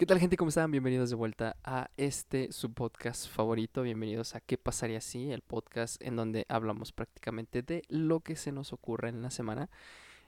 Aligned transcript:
¿Qué 0.00 0.06
tal 0.06 0.18
gente? 0.18 0.38
¿Cómo 0.38 0.48
están? 0.48 0.70
Bienvenidos 0.70 1.10
de 1.10 1.16
vuelta 1.16 1.58
a 1.62 1.90
este 1.98 2.52
su 2.52 2.72
podcast 2.72 3.28
favorito. 3.28 3.82
Bienvenidos 3.82 4.34
a 4.34 4.40
¿Qué 4.40 4.56
pasaría 4.56 5.02
si? 5.02 5.30
El 5.30 5.42
podcast 5.42 6.00
en 6.00 6.16
donde 6.16 6.46
hablamos 6.48 6.90
prácticamente 6.90 7.60
de 7.60 7.82
lo 7.90 8.20
que 8.20 8.34
se 8.34 8.50
nos 8.50 8.72
ocurre 8.72 9.10
en 9.10 9.20
la 9.20 9.30
semana. 9.30 9.68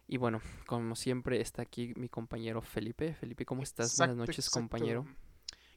Y 0.07 0.19
bueno, 0.19 0.43
como 0.67 0.95
siempre 0.95 1.41
está 1.41 1.63
aquí 1.63 1.95
mi 1.97 2.11
compañero 2.11 2.61
Felipe. 2.61 3.15
Felipe, 3.15 3.47
¿cómo 3.47 3.63
estás? 3.63 3.93
Exacto, 3.93 4.11
Buenas 4.11 4.29
noches, 4.29 4.47
exacto. 4.47 4.61
compañero. 4.61 5.07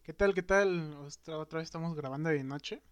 ¿Qué 0.04 0.12
tal? 0.12 0.34
¿Qué 0.34 0.44
tal? 0.44 0.94
Otra, 0.96 1.38
otra 1.38 1.60
vez 1.60 1.68
estamos 1.68 1.96
grabando 1.96 2.30
de 2.30 2.44
noche. 2.44 2.84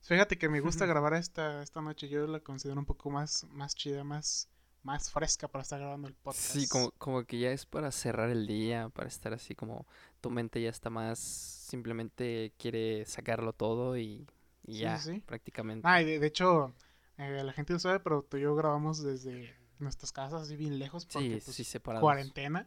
Fíjate 0.00 0.38
que 0.38 0.48
me 0.48 0.60
gusta 0.60 0.86
grabar 0.86 1.12
esta, 1.12 1.62
esta 1.62 1.82
noche. 1.82 2.08
Yo 2.08 2.26
la 2.26 2.40
considero 2.40 2.80
un 2.80 2.86
poco 2.86 3.10
más, 3.10 3.44
más 3.50 3.74
chida, 3.74 4.04
más, 4.04 4.48
más 4.86 5.10
fresca 5.10 5.48
para 5.48 5.62
estar 5.62 5.80
grabando 5.80 6.06
el 6.06 6.14
podcast. 6.14 6.52
Sí, 6.52 6.68
como, 6.68 6.92
como 6.92 7.24
que 7.24 7.40
ya 7.40 7.50
es 7.50 7.66
para 7.66 7.90
cerrar 7.90 8.30
el 8.30 8.46
día, 8.46 8.88
para 8.90 9.08
estar 9.08 9.34
así 9.34 9.54
como 9.56 9.84
tu 10.20 10.30
mente 10.30 10.62
ya 10.62 10.70
está 10.70 10.90
más, 10.90 11.18
simplemente 11.18 12.52
quiere 12.56 13.04
sacarlo 13.04 13.52
todo 13.52 13.98
y, 13.98 14.26
y 14.64 14.74
Sí, 14.74 14.78
ya, 14.78 14.98
sí, 14.98 15.20
prácticamente. 15.26 15.86
Ah, 15.86 16.00
y 16.00 16.04
de, 16.04 16.20
de 16.20 16.26
hecho, 16.28 16.72
eh, 17.18 17.42
la 17.44 17.52
gente 17.52 17.72
no 17.72 17.80
sabe, 17.80 17.98
pero 17.98 18.22
tú 18.22 18.36
y 18.36 18.42
yo 18.42 18.54
grabamos 18.54 19.02
desde 19.02 19.54
nuestras 19.80 20.12
casas, 20.12 20.42
así 20.42 20.56
bien 20.56 20.78
lejos, 20.78 21.04
porque 21.04 21.40
sí, 21.40 21.52
pues, 21.52 21.68
separados. 21.68 22.02
cuarentena. 22.02 22.66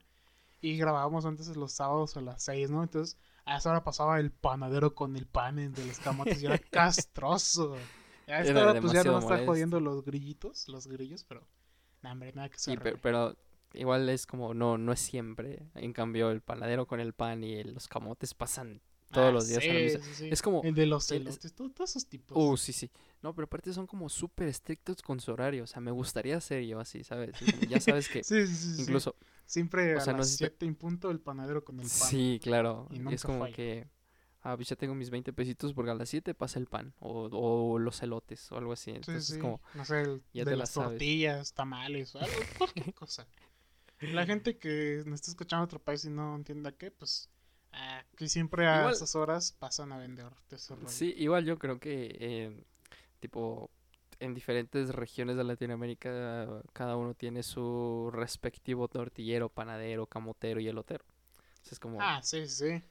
Y 0.61 0.75
grabábamos 0.77 1.25
antes 1.25 1.47
los 1.55 1.71
sábados 1.71 2.17
a 2.17 2.21
las 2.21 2.43
6, 2.43 2.69
¿no? 2.69 2.83
Entonces, 2.83 3.17
a 3.45 3.57
esa 3.57 3.69
hora 3.71 3.85
pasaba 3.85 4.19
el 4.19 4.31
panadero 4.31 4.93
con 4.93 5.15
el 5.15 5.25
pan 5.25 5.55
de 5.55 5.85
los 5.85 5.99
camotes 5.99 6.43
y 6.43 6.47
era 6.47 6.57
castroso. 6.71 7.75
A 8.27 8.41
esta 8.41 8.51
Era 8.51 8.71
hora, 8.71 8.81
pues 8.81 8.91
ya 8.91 9.05
no 9.05 9.17
está 9.19 9.45
jodiendo 9.45 9.79
los 9.79 10.03
grillitos, 10.03 10.67
los 10.67 10.87
grillos, 10.87 11.23
pero. 11.23 11.47
No, 12.01 12.11
hombre, 12.11 12.31
nada 12.33 12.49
que 12.49 12.57
Sí, 12.57 12.71
se 12.71 12.77
pe- 12.77 12.97
pero, 12.97 13.35
igual 13.73 14.09
es 14.09 14.25
como, 14.25 14.53
no, 14.53 14.77
no 14.77 14.91
es 14.91 14.99
siempre. 14.99 15.67
En 15.75 15.93
cambio, 15.93 16.31
el 16.31 16.41
panadero 16.41 16.85
con 16.87 16.99
el 16.99 17.13
pan 17.13 17.43
y 17.43 17.63
los 17.63 17.87
camotes 17.87 18.33
pasan 18.33 18.81
todos 19.11 19.33
los 19.33 19.47
días 19.47 19.63
a 19.69 19.73
la 19.73 19.79
Ah, 19.79 19.89
sí, 19.89 20.13
sí. 20.15 20.27
Es 20.29 20.41
como, 20.41 20.61
El 20.63 20.75
de 20.75 20.85
los 20.85 21.11
el- 21.11 21.21
elotes, 21.21 21.53
todo- 21.53 21.69
todos 21.71 21.89
esos 21.91 22.07
tipos. 22.07 22.37
uh, 22.37 22.57
sí, 22.57 22.73
sí. 22.73 22.91
No, 23.21 23.33
pero 23.33 23.45
aparte 23.45 23.73
son 23.73 23.87
como 23.87 24.07
súper 24.09 24.47
estrictos 24.47 25.01
con 25.01 25.19
su 25.19 25.31
horario. 25.31 25.63
O 25.63 25.67
sea, 25.67 25.81
me 25.81 25.91
gustaría 25.91 26.39
ser 26.41 26.63
yo 26.65 26.79
así, 26.79 27.03
¿sabes? 27.03 27.35
Ya 27.67 27.79
sabes 27.79 28.07
que 28.09 28.21
sí, 28.23 28.47
sí, 28.47 28.55
sí, 28.55 28.75
sí. 28.77 28.81
incluso, 28.81 29.15
Siempre 29.45 29.95
o 29.95 29.99
a 29.99 30.05
sea, 30.05 30.13
no 30.13 30.19
las 30.19 30.27
sé 30.27 30.31
si 30.33 30.37
te- 30.39 30.53
7 30.53 30.65
en 30.65 30.75
punto 30.75 31.11
el 31.11 31.19
panadero 31.19 31.63
con 31.65 31.79
el 31.79 31.87
pan. 31.91 32.09
sí, 32.09 32.39
claro. 32.41 32.87
Y 32.91 32.99
Y 32.99 32.99
nunca 32.99 33.15
es 33.15 33.23
como 33.23 33.39
falla. 33.39 33.55
que, 33.55 33.87
ah, 34.43 34.55
pues 34.55 34.69
ya 34.69 34.75
tengo 34.75 34.95
mis 34.95 35.09
20 35.09 35.33
pesitos 35.33 35.73
porque 35.73 35.91
a 35.91 35.95
las 35.95 36.09
7 36.09 36.33
pasa 36.33 36.59
el 36.59 36.67
pan. 36.67 36.93
O, 36.99 37.29
o 37.31 37.79
los 37.79 38.01
elotes 38.03 38.51
o 38.51 38.57
algo 38.57 38.73
así. 38.73 38.91
Sí, 38.91 38.97
Entonces 38.97 39.25
sí. 39.25 39.33
es 39.33 39.39
como, 39.39 39.61
No 39.73 39.85
sé, 39.85 40.01
el- 40.01 40.23
ya 40.33 40.43
de 40.45 40.51
te 40.51 40.57
la 40.57 40.57
las 40.57 40.69
sabes. 40.71 40.91
tortillas, 40.91 41.53
tamales, 41.53 42.15
o 42.15 42.19
algo, 42.19 42.31
cualquier 42.57 42.93
cosa. 42.93 43.27
La 44.01 44.25
gente 44.25 44.57
que 44.57 45.03
nos 45.05 45.15
está 45.15 45.31
escuchando 45.31 45.63
en 45.63 45.65
otro 45.65 45.79
país 45.79 46.05
y 46.05 46.09
no 46.09 46.35
entienda 46.35 46.71
qué, 46.71 46.89
pues. 46.91 47.29
ah, 47.73 48.03
que 48.15 48.27
siempre 48.29 48.65
a 48.67 48.79
Igual- 48.79 48.93
esas 48.93 49.15
horas 49.15 49.51
pasan 49.59 49.91
a 49.91 49.97
vender 49.97 50.25
rollo. 50.69 50.87
Sí, 50.87 51.13
igual 51.17 51.45
yo 51.45 51.57
creo 51.59 51.79
que, 51.79 52.15
eh, 52.19 52.63
tipo, 53.19 53.69
en 54.19 54.33
diferentes 54.33 54.89
regiones 54.95 55.35
de 55.37 55.43
Latinoamérica, 55.43 56.61
cada 56.73 56.95
uno 56.97 57.13
tiene 57.13 57.43
su 57.43 58.09
respectivo 58.13 58.87
tortillero, 58.87 59.49
panadero, 59.49 60.07
camotero 60.07 60.59
y 60.59 60.67
elotero. 60.67 61.05
Entonces, 61.49 61.73
es 61.73 61.79
como, 61.79 62.01
Ah, 62.01 62.21
sí, 62.23 62.47
sí, 62.47 62.69
sí. 62.79 62.83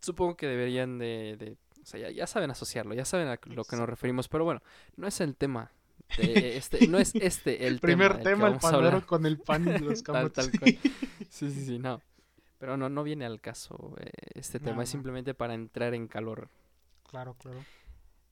Supongo 0.00 0.36
que 0.36 0.46
deberían 0.46 0.98
de, 0.98 1.36
de- 1.38 1.56
o 1.82 1.86
sea, 1.86 2.00
ya, 2.00 2.10
ya 2.10 2.26
saben 2.26 2.50
asociarlo, 2.50 2.94
ya 2.94 3.04
saben 3.04 3.28
a 3.28 3.38
lo 3.46 3.64
que 3.64 3.76
nos 3.76 3.88
referimos, 3.88 4.28
pero 4.28 4.44
bueno, 4.44 4.62
no 4.96 5.06
es 5.06 5.20
el 5.20 5.36
tema. 5.36 5.70
de 6.16 6.56
este, 6.56 6.86
no 6.88 6.98
es 6.98 7.14
este 7.14 7.66
el 7.66 7.80
Primer 7.80 8.18
tema, 8.22 8.58
tema, 8.58 8.68
el 8.68 8.74
hablar. 8.74 9.06
con 9.06 9.26
el 9.26 9.38
pan 9.38 9.66
y 9.68 9.78
los 9.78 10.02
camotes. 10.02 10.32
tal 10.50 10.58
cual. 10.58 10.78
Sí, 11.30 11.50
sí, 11.50 11.64
sí, 11.66 11.78
no. 11.78 12.00
Pero 12.58 12.76
no, 12.76 12.88
no 12.88 13.02
viene 13.04 13.24
al 13.26 13.40
caso 13.40 13.94
eh, 14.00 14.10
este 14.34 14.58
No, 14.58 14.64
tema, 14.66 14.82
es 14.82 14.88
no. 14.88 14.92
simplemente 14.92 15.34
para 15.34 15.54
entrar 15.54 15.94
en 15.94 16.08
calor. 16.08 16.48
claro, 17.04 17.34
claro. 17.34 17.64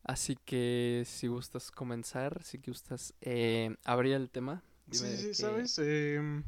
Así 0.03 0.37
que 0.45 1.03
si 1.05 1.27
gustas 1.27 1.71
comenzar, 1.73 2.43
si 2.45 2.59
gustas 2.59 3.13
eh, 3.21 3.75
abrir 3.85 4.15
el 4.15 4.31
tema. 4.31 4.63
Sí, 4.91 5.05
dime 5.05 5.17
sí, 5.17 5.35
¿sabes? 5.35 5.79
Em, 5.79 6.45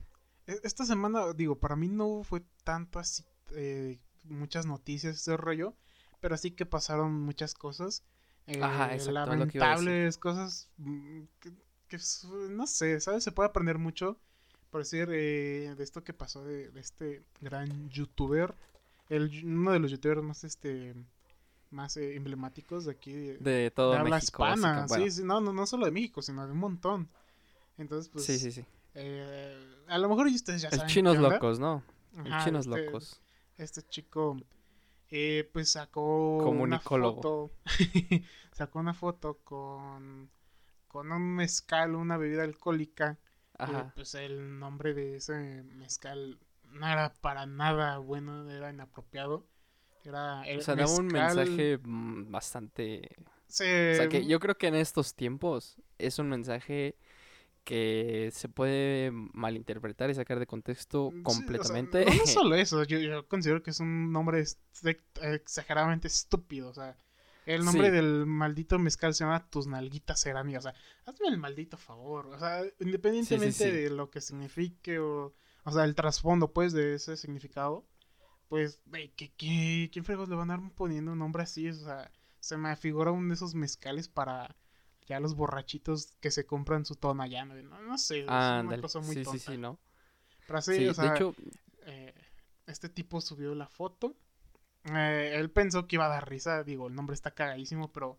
e- 0.46 0.60
esta 0.62 0.84
semana, 0.84 1.32
digo, 1.32 1.58
para 1.58 1.74
mí 1.76 1.88
no 1.88 2.22
fue 2.22 2.42
tanto 2.64 2.98
así, 3.00 3.24
eh, 3.56 3.98
muchas 4.24 4.66
noticias, 4.66 5.16
ese 5.16 5.36
rollo, 5.36 5.74
pero 6.20 6.36
sí 6.36 6.50
que 6.52 6.66
pasaron 6.66 7.12
muchas 7.20 7.54
cosas. 7.54 8.02
Ajá, 8.60 8.92
eh, 8.92 8.94
exacto, 8.94 9.12
lamentables, 9.12 10.16
cosas 10.18 10.68
mm, 10.78 11.22
que, 11.40 11.98
no 12.50 12.66
sé, 12.66 13.00
¿sabes? 13.00 13.24
Se 13.24 13.32
puede 13.32 13.48
aprender 13.48 13.78
mucho, 13.78 14.18
por 14.70 14.80
decir, 14.82 15.08
eh, 15.12 15.74
de 15.76 15.84
esto 15.84 16.02
que 16.04 16.14
pasó 16.14 16.44
de, 16.44 16.70
de 16.70 16.80
este 16.80 17.22
gran 17.40 17.88
youtuber, 17.90 18.54
el, 19.08 19.44
uno 19.44 19.72
de 19.72 19.78
los 19.78 19.90
youtubers 19.90 20.22
más, 20.22 20.44
este, 20.44 20.94
más 21.70 21.96
eh, 21.96 22.16
emblemáticos 22.16 22.84
de 22.86 22.92
aquí, 22.92 23.12
de, 23.12 23.38
De 23.38 23.70
todo 23.70 23.92
de 23.92 23.98
habla 23.98 24.16
México. 24.16 24.44
hispana. 24.44 24.86
bueno, 24.86 25.04
Sí, 25.04 25.10
sí, 25.10 25.24
no, 25.24 25.40
no, 25.40 25.52
no 25.52 25.66
solo 25.66 25.86
de 25.86 25.92
México, 25.92 26.22
sino 26.22 26.46
de 26.46 26.52
un 26.52 26.58
montón. 26.58 27.08
Entonces, 27.78 28.08
pues, 28.10 28.24
sí, 28.24 28.38
sí, 28.38 28.50
sí. 28.52 28.64
eh, 28.94 29.56
a 29.88 29.98
lo 29.98 30.08
mejor 30.08 30.26
ustedes 30.26 30.62
ya 30.62 30.68
El 30.68 30.78
saben. 30.78 30.92
chinos 30.92 31.18
locos, 31.18 31.58
¿no? 31.58 31.82
El 32.24 32.32
Ajá, 32.32 32.44
chinos 32.44 32.66
este, 32.66 32.84
locos. 32.84 33.20
Este 33.58 33.82
chico, 33.82 34.36
eh, 35.10 35.48
pues 35.52 35.72
sacó 35.72 36.48
una 36.48 36.78
foto. 36.78 37.50
sacó 38.52 38.78
una 38.78 38.94
foto 38.94 39.38
con, 39.42 40.30
con 40.86 41.10
un 41.10 41.34
mezcal, 41.34 41.96
una 41.96 42.16
bebida 42.16 42.44
alcohólica. 42.44 43.18
y, 43.58 43.62
Ajá. 43.62 43.92
pues 43.96 44.14
el 44.14 44.60
nombre 44.60 44.94
de 44.94 45.16
ese 45.16 45.64
mezcal 45.74 46.38
no 46.70 46.86
era 46.86 47.12
para 47.14 47.46
nada 47.46 47.98
bueno, 47.98 48.48
era 48.48 48.70
inapropiado. 48.70 49.44
Era 50.04 50.42
el 50.46 50.60
O 50.60 50.62
sea, 50.62 50.76
daba 50.76 50.94
un 50.94 51.08
mensaje 51.08 51.78
mm, 51.82 52.30
bastante... 52.30 53.10
O 53.48 53.50
sea, 53.50 54.08
que 54.08 54.26
yo 54.26 54.38
creo 54.40 54.56
que 54.56 54.68
en 54.68 54.74
estos 54.74 55.14
tiempos 55.14 55.76
es 55.96 56.18
un 56.18 56.28
mensaje 56.28 56.96
que 57.68 58.30
se 58.32 58.48
puede 58.48 59.10
malinterpretar 59.12 60.08
y 60.08 60.14
sacar 60.14 60.38
de 60.38 60.46
contexto 60.46 61.10
Sí, 61.12 61.16
o 61.22 61.30
sea, 61.30 61.34
completamente. 61.40 62.04
no, 62.06 62.12
solo 62.26 62.54
eso, 62.54 62.82
yo, 62.84 62.98
yo 62.98 63.28
considero 63.28 63.62
que 63.62 63.70
es 63.72 63.80
un 63.80 64.10
nombre 64.10 64.40
ex- 64.40 64.56
exageradamente 65.20 66.08
estúpido. 66.08 66.70
O 66.70 66.72
sea, 66.72 66.96
el 67.44 67.66
nombre 67.66 67.88
Sí. 67.88 67.94
del 67.94 68.24
maldito 68.24 68.78
mezcal 68.78 69.12
se 69.14 69.24
llama 69.24 69.50
Tus 69.50 69.66
nalguitas 69.66 70.18
serán. 70.18 70.48
O 70.56 70.60
sea, 70.62 70.74
hazme 71.04 71.28
el 71.28 71.36
maldito 71.36 71.76
favor. 71.76 72.26
O 72.28 72.38
sea, 72.38 72.62
independientemente 72.80 73.52
sí. 73.52 73.70
de 73.70 73.90
lo 73.90 74.10
que 74.10 74.22
signifique 74.22 74.98
o, 74.98 75.34
o 75.64 75.70
sea, 75.70 75.84
el 75.84 75.94
trasfondo, 75.94 76.52
pues, 76.54 76.72
de 76.72 76.94
ese 76.94 77.18
significado, 77.18 77.86
pues, 78.48 78.80
güey, 78.86 79.10
¿qué, 79.14 79.30
qué, 79.36 79.90
quién 79.92 80.06
fregos 80.06 80.30
le 80.30 80.36
van 80.36 80.50
a 80.50 80.56
dar 80.56 80.70
poniendo 80.74 81.12
un 81.12 81.18
nombre 81.18 81.42
así? 81.42 81.68
O 81.68 81.74
sea, 81.74 82.10
se 82.40 82.56
me 82.56 82.74
figura 82.76 83.10
uno 83.12 83.28
de 83.28 83.34
esos 83.34 83.54
mezcales 83.54 84.08
para 84.08 84.56
ya 85.08 85.20
los 85.20 85.34
borrachitos 85.36 86.14
que 86.20 86.30
se 86.30 86.46
compran 86.46 86.84
su 86.84 86.96
tonallano. 86.96 87.54
No, 87.62 87.82
no 87.82 87.98
sé, 87.98 88.36
es 88.38 88.52
una 88.52 88.76
Ándale. 88.76 88.78
cosa 88.78 89.00
muy 89.00 89.16
Sí, 89.16 89.24
tonta. 89.24 89.38
sí, 89.38 89.54
sí, 89.54 89.58
¿no? 89.58 89.78
Pero 90.46 90.58
así, 90.60 90.72
Sí, 90.72 90.88
o 90.88 90.94
sea, 90.94 91.06
de 91.06 91.08
hecho, 91.08 91.34
eh, 91.86 92.14
este 92.66 92.88
tipo 92.88 93.20
subió 93.20 93.54
la 93.54 93.68
foto. 93.68 94.16
Eh, 94.84 95.32
él 95.36 95.50
pensó 95.50 95.86
que 95.88 95.96
iba 95.96 96.06
a 96.06 96.08
dar 96.08 96.28
risa, 96.28 96.64
digo, 96.64 96.88
el 96.88 96.94
nombre 96.94 97.14
está 97.14 97.32
cagadísimo, 97.32 97.92
pero 97.92 98.18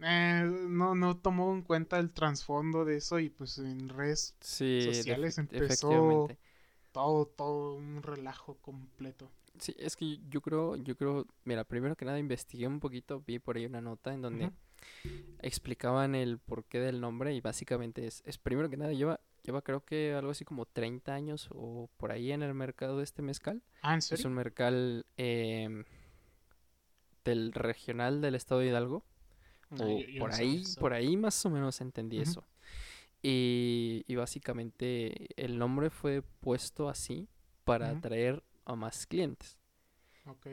eh, 0.00 0.44
no, 0.68 0.94
no 0.96 1.18
tomó 1.18 1.52
en 1.54 1.62
cuenta 1.62 1.98
el 1.98 2.12
trasfondo 2.12 2.84
de 2.84 2.98
eso 2.98 3.18
y 3.20 3.30
pues 3.30 3.58
en 3.58 3.88
redes 3.90 4.36
sí, 4.40 4.60
sociales 4.78 5.38
empezó- 5.38 6.34
todo, 6.92 7.26
todo 7.26 7.74
un 7.76 8.02
relajo 8.02 8.56
completo. 8.58 9.30
Sí, 9.58 9.74
es 9.78 9.96
que 9.96 10.18
yo 10.28 10.40
creo, 10.40 10.76
yo 10.76 10.96
creo, 10.96 11.26
mira, 11.44 11.64
primero 11.64 11.96
que 11.96 12.04
nada 12.04 12.18
investigué 12.18 12.66
un 12.66 12.80
poquito, 12.80 13.20
vi 13.26 13.38
por 13.38 13.56
ahí 13.56 13.66
una 13.66 13.80
nota 13.80 14.12
en 14.14 14.22
donde. 14.22 14.52
Explicaban 15.40 16.14
el 16.14 16.38
porqué 16.38 16.80
del 16.80 17.00
nombre 17.00 17.34
y 17.34 17.40
básicamente 17.40 18.06
es, 18.06 18.22
es 18.26 18.38
primero 18.38 18.68
que 18.68 18.76
nada 18.76 18.92
lleva, 18.92 19.20
lleva 19.42 19.62
creo 19.62 19.84
que 19.84 20.12
algo 20.14 20.30
así 20.30 20.44
como 20.44 20.66
30 20.66 21.14
años 21.14 21.48
o 21.52 21.88
por 21.96 22.12
ahí 22.12 22.32
en 22.32 22.42
el 22.42 22.54
mercado 22.54 22.98
de 22.98 23.04
este 23.04 23.22
mezcal. 23.22 23.62
Ah, 23.82 23.94
¿en 23.94 23.98
Es 23.98 24.24
un 24.24 24.34
mezcal 24.34 25.06
em, 25.16 25.84
del 27.24 27.52
regional 27.52 28.20
del 28.20 28.34
estado 28.34 28.60
de 28.60 28.68
Hidalgo. 28.68 29.04
No, 29.70 29.84
o 29.84 30.00
yo- 30.00 30.06
yo 30.06 30.20
por 30.20 30.30
no 30.30 30.36
ahí, 30.36 30.62
eso. 30.62 30.80
por 30.80 30.92
ahí 30.92 31.16
más 31.16 31.44
o 31.46 31.50
menos 31.50 31.80
entendí 31.80 32.20
eso. 32.20 32.44
Y, 33.22 34.04
y 34.08 34.14
básicamente 34.16 35.28
el 35.36 35.58
nombre 35.58 35.90
fue 35.90 36.22
puesto 36.40 36.88
así 36.88 37.28
para 37.64 37.90
atraer 37.98 38.42
a 38.64 38.74
más 38.76 39.06
clientes. 39.06 39.58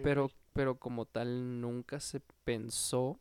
Pero, 0.04 0.30
pero 0.54 0.78
como 0.78 1.06
tal 1.06 1.62
nunca 1.62 2.00
se 2.00 2.20
pensó 2.44 3.20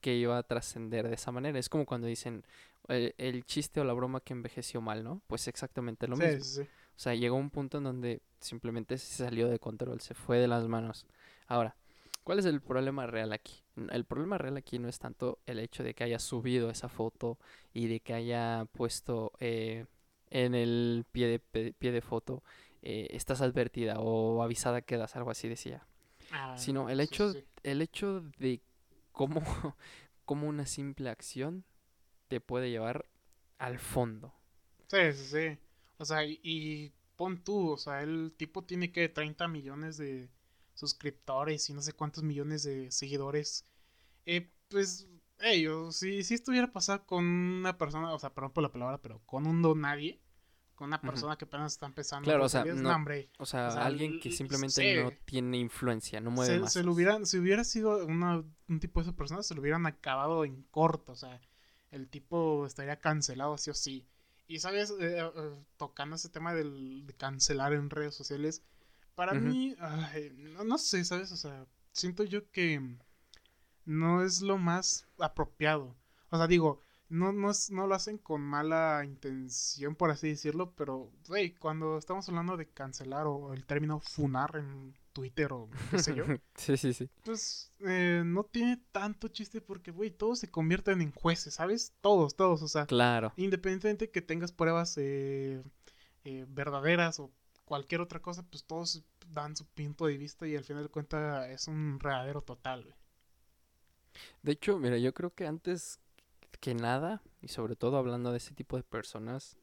que 0.00 0.16
iba 0.16 0.38
a 0.38 0.42
trascender 0.42 1.08
de 1.08 1.14
esa 1.14 1.32
manera. 1.32 1.58
Es 1.58 1.68
como 1.68 1.86
cuando 1.86 2.06
dicen 2.06 2.44
el, 2.88 3.14
el 3.18 3.44
chiste 3.44 3.80
o 3.80 3.84
la 3.84 3.92
broma 3.92 4.20
que 4.20 4.32
envejeció 4.32 4.80
mal, 4.80 5.04
¿no? 5.04 5.22
Pues 5.26 5.48
exactamente 5.48 6.08
lo 6.08 6.16
Sí, 6.16 6.24
mismo. 6.24 6.44
sí, 6.44 6.64
sí. 6.64 6.68
O 6.96 7.00
sea, 7.00 7.14
llegó 7.14 7.36
un 7.36 7.50
punto 7.50 7.78
en 7.78 7.84
donde 7.84 8.22
simplemente 8.40 8.98
se 8.98 9.24
salió 9.24 9.48
de 9.48 9.58
control, 9.58 10.00
se 10.00 10.14
fue 10.14 10.38
de 10.38 10.48
las 10.48 10.66
manos. 10.68 11.06
Ahora, 11.46 11.76
¿cuál 12.24 12.38
es 12.40 12.44
el 12.46 12.60
problema 12.60 13.06
real 13.06 13.32
aquí? 13.32 13.62
El 13.90 14.04
problema 14.04 14.38
real 14.38 14.56
aquí 14.56 14.78
no 14.78 14.88
es 14.88 14.98
tanto 14.98 15.38
el 15.46 15.60
hecho 15.60 15.82
de 15.84 15.94
que 15.94 16.04
haya 16.04 16.18
subido 16.18 16.70
esa 16.70 16.88
foto 16.88 17.38
y 17.72 17.86
de 17.86 18.00
que 18.00 18.14
haya 18.14 18.66
puesto 18.72 19.32
eh, 19.40 19.86
en 20.30 20.54
el 20.54 21.06
pie 21.12 21.28
de, 21.28 21.72
pie 21.72 21.92
de 21.92 22.00
foto, 22.02 22.42
eh, 22.82 23.08
estás 23.12 23.40
advertida 23.40 24.00
o 24.00 24.42
avisada 24.42 24.82
quedas, 24.82 25.14
algo 25.16 25.30
así 25.30 25.48
decía. 25.48 25.86
ah, 26.30 26.54
sino 26.54 26.90
el 26.90 27.00
hecho, 27.00 27.32
el 27.62 27.82
hecho 27.82 28.22
de 28.38 28.60
cómo, 29.18 29.42
cómo 30.24 30.46
una 30.46 30.64
simple 30.64 31.10
acción 31.10 31.64
te 32.28 32.40
puede 32.40 32.70
llevar 32.70 33.06
al 33.58 33.80
fondo. 33.80 34.32
Sí, 34.86 35.12
sí, 35.12 35.24
sí. 35.24 35.58
O 35.98 36.04
sea, 36.04 36.24
y, 36.24 36.92
pon 37.16 37.42
tú, 37.42 37.72
o 37.72 37.76
sea, 37.76 38.02
el 38.02 38.32
tipo 38.36 38.64
tiene 38.64 38.92
que 38.92 39.08
30 39.08 39.48
millones 39.48 39.96
de 39.98 40.30
suscriptores 40.74 41.68
y 41.68 41.74
no 41.74 41.82
sé 41.82 41.92
cuántos 41.92 42.22
millones 42.22 42.62
de 42.62 42.92
seguidores. 42.92 43.66
Eh, 44.24 44.48
pues, 44.68 45.08
ellos, 45.40 45.96
si, 45.96 46.22
si 46.22 46.34
estuviera 46.34 46.72
pasado 46.72 47.04
con 47.04 47.24
una 47.24 47.76
persona, 47.76 48.12
o 48.14 48.18
sea, 48.20 48.32
perdón 48.32 48.52
por 48.52 48.62
la 48.62 48.72
palabra, 48.72 48.98
pero 49.02 49.20
con 49.26 49.48
un 49.48 49.60
don 49.62 49.80
nadie, 49.80 50.20
con 50.78 50.86
una 50.86 51.00
persona 51.00 51.36
que 51.36 51.44
apenas 51.44 51.72
está 51.72 51.86
empezando. 51.86 52.24
Claro, 52.24 52.44
o 52.44 52.48
sea, 52.48 52.64
o, 53.38 53.46
sea, 53.46 53.66
alguien 53.84 54.20
que 54.20 54.30
simplemente 54.30 55.02
no 55.02 55.10
tiene 55.24 55.58
influencia, 55.58 56.20
no 56.20 56.30
mueve 56.30 56.60
más. 56.60 56.72
Se 56.72 56.84
lo 56.84 56.92
hubieran, 56.92 57.26
si 57.26 57.36
hubiera 57.36 57.64
sido 57.64 58.06
una, 58.06 58.44
un 58.68 58.78
tipo 58.78 59.00
de 59.00 59.08
esa 59.08 59.16
persona, 59.16 59.42
se 59.42 59.56
lo 59.56 59.60
hubieran 59.60 59.86
acabado 59.86 60.44
en 60.44 60.62
corto, 60.70 61.10
o 61.10 61.16
sea, 61.16 61.40
el 61.90 62.08
tipo 62.08 62.64
estaría 62.64 63.00
cancelado 63.00 63.58
sí 63.58 63.70
o 63.70 63.74
sí. 63.74 64.06
Y 64.46 64.60
sabes, 64.60 64.94
eh, 65.00 65.18
eh, 65.18 65.54
tocando 65.76 66.14
ese 66.14 66.28
tema 66.28 66.54
del, 66.54 67.04
de 67.08 67.12
cancelar 67.14 67.72
en 67.72 67.90
redes 67.90 68.14
sociales, 68.14 68.62
para 69.16 69.34
mí, 69.34 69.74
no, 70.36 70.62
no, 70.62 70.78
sé, 70.78 71.04
¿sabes? 71.04 71.32
O 71.32 71.36
sea, 71.36 71.66
siento 71.90 72.22
yo 72.22 72.48
que 72.52 72.80
no 73.84 74.22
es 74.22 74.42
lo 74.42 74.58
más 74.58 75.08
apropiado. 75.18 75.96
O 76.30 76.36
sea, 76.36 76.46
digo, 76.46 76.84
no, 77.08 77.32
no, 77.32 77.50
no 77.70 77.86
lo 77.86 77.94
hacen 77.94 78.18
con 78.18 78.42
mala 78.42 79.02
intención, 79.04 79.94
por 79.94 80.10
así 80.10 80.28
decirlo, 80.28 80.72
pero, 80.76 81.10
güey, 81.26 81.54
cuando 81.54 81.96
estamos 81.96 82.28
hablando 82.28 82.56
de 82.56 82.68
cancelar 82.68 83.26
o 83.26 83.54
el 83.54 83.64
término 83.64 84.00
funar 84.00 84.56
en 84.56 84.94
Twitter 85.12 85.52
o 85.52 85.70
qué 85.90 85.98
sé 85.98 86.14
yo. 86.14 86.24
sí, 86.54 86.76
sí, 86.76 86.92
sí. 86.92 87.08
Pues 87.24 87.72
eh, 87.80 88.22
no 88.24 88.44
tiene 88.44 88.80
tanto 88.92 89.28
chiste 89.28 89.60
porque, 89.60 89.90
güey, 89.90 90.10
todos 90.10 90.38
se 90.38 90.50
convierten 90.50 91.00
en 91.00 91.12
jueces, 91.12 91.54
¿sabes? 91.54 91.94
Todos, 92.00 92.36
todos, 92.36 92.62
o 92.62 92.68
sea. 92.68 92.86
Claro. 92.86 93.32
Independientemente 93.36 94.10
que 94.10 94.22
tengas 94.22 94.52
pruebas 94.52 94.94
eh, 94.98 95.62
eh, 96.24 96.46
verdaderas 96.48 97.20
o 97.20 97.30
cualquier 97.64 98.00
otra 98.00 98.20
cosa, 98.20 98.44
pues 98.48 98.64
todos 98.64 99.02
dan 99.28 99.56
su 99.56 99.64
punto 99.66 100.06
de 100.06 100.16
vista 100.18 100.46
y 100.46 100.56
al 100.56 100.64
final 100.64 100.82
de 100.84 100.88
cuentas 100.88 101.48
es 101.48 101.68
un 101.68 101.98
regadero 102.00 102.42
total, 102.42 102.84
güey. 102.84 102.94
De 104.42 104.52
hecho, 104.52 104.78
mira, 104.78 104.98
yo 104.98 105.14
creo 105.14 105.32
que 105.32 105.46
antes 105.46 106.00
que 106.60 106.74
nada, 106.74 107.22
y 107.40 107.48
sobre 107.48 107.76
todo 107.76 107.96
hablando 107.96 108.32
de 108.32 108.38
ese 108.38 108.54
tipo 108.54 108.76
de 108.76 108.82
personas 108.82 109.56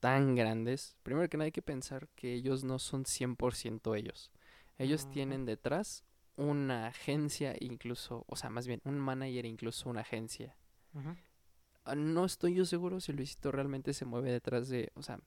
tan 0.00 0.34
grandes, 0.34 0.96
primero 1.02 1.28
que 1.28 1.36
nada 1.36 1.46
hay 1.46 1.52
que 1.52 1.62
pensar 1.62 2.08
que 2.16 2.32
ellos 2.32 2.64
no 2.64 2.78
son 2.78 3.04
100% 3.04 3.96
ellos. 3.96 4.30
Ellos 4.78 5.10
tienen 5.10 5.44
detrás 5.44 6.04
una 6.36 6.86
agencia 6.86 7.54
incluso, 7.60 8.24
o 8.26 8.36
sea, 8.36 8.48
más 8.48 8.66
bien 8.66 8.80
un 8.84 8.98
manager 8.98 9.44
incluso 9.44 9.90
una 9.90 10.00
agencia. 10.00 10.56
Ah, 11.84 11.94
no 11.94 12.24
estoy 12.24 12.54
yo 12.54 12.64
seguro 12.64 13.00
si 13.00 13.12
Luisito 13.12 13.52
realmente 13.52 13.92
se 13.92 14.06
mueve 14.06 14.32
detrás 14.32 14.68
de, 14.68 14.90
o 14.94 15.02
sea, 15.02 15.20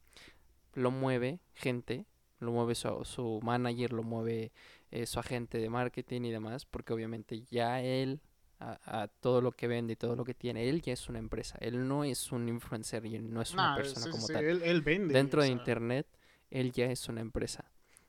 lo 0.74 0.90
mueve 0.90 1.40
gente, 1.54 2.08
lo 2.40 2.52
mueve 2.52 2.74
su, 2.74 3.06
su 3.06 3.40
manager, 3.44 3.94
lo 3.94 4.02
mueve 4.04 4.52
eh, 4.90 5.06
su 5.06 5.20
agente 5.20 5.60
de 5.60 5.70
marketing 5.70 6.22
y 6.22 6.32
demás, 6.32 6.66
porque 6.66 6.94
obviamente 6.94 7.44
ya 7.44 7.82
él, 7.82 8.22
a, 8.64 9.08
todo 9.20 9.42
lo 9.42 9.52
que 9.52 9.68
vende 9.68 9.94
y 9.94 9.96
todo 9.96 10.16
lo 10.16 10.24
que 10.24 10.34
tiene, 10.34 10.70
él 10.70 10.82
ya 10.82 10.94
es 10.94 11.10
una 11.10 11.20
empresa, 11.20 11.58
él 11.60 11.88
no 11.88 12.04
es 12.04 12.32
un 12.32 12.48
influencer 12.48 13.06
y 13.06 13.20
no 13.20 13.42
es 13.42 13.54
una 13.54 13.76
persona 13.76 14.12
como 14.12 14.28
tal. 14.28 14.44
Él, 14.46 14.82
vende. 14.82 15.14
Dentro 15.14 15.42
de 15.42 15.50
Internet, 15.50 16.08
él 16.50 16.72
ya 16.72 16.86
es 16.86 17.08
una 17.10 17.22
empresa. 17.22 17.66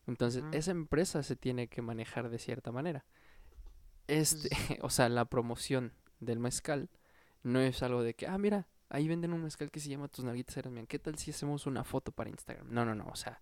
Entonces, 0.06 0.44
esa 0.52 0.70
empresa 0.70 1.22
se 1.22 1.34
tiene 1.34 1.68
que 1.68 1.82
manejar 1.82 2.28
de 2.28 2.38
cierta 2.38 2.70
manera. 2.72 3.04
Este, 4.06 4.48
o 4.82 4.90
sea, 4.90 5.08
la 5.08 5.24
promoción 5.24 5.92
del 6.20 6.38
mezcal 6.38 6.90
no 7.42 7.60
es 7.60 7.82
algo 7.82 8.02
de 8.02 8.14
que, 8.14 8.26
ah, 8.26 8.38
mira, 8.38 8.68
ahí 8.90 9.08
venden 9.08 9.32
un 9.32 9.42
mezcal 9.42 9.70
que 9.70 9.80
se 9.80 9.88
llama 9.88 10.08
Tus 10.08 10.24
Nalguitas 10.24 10.56
Eran. 10.56 10.86
¿Qué 10.86 10.98
tal 10.98 11.16
si 11.18 11.30
hacemos 11.30 11.66
una 11.66 11.84
foto 11.84 12.12
para 12.12 12.30
Instagram? 12.30 12.66
No, 12.70 12.84
no, 12.84 12.94
no, 12.94 13.06
o 13.06 13.16
sea, 13.16 13.40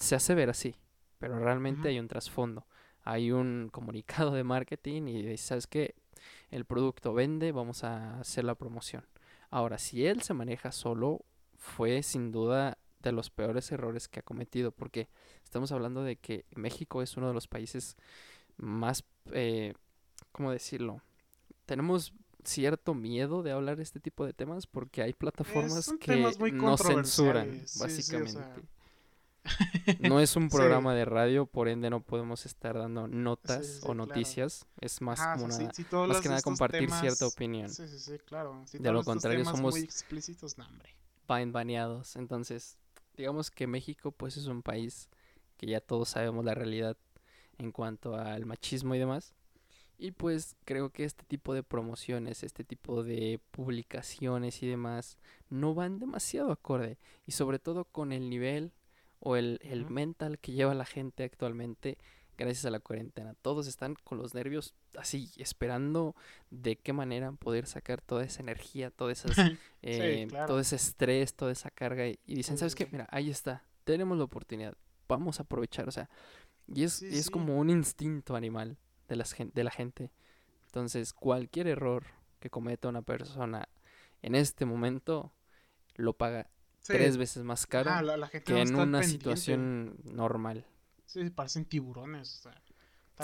se 0.00 0.14
hace 0.14 0.34
ver 0.34 0.50
así, 0.50 0.74
pero 1.18 1.38
realmente 1.38 1.88
hay 1.88 1.98
un 1.98 2.08
trasfondo. 2.08 2.66
Hay 3.02 3.30
un 3.30 3.68
comunicado 3.70 4.32
de 4.32 4.42
marketing 4.42 5.06
y 5.06 5.36
¿sabes 5.36 5.66
qué? 5.66 5.94
El 6.50 6.64
producto 6.64 7.12
vende, 7.12 7.52
vamos 7.52 7.84
a 7.84 8.20
hacer 8.20 8.44
la 8.44 8.54
promoción. 8.54 9.04
Ahora, 9.50 9.78
si 9.78 10.06
él 10.06 10.22
se 10.22 10.34
maneja 10.34 10.72
solo, 10.72 11.24
fue 11.56 12.02
sin 12.02 12.32
duda 12.32 12.78
de 13.00 13.12
los 13.12 13.30
peores 13.30 13.70
errores 13.72 14.08
que 14.08 14.20
ha 14.20 14.22
cometido, 14.22 14.72
porque 14.72 15.08
estamos 15.44 15.72
hablando 15.72 16.02
de 16.02 16.16
que 16.16 16.44
México 16.54 17.02
es 17.02 17.16
uno 17.16 17.28
de 17.28 17.34
los 17.34 17.46
países 17.46 17.96
más, 18.56 19.04
eh, 19.32 19.74
¿cómo 20.32 20.50
decirlo? 20.50 21.02
Tenemos 21.66 22.12
cierto 22.44 22.94
miedo 22.94 23.42
de 23.42 23.50
hablar 23.52 23.80
este 23.80 24.00
tipo 24.00 24.24
de 24.24 24.32
temas 24.32 24.66
porque 24.66 25.02
hay 25.02 25.12
plataformas 25.12 25.92
que 26.00 26.16
no 26.52 26.76
censuran, 26.76 27.62
básicamente. 27.78 28.40
No 30.00 30.20
es 30.20 30.36
un 30.36 30.48
programa 30.50 30.94
de 30.94 31.04
radio, 31.04 31.46
por 31.46 31.68
ende 31.68 31.90
no 31.90 32.00
podemos 32.00 32.46
estar 32.46 32.76
dando 32.76 33.08
notas 33.08 33.80
o 33.84 33.94
noticias. 33.94 34.66
Es 34.80 35.00
más 35.00 35.20
como 35.20 35.48
nada, 35.48 35.70
más 36.06 36.20
que 36.20 36.28
nada 36.28 36.42
compartir 36.42 36.90
cierta 36.90 37.26
opinión. 37.26 37.70
claro. 38.26 38.64
de 38.72 38.92
lo 38.92 39.04
contrario 39.04 39.44
somos 39.44 39.74
muy 39.74 39.80
explícitos, 39.82 40.56
baneados. 41.26 42.16
Entonces, 42.16 42.78
digamos 43.16 43.50
que 43.50 43.66
México 43.66 44.12
pues 44.12 44.36
es 44.36 44.46
un 44.46 44.62
país 44.62 45.08
que 45.56 45.66
ya 45.66 45.80
todos 45.80 46.10
sabemos 46.10 46.44
la 46.44 46.54
realidad 46.54 46.96
en 47.58 47.72
cuanto 47.72 48.14
al 48.14 48.46
machismo 48.46 48.94
y 48.94 48.98
demás. 48.98 49.34
Y 49.98 50.10
pues 50.10 50.56
creo 50.64 50.90
que 50.90 51.04
este 51.04 51.24
tipo 51.24 51.54
de 51.54 51.62
promociones, 51.62 52.42
este 52.42 52.64
tipo 52.64 53.02
de 53.02 53.40
publicaciones 53.50 54.62
y 54.62 54.66
demás 54.66 55.18
no 55.48 55.74
van 55.74 55.98
demasiado 55.98 56.52
acorde. 56.52 56.98
Y 57.26 57.32
sobre 57.32 57.58
todo 57.58 57.86
con 57.86 58.12
el 58.12 58.28
nivel 58.28 58.72
o 59.20 59.36
el, 59.36 59.60
el 59.62 59.88
mental 59.88 60.38
que 60.38 60.52
lleva 60.52 60.74
la 60.74 60.84
gente 60.84 61.24
actualmente 61.24 61.98
gracias 62.36 62.64
a 62.66 62.70
la 62.70 62.80
cuarentena. 62.80 63.34
Todos 63.42 63.66
están 63.66 63.94
con 64.04 64.18
los 64.18 64.34
nervios 64.34 64.74
así, 64.96 65.30
esperando 65.36 66.14
de 66.50 66.76
qué 66.76 66.92
manera 66.92 67.32
poder 67.32 67.66
sacar 67.66 68.00
toda 68.00 68.24
esa 68.24 68.42
energía, 68.42 68.90
todo, 68.90 69.10
esas, 69.10 69.36
eh, 69.82 70.28
todo 70.46 70.60
ese 70.60 70.76
estrés, 70.76 71.34
toda 71.34 71.52
esa 71.52 71.70
carga. 71.70 72.06
Y, 72.06 72.18
dicen, 72.26 72.58
¿sabes 72.58 72.74
qué? 72.74 72.86
Mira, 72.90 73.08
ahí 73.10 73.30
está, 73.30 73.64
tenemos 73.84 74.18
la 74.18 74.24
oportunidad, 74.24 74.74
vamos 75.08 75.40
a 75.40 75.44
aprovechar. 75.44 75.88
O 75.88 75.92
sea, 75.92 76.08
y 76.72 76.84
es, 76.84 77.02
es 77.02 77.30
como 77.30 77.58
un 77.58 77.70
instinto 77.70 78.36
animal 78.36 78.76
de, 79.08 79.16
las, 79.16 79.34
de 79.38 79.64
la 79.64 79.70
gente. 79.70 80.10
Entonces, 80.66 81.12
cualquier 81.12 81.68
error 81.68 82.04
que 82.40 82.50
cometa 82.50 82.88
una 82.88 83.02
persona 83.02 83.68
en 84.22 84.34
este 84.34 84.66
momento 84.66 85.32
lo 85.94 86.12
paga 86.12 86.50
tres 86.86 87.16
veces 87.16 87.42
más 87.44 87.66
caro 87.66 87.90
que 88.44 88.60
en 88.60 88.74
una 88.74 89.02
situación 89.02 89.96
normal. 90.04 90.66
Sí, 91.06 91.28
parecen 91.30 91.64
tiburones, 91.64 92.38
o 92.38 92.42
sea. 92.42 92.62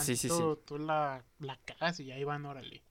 sí, 0.03 0.17
sí, 0.17 0.29
sí. 0.29 0.43
Tú 0.65 0.79
la, 0.79 1.25
la 1.39 1.59
cagas 1.65 2.01
y 2.01 2.11
ahí 2.13 2.25
van, 2.25 2.47
órale. 2.47 2.83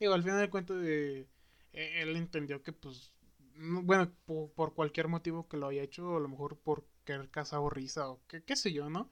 Digo, 0.00 0.14
al 0.14 0.22
final 0.22 0.38
del 0.38 0.50
cuento 0.50 0.74
de... 0.74 1.28
E, 1.72 2.02
él 2.02 2.16
entendió 2.16 2.62
que, 2.62 2.72
pues... 2.72 3.12
Bueno, 3.56 4.12
por, 4.54 4.74
cualquier 4.74 5.08
motivo 5.08 5.48
que 5.48 5.56
lo 5.56 5.66
haya 5.66 5.82
hecho, 5.82 6.16
a 6.16 6.20
lo 6.20 6.28
mejor 6.28 6.58
por 6.58 6.86
querer 7.04 7.28
cazar 7.28 7.58
o 7.58 7.68
risa 7.68 8.08
o 8.08 8.20
qué, 8.28 8.44
qué 8.44 8.54
sé 8.54 8.72
yo, 8.72 8.88
¿no? 8.88 9.10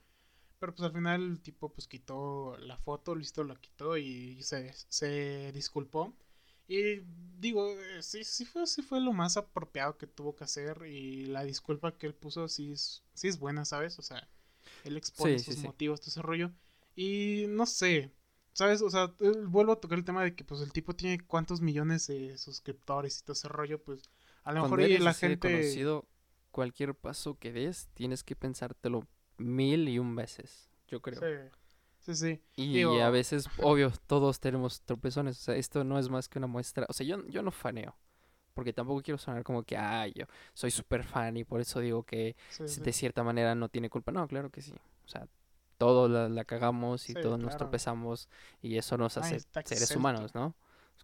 Pero 0.61 0.75
pues 0.75 0.87
al 0.87 0.95
final 0.95 1.23
el 1.23 1.41
tipo 1.41 1.73
pues 1.73 1.89
quitó 1.89 2.57
la 2.59 2.77
foto, 2.79 3.15
listo, 3.15 3.45
la 3.45 3.57
quitó 3.57 3.97
y 3.97 4.43
se, 4.43 4.73
se 4.89 5.51
disculpó. 5.53 6.15
Y 6.69 7.03
digo, 7.39 7.71
eh, 7.71 8.03
sí, 8.03 8.25
sí 8.25 8.45
fue, 8.45 8.67
sí 8.67 8.83
fue 8.83 9.01
lo 9.01 9.13
más 9.13 9.37
apropiado 9.37 9.97
que 9.99 10.07
tuvo 10.07 10.35
que 10.35 10.45
hacer 10.45 10.87
y 10.87 11.27
la 11.27 11.45
disculpa 11.45 11.97
que 11.97 12.07
él 12.07 12.15
puso 12.15 12.49
sí 12.49 12.73
es, 12.73 13.03
sí 13.15 13.29
es 13.29 13.39
buena, 13.39 13.65
¿sabes? 13.65 13.99
O 13.99 14.03
sea, 14.03 14.29
él 14.85 14.97
expone 14.97 15.39
sus 15.39 15.59
motivos, 15.59 16.01
todo 16.01 16.11
ese 16.11 16.23
rollo. 16.23 16.53
Y 16.95 17.45
no 17.49 17.67
sé, 17.67 18.11
¿sabes? 18.53 18.83
O 18.83 18.91
sea, 18.91 19.15
vuelvo 19.47 19.73
a 19.73 19.81
tocar 19.81 19.99
el 19.99 20.05
tema 20.05 20.25
de 20.25 20.35
que 20.35 20.45
pues 20.45 20.61
el 20.61 20.73
tipo 20.73 20.95
tiene 20.97 21.21
cuántos 21.21 21.61
millones 21.61 22.07
de 22.07 22.37
suscriptores 22.39 23.19
y 23.19 23.23
todo 23.23 23.35
ese 23.35 23.49
rollo, 23.49 23.83
pues 23.83 24.03
a 24.45 24.53
lo 24.53 24.63
mejor 24.63 24.81
la 24.81 25.15
gente... 25.15 25.53
Conocido, 25.53 26.09
cualquier 26.51 26.95
paso 26.95 27.39
que 27.39 27.53
des, 27.53 27.89
tienes 27.93 28.25
que 28.25 28.35
pensártelo 28.35 29.07
mil 29.37 29.91
y 29.91 29.99
un 29.99 30.17
veces, 30.17 30.71
yo 30.89 31.03
creo. 31.03 31.21
Sí. 31.21 31.51
Sí, 32.07 32.15
sí. 32.15 32.41
Y 32.55 32.85
a 33.01 33.11
veces, 33.11 33.49
obvio, 33.59 33.93
todos 34.07 34.39
tenemos 34.39 34.81
tropezones. 34.83 35.39
O 35.39 35.41
sea, 35.41 35.57
esto 35.57 35.83
no 35.83 35.99
es 35.99 36.09
más 36.09 36.29
que 36.29 36.39
una 36.39 36.47
muestra. 36.47 36.87
O 36.89 36.93
sea, 36.93 37.05
yo, 37.05 37.27
yo 37.27 37.43
no 37.43 37.51
faneo. 37.51 37.97
Porque 38.55 38.73
tampoco 38.73 39.03
quiero 39.03 39.19
sonar 39.19 39.43
como 39.43 39.65
que, 39.65 39.77
ay, 39.77 40.13
yo 40.15 40.25
soy 40.55 40.71
súper 40.71 41.03
fan 41.03 41.37
y 41.37 41.43
por 41.43 41.61
eso 41.61 41.81
digo 41.81 42.05
que 42.05 42.37
de 42.59 42.93
cierta 42.93 43.25
manera 43.25 43.57
no 43.57 43.69
tiene 43.69 43.91
culpa. 43.91 44.13
No, 44.13 44.29
claro 44.29 44.51
que 44.51 44.63
sí. 44.63 44.73
O 45.05 45.09
sea, 45.09 45.27
todos 45.79 46.09
la, 46.09 46.45
cagamos 46.45 47.11
y 47.11 47.15
todos 47.15 47.41
nos 47.41 47.57
tropezamos 47.57 48.29
y 48.63 48.77
eso 48.77 48.97
nos 48.97 49.17
hace 49.17 49.41
seres 49.65 49.95
humanos, 49.97 50.33
¿no? 50.35 50.55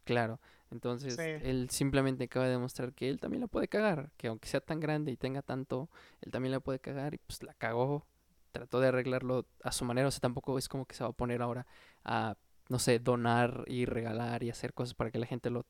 Claro. 0.04 0.40
Entonces, 0.71 1.18
él 1.18 1.68
simplemente 1.68 2.25
acaba 2.25 2.47
de 2.47 2.52
demostrar 2.52 2.92
que 2.94 3.09
él 3.09 3.18
también 3.18 3.40
la 3.40 3.49
puede 3.49 3.66
cagar. 3.66 4.12
Que 4.16 4.28
aunque 4.28 4.49
sea 4.49 4.61
tan 4.61 4.78
grande 4.78 5.11
y 5.11 5.16
tenga 5.16 5.42
tanto, 5.42 5.90
él 6.21 6.30
también 6.30 6.52
la 6.52 6.61
puede 6.61 6.78
cagar 6.78 7.12
y 7.12 7.18
pues 7.18 7.42
la 7.42 7.54
cagó 7.54 8.06
trató 8.52 8.80
de 8.80 8.88
arreglarlo 8.88 9.47
a 9.62 9.73
su 9.73 9.85
manera, 9.85 10.09
o 10.09 10.11
sea, 10.11 10.21
tampoco 10.21 10.59
es 10.59 10.68
como 10.68 10.87
que 10.87 10.94
se 10.94 11.04
va 11.04 11.11
a 11.11 11.12
poner 11.14 11.42
ahora 11.42 11.66
a, 12.04 12.37
no 12.68 12.78
sé, 12.78 12.99
donar 13.00 13.64
y 13.68 13.87
regalar 13.87 14.42
y 14.44 14.50
hacer 14.50 14.75
cosas 14.75 14.94
para 14.94 15.11
que 15.11 15.18
la 15.18 15.26
gente 15.26 15.50
lo 15.50 15.66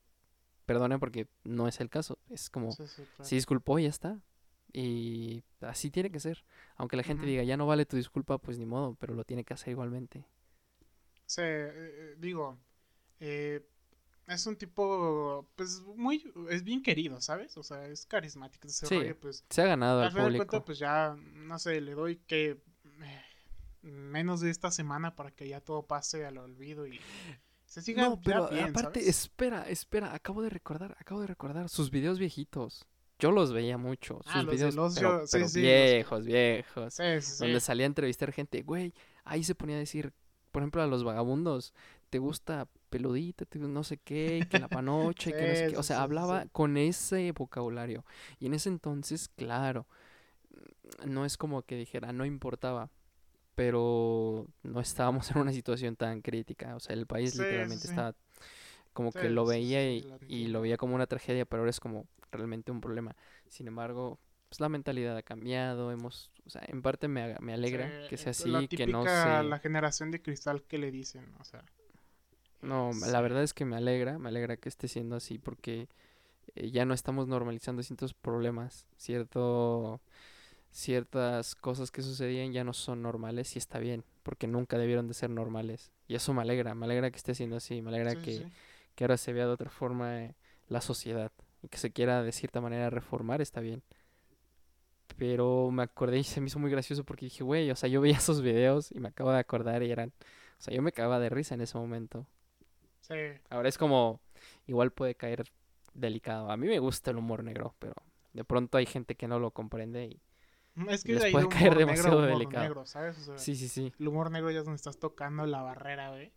perdone 0.67 0.99
porque 0.99 1.29
no 1.45 1.69
es 1.69 1.81
el 1.81 1.91
caso, 1.91 2.19
es 2.31 2.51
como, 2.51 2.71
Sí, 2.77 2.87
sí, 2.89 3.07
claro. 3.17 3.25
se 3.29 3.35
disculpó 3.37 3.79
y 3.79 3.85
ya 3.85 3.91
está, 3.91 4.21
y 4.73 5.45
así 5.61 5.91
tiene 5.91 6.11
que 6.11 6.21
ser, 6.21 6.45
aunque 6.77 6.97
la 6.97 7.03
gente 7.03 7.27
diga, 7.27 7.43
ya 7.45 7.57
no 7.57 7.67
vale 7.67 7.87
tu 7.87 7.97
disculpa, 7.97 8.39
pues 8.39 8.59
ni 8.59 8.67
modo, 8.67 8.97
pero 9.01 9.15
lo 9.15 9.25
tiene 9.25 9.45
que 9.45 9.55
hacer 9.55 9.73
igualmente. 9.73 10.25
Sí, 11.27 11.41
eh, 11.43 11.71
eh, 11.75 12.15
digo, 12.19 12.59
eh, 13.21 13.67
es 14.29 14.47
un 14.47 14.57
tipo, 14.57 15.49
pues, 15.57 15.81
muy, 15.97 16.33
es 16.51 16.65
bien 16.65 16.83
querido, 16.83 17.21
¿sabes? 17.21 17.57
O 17.59 17.63
sea, 17.63 17.87
es 17.89 18.07
carismático 18.07 18.69
ese 18.69 18.89
Sí, 18.89 18.91
rollo, 18.91 19.19
pues, 19.21 19.45
Se 19.51 19.63
ha 19.63 19.67
ganado 19.67 20.03
al 20.03 20.09
al 20.09 20.13
final 20.13 20.29
de 20.29 20.33
público. 20.33 20.37
cuentas, 20.37 20.63
pues 20.65 20.79
ya, 20.79 21.17
no 21.35 21.59
sé, 21.61 21.81
le 21.81 21.95
doy 21.95 22.19
que 22.19 22.63
menos 23.83 24.41
de 24.41 24.51
esta 24.51 24.71
semana 24.71 25.17
para 25.17 25.31
que 25.31 25.49
ya 25.49 25.61
todo 25.61 25.83
pase 25.87 26.25
al 26.25 26.39
olvido 26.39 26.87
y 26.87 27.01
se 27.67 27.83
siga 27.83 28.03
No, 28.03 28.21
pero 28.23 28.49
bien, 28.49 28.71
aparte, 28.71 29.01
¿sabes? 29.01 29.09
espera, 29.09 29.69
espera, 29.69 30.15
acabo 30.15 30.43
de 30.43 30.51
recordar, 30.51 30.97
acabo 31.01 31.21
de 31.21 31.27
recordar 31.27 31.69
sus 31.69 31.91
videos 31.91 32.19
viejitos. 32.19 32.87
Yo 33.19 33.31
los 33.31 33.53
veía 33.53 33.79
mucho, 33.79 34.21
sus 34.25 34.35
Ah, 34.35 34.43
los 34.43 34.55
videos, 34.55 34.75
sí, 34.95 35.01
pero 35.01 35.27
sí, 35.27 35.39
los 35.39 35.55
viejos, 35.55 36.25
viejos, 36.25 36.95
Sí, 36.95 37.03
donde 37.39 37.61
salía 37.61 37.87
a 37.87 37.89
entrevistar 37.89 38.33
gente, 38.33 38.63
güey, 38.63 38.95
ahí 39.25 39.45
se 39.45 39.55
ponía 39.55 39.77
a 39.77 39.79
decir, 39.79 40.13
por 40.51 40.63
ejemplo, 40.63 40.83
a 40.83 40.87
los 40.87 41.05
vagabundos, 41.05 41.73
¿te 42.11 42.19
gusta 42.19 42.69
peludita, 42.91 43.47
no 43.55 43.85
sé 43.85 43.97
qué, 43.99 44.47
que 44.51 44.59
la 44.59 44.69
panocha, 44.69 45.31
y 45.31 45.33
que 45.33 45.47
no 45.49 45.55
sé 45.55 45.69
qué? 45.69 45.77
O 45.77 45.83
sea, 45.83 46.03
hablaba 46.03 46.47
con 46.53 46.77
ese 46.77 47.33
vocabulario. 47.33 48.05
Y 48.39 48.47
en 48.47 48.55
ese 48.55 48.69
entonces, 48.69 49.29
claro, 49.29 49.87
no 51.07 51.25
es 51.25 51.37
como 51.37 51.63
que 51.63 51.77
dijera, 51.77 52.13
no 52.13 52.25
importaba, 52.25 52.91
pero 53.55 54.47
no 54.63 54.81
estábamos 54.81 55.31
en 55.33 55.39
una 55.39 55.53
situación 55.53 55.97
tan 55.97 56.23
crítica. 56.23 56.77
O 56.77 56.81
sea, 56.81 56.95
el 56.95 57.07
país 57.07 57.35
Sí, 57.35 57.43
literalmente 57.43 57.87
sí. 57.87 57.93
estaba 57.93 58.15
como 58.95 59.13
Sí, 59.13 59.19
que 59.21 59.31
lo 59.31 59.47
veía 59.47 59.91
y, 59.93 60.03
lo 60.03 60.15
y 60.29 60.47
entiendo. 60.47 60.49
lo 60.49 60.63
veía 60.63 60.77
como 60.77 60.95
una 60.95 61.07
tragedia, 61.07 61.47
pero 61.47 61.63
ahora 61.63 61.71
es 61.71 61.81
como 61.81 62.07
realmente 62.33 62.73
un 62.73 62.81
problema. 62.81 63.17
Sin 63.49 63.69
embargo, 63.69 64.19
pues 64.49 64.61
la 64.61 64.69
mentalidad 64.69 65.17
ha 65.17 65.23
cambiado, 65.23 65.93
hemos, 65.93 66.31
o 66.47 66.51
sea, 66.51 66.63
en 66.69 66.83
parte 66.83 67.09
me, 67.09 67.37
me 67.41 67.55
alegra 67.55 67.95
que 68.07 68.17
sea 68.19 68.31
es 68.31 68.47
la 68.47 68.59
así, 68.61 68.69
que 68.69 68.87
no 68.87 69.09
se... 69.09 69.31
la 69.43 69.59
generación 69.59 70.11
de 70.11 70.23
cristal 70.23 70.63
que 70.65 70.79
le 70.79 70.91
dicen, 70.91 71.25
o 71.41 71.45
sea. 71.45 71.65
No, 72.61 72.93
la 73.07 73.21
verdad 73.21 73.43
es 73.43 73.55
que 73.55 73.65
me 73.65 73.77
alegra, 73.77 74.19
me 74.19 74.29
alegra 74.29 74.57
que 74.57 74.69
esté 74.69 74.87
siendo 74.89 75.17
así 75.17 75.39
porque 75.39 75.89
eh, 76.57 76.71
ya 76.73 76.85
no 76.87 76.95
estamos 76.95 77.29
normalizando 77.29 77.83
ciertos 77.83 78.15
problemas, 78.15 78.87
cierto, 78.97 80.01
ciertas 80.73 81.55
cosas 81.55 81.91
que 81.91 82.03
sucedían 82.03 82.53
ya 82.53 82.65
no 82.65 82.73
son 82.73 83.03
normales 83.03 83.55
y 83.57 83.59
está 83.59 83.79
bien, 83.79 84.05
porque 84.23 84.47
nunca 84.49 84.79
debieron 84.79 85.07
de 85.09 85.15
ser 85.15 85.31
normales. 85.31 85.93
Y 86.09 86.15
eso 86.17 86.35
me 86.35 86.43
alegra, 86.43 86.75
me 86.75 86.87
alegra 86.87 87.11
que 87.11 87.19
esté 87.19 87.35
siendo 87.35 87.57
así, 87.57 87.83
me 87.83 87.91
alegra 87.91 88.13
Sí, 88.13 88.23
que, 88.23 88.33
sí. 88.39 88.53
que 88.95 89.05
ahora 89.05 89.17
se 89.19 89.33
vea 89.33 89.47
de 89.47 89.53
otra 89.53 89.71
forma 89.71 90.25
eh, 90.25 90.35
la 90.69 90.81
sociedad 90.81 91.31
y 91.63 91.69
que 91.69 91.79
se 91.79 91.93
quiera 91.93 92.23
de 92.23 92.33
cierta 92.33 92.61
manera 92.61 92.91
reformar, 92.91 93.41
está 93.41 93.61
bien. 93.61 93.83
Pero 95.17 95.71
me 95.71 95.83
acordé 95.83 96.19
y 96.19 96.25
se 96.25 96.41
me 96.41 96.47
hizo 96.49 96.59
muy 96.59 96.71
gracioso 96.71 97.05
porque 97.05 97.27
dije, 97.27 97.45
güey, 97.45 97.71
o 97.71 97.77
sea, 97.77 97.89
yo 97.89 98.01
veía 98.01 98.17
esos 98.19 98.43
videos 98.43 98.91
y 98.93 98.99
me 99.01 99.09
acabo 99.09 99.31
de 99.31 99.39
acordar 99.39 99.83
y 99.83 99.91
eran, 99.91 100.11
o 100.59 100.63
sea, 100.63 100.75
yo 100.75 100.83
me 100.83 100.93
cagaba 100.93 101.21
de 101.21 101.29
risa 101.29 101.55
en 101.55 101.61
ese 101.61 101.79
momento. 101.79 102.27
Sí. 103.01 103.15
Ahora 103.51 103.69
es 103.69 103.79
como, 103.79 104.21
igual 104.67 104.91
puede 104.93 105.15
caer 105.15 105.45
delicado. 105.95 106.51
A 106.51 106.57
mí 106.57 106.67
me 106.67 106.79
gusta 106.79 107.11
el 107.11 107.19
humor 107.19 107.45
negro, 107.45 107.75
pero 107.79 107.95
de 108.33 108.45
pronto 108.45 108.79
hay 108.79 108.87
gente 108.87 109.15
que 109.15 109.29
no 109.29 109.39
lo 109.39 109.51
comprende 109.51 110.07
y 110.07 110.21
Es 110.89 111.05
que 111.05 111.13
Les 111.15 111.31
puede 111.31 111.33
de 111.33 111.37
humor 111.39 111.49
caer 111.51 111.65
negro 111.71 111.79
demasiado 111.81 112.17
humor 112.19 112.31
delicado. 112.31 112.65
negro, 112.65 112.87
¿sabes? 112.87 113.19
O 113.19 113.23
sea, 113.25 113.39
sí, 113.39 113.55
sí, 113.57 113.69
sí. 113.69 113.93
el 113.99 114.09
humor 114.09 114.31
negro 114.31 114.51
ya 114.51 114.61
es 114.61 114.65
donde 114.65 114.77
estás 114.77 114.99
tocando 114.99 115.45
la 115.47 115.63
barrera, 115.63 116.11
güey. 116.11 116.33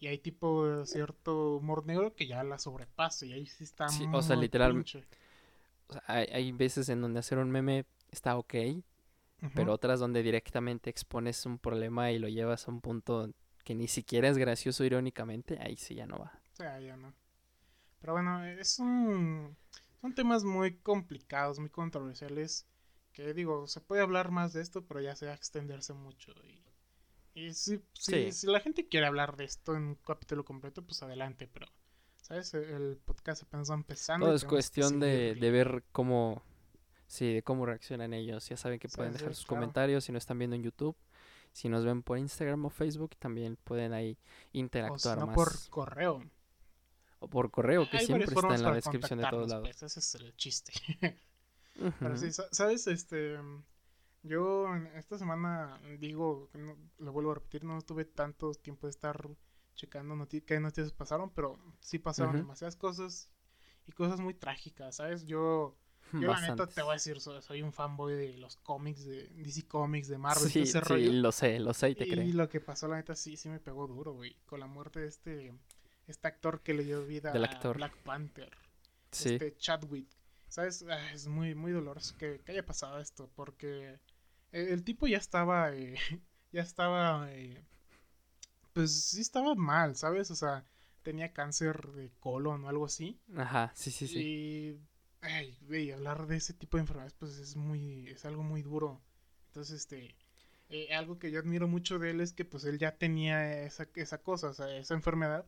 Y 0.00 0.06
hay 0.06 0.18
tipo 0.18 0.84
cierto 0.86 1.56
humor 1.56 1.84
negro 1.86 2.14
que 2.14 2.26
ya 2.26 2.42
la 2.44 2.58
sobrepasa 2.58 3.26
y 3.26 3.32
ahí 3.32 3.46
sí 3.46 3.64
está 3.64 3.88
Sí, 3.88 4.06
o 4.12 4.22
sea, 4.22 4.36
muy 4.36 4.44
literal- 4.46 4.72
pinche. 4.74 5.04
O 5.88 5.92
sea, 5.94 6.02
hay, 6.06 6.26
hay 6.32 6.52
veces 6.52 6.88
en 6.88 7.00
donde 7.00 7.20
hacer 7.20 7.38
un 7.38 7.50
meme 7.50 7.84
está 8.10 8.36
ok, 8.36 8.54
pero 9.54 9.72
otras 9.72 9.98
donde 10.00 10.22
directamente 10.22 10.88
expones 10.90 11.44
un 11.46 11.58
problema 11.58 12.12
y 12.12 12.18
lo 12.18 12.28
llevas 12.28 12.68
a 12.68 12.70
un 12.70 12.80
punto 12.80 13.30
que 13.64 13.74
ni 13.74 13.88
siquiera 13.88 14.28
es 14.28 14.36
gracioso 14.38 14.84
irónicamente, 14.84 15.58
ahí 15.60 15.76
sí 15.76 15.94
ya 15.94 16.06
no 16.06 16.18
va. 16.18 16.38
O 16.52 16.56
sea, 16.56 16.78
ya 16.80 16.96
no. 16.96 17.12
Pero 18.00 18.12
bueno, 18.14 18.44
es 18.44 18.78
un... 18.78 19.56
Son 20.00 20.14
temas 20.14 20.44
muy 20.44 20.76
complicados, 20.76 21.58
muy 21.58 21.68
controversiales. 21.70 22.66
Que 23.12 23.34
digo, 23.34 23.66
se 23.66 23.80
puede 23.80 24.02
hablar 24.02 24.30
más 24.30 24.52
de 24.52 24.62
esto, 24.62 24.84
pero 24.86 25.00
ya 25.00 25.16
se 25.16 25.26
va 25.26 25.32
a 25.32 25.34
extenderse 25.34 25.92
mucho. 25.92 26.32
Y, 27.34 27.40
y 27.46 27.54
si, 27.54 27.78
si, 27.92 28.12
Sí. 28.12 28.32
si 28.32 28.46
la 28.46 28.60
gente 28.60 28.86
quiere 28.88 29.06
hablar 29.06 29.36
de 29.36 29.44
esto 29.44 29.74
en 29.76 29.82
un 29.82 29.94
capítulo 29.96 30.44
completo, 30.44 30.82
pues 30.82 31.02
adelante. 31.02 31.48
Pero, 31.52 31.66
¿sabes? 32.22 32.54
El- 32.54 32.98
podcast 33.04 33.42
apenas 33.42 33.70
va 33.70 33.74
empezando. 33.74 34.26
Todo 34.26 34.36
es 34.36 34.44
cuestión 34.44 35.00
de, 35.00 35.34
de 35.34 35.50
ver 35.50 35.82
cómo, 35.92 36.42
sí, 37.08 37.34
de 37.34 37.42
cómo 37.42 37.66
reaccionan 37.66 38.14
ellos. 38.14 38.48
Ya 38.48 38.56
saben 38.56 38.78
que 38.78 38.88
pueden 38.88 39.12
dejar 39.12 39.34
sus 39.34 39.44
claro. 39.46 39.60
comentarios 39.62 40.04
si 40.04 40.12
no 40.12 40.18
están 40.18 40.38
viendo 40.38 40.54
en 40.56 40.62
YouTube. 40.62 40.96
Si 41.52 41.68
nos 41.68 41.84
ven 41.84 42.04
por 42.04 42.16
Instagram 42.16 42.64
o 42.66 42.70
Facebook, 42.70 43.16
también 43.18 43.56
pueden 43.64 43.92
ahí 43.92 44.12
O 44.12 44.50
si 44.52 44.58
interactuar 44.60 45.18
no 45.18 45.26
más. 45.26 45.34
por 45.34 45.68
correo. 45.68 46.22
O 47.18 47.28
por 47.28 47.50
correo, 47.50 47.90
que 47.90 47.98
Hay 47.98 48.06
siempre 48.06 48.32
está 48.32 48.54
en 48.54 48.62
la 48.62 48.72
descripción 48.72 49.18
de 49.18 49.24
todos 49.28 49.42
contactarnos, 49.42 49.50
lados. 49.50 49.68
pues, 49.68 49.82
ese 49.82 49.98
es 49.98 50.14
el 50.14 50.36
chiste. 50.36 50.72
Pero 52.00 52.16
sí, 52.16 52.32
sa- 52.32 52.48
¿sabes? 52.52 52.86
Este, 52.86 53.38
yo 54.22 54.74
en 54.74 54.86
esta 54.88 55.18
semana 55.18 55.80
digo, 55.98 56.50
no- 56.54 56.76
lo 56.98 57.12
vuelvo 57.12 57.32
a 57.32 57.34
repetir, 57.36 57.64
no 57.64 57.80
tuve 57.82 58.04
tanto 58.04 58.52
tiempo 58.54 58.86
de 58.86 58.90
estar 58.92 59.28
checando 59.74 60.14
noti- 60.16 60.42
qué 60.44 60.60
noticias 60.60 60.92
pasaron, 60.92 61.30
pero 61.30 61.58
sí 61.80 61.98
pasaron 61.98 62.36
Ujú. 62.36 62.38
demasiadas 62.38 62.76
cosas 62.76 63.30
y 63.86 63.92
cosas 63.92 64.20
muy 64.20 64.34
trágicas, 64.34 64.96
¿sabes? 64.96 65.26
Yo, 65.26 65.76
yo 66.18 66.28
la 66.28 66.40
neta 66.40 66.68
te 66.68 66.82
voy 66.82 66.92
a 66.92 66.94
decir, 66.94 67.20
soy, 67.20 67.42
soy 67.42 67.62
un 67.62 67.72
fanboy 67.72 68.14
de 68.14 68.36
los 68.38 68.56
cómics, 68.58 69.04
de 69.06 69.28
DC 69.30 69.66
Comics, 69.68 70.08
de 70.08 70.18
Marvel, 70.18 70.52
Sí, 70.52 70.62
ese 70.62 70.80
sí, 70.80 70.80
rollo. 70.80 71.12
lo 71.20 71.30
sé, 71.32 71.58
lo 71.60 71.74
sé 71.74 71.90
y 71.90 71.94
te 71.94 72.06
Y 72.06 72.06
creo. 72.06 72.32
lo 72.32 72.48
que 72.48 72.60
pasó, 72.60 72.88
la 72.88 72.96
neta, 72.96 73.14
sí, 73.14 73.36
sí 73.36 73.48
me 73.48 73.60
pegó 73.60 73.86
duro, 73.86 74.12
güey. 74.14 74.36
Con 74.46 74.60
la 74.60 74.66
muerte 74.66 75.00
de 75.00 75.08
este, 75.08 75.54
este 76.06 76.28
actor 76.28 76.62
que 76.62 76.74
le 76.74 76.84
dio 76.84 77.04
vida 77.06 77.32
Del 77.32 77.44
a 77.44 77.44
actor. 77.44 77.76
Black 77.76 77.96
Panther 77.98 78.50
Sí, 79.12 79.38
este 79.38 79.56
Chadwick. 79.56 80.08
¿Sabes? 80.50 80.84
Ah, 80.90 81.12
Es 81.14 81.28
muy, 81.28 81.54
muy 81.56 81.72
doloroso 81.72 82.16
que, 82.18 82.40
que 82.44 82.52
haya 82.52 82.66
pasado 82.66 83.00
esto, 83.00 83.30
porque 83.36 84.00
el, 84.52 84.68
el 84.70 84.84
tipo 84.84 85.06
ya 85.08 85.18
estaba, 85.18 85.74
eh, 85.74 85.96
ya 86.52 86.62
estaba, 86.62 87.32
eh, 87.32 87.64
pues 88.72 88.92
sí 89.04 89.20
estaba 89.20 89.54
mal, 89.54 89.96
¿sabes? 89.96 90.30
O 90.30 90.36
sea, 90.36 90.64
tenía 91.02 91.32
cáncer 91.32 91.92
de 91.92 92.10
colon 92.20 92.64
o 92.64 92.68
algo 92.68 92.86
así. 92.86 93.20
ajá, 93.36 93.72
sí, 93.74 93.90
sí, 93.90 94.06
sí. 94.08 94.20
Y, 94.20 94.80
ay, 95.22 95.58
güey, 95.62 95.92
hablar 95.92 96.26
de 96.26 96.36
ese 96.36 96.54
tipo 96.54 96.76
de 96.76 96.82
enfermedades, 96.82 97.14
pues 97.14 97.38
es 97.38 97.56
muy, 97.56 98.08
es 98.08 98.24
algo 98.24 98.42
muy 98.42 98.62
duro. 98.62 99.02
Entonces, 99.48 99.78
este, 99.82 100.16
eh, 100.70 100.94
algo 100.94 101.18
que 101.18 101.30
yo 101.30 101.40
admiro 101.40 101.68
mucho 101.68 101.98
de 101.98 102.10
él 102.12 102.20
es 102.20 102.32
que, 102.32 102.44
pues, 102.44 102.64
él 102.64 102.78
ya 102.78 102.98
tenía 102.98 103.62
esa, 103.64 103.88
esa 103.96 104.18
cosa, 104.22 104.48
o 104.50 104.54
sea, 104.54 104.74
esa 104.76 104.94
enfermedad, 104.94 105.46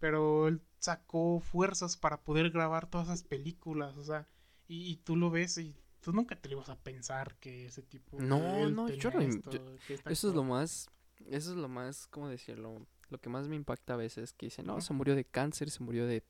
pero 0.00 0.48
él 0.48 0.62
sacó 0.80 1.40
fuerzas 1.40 1.96
para 1.96 2.22
poder 2.24 2.50
grabar 2.50 2.88
todas 2.90 3.08
esas 3.08 3.22
películas, 3.24 3.96
o 3.96 4.04
sea, 4.04 4.28
y, 4.72 4.90
y 4.92 4.96
tú 4.96 5.16
lo 5.16 5.30
ves 5.30 5.58
y 5.58 5.74
tú 6.00 6.12
nunca 6.12 6.34
te 6.36 6.48
lo 6.48 6.56
ibas 6.56 6.68
a 6.68 6.76
pensar 6.76 7.36
que 7.36 7.66
ese 7.66 7.82
tipo, 7.82 8.18
No, 8.20 8.68
no, 8.70 8.88
yo 8.88 9.10
no 9.10 9.20
esto, 9.20 9.50
yo- 9.52 9.96
Eso 10.06 10.28
es 10.28 10.34
lo 10.34 10.44
más, 10.44 10.88
eso 11.30 11.50
es 11.50 11.56
lo 11.56 11.68
más, 11.68 12.06
¿cómo 12.08 12.28
decirlo? 12.28 12.86
Lo 13.10 13.18
que 13.18 13.28
más 13.28 13.46
me 13.48 13.56
impacta 13.56 13.94
a 13.94 13.96
veces, 13.96 14.32
que 14.32 14.46
dicen, 14.46 14.66
no, 14.66 14.80
se 14.80 14.94
murió 14.94 15.14
de 15.14 15.24
cáncer, 15.24 15.70
se 15.70 15.82
murió 15.82 16.06
de 16.06 16.22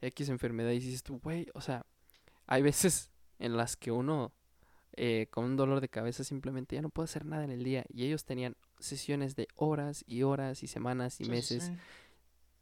X 0.00 0.28
enfermedad, 0.28 0.70
y 0.72 0.80
dices 0.80 1.02
tú, 1.04 1.20
güey, 1.22 1.46
o 1.54 1.60
sea, 1.60 1.86
hay 2.46 2.62
veces 2.62 3.10
en 3.38 3.56
las 3.56 3.76
que 3.76 3.92
uno 3.92 4.32
eh, 4.96 5.26
con 5.30 5.44
un 5.44 5.56
dolor 5.56 5.80
de 5.80 5.88
cabeza 5.88 6.22
simplemente 6.24 6.76
ya 6.76 6.82
no 6.82 6.88
puede 6.88 7.04
hacer 7.04 7.24
nada 7.24 7.44
en 7.44 7.50
el 7.50 7.62
día, 7.64 7.84
y 7.88 8.04
ellos 8.04 8.24
tenían 8.24 8.56
sesiones 8.78 9.36
de 9.36 9.48
horas 9.54 10.04
y 10.06 10.22
horas 10.24 10.62
y 10.62 10.66
semanas 10.66 11.20
y 11.20 11.24
sí, 11.24 11.30
meses 11.30 11.64
sí. 11.64 11.72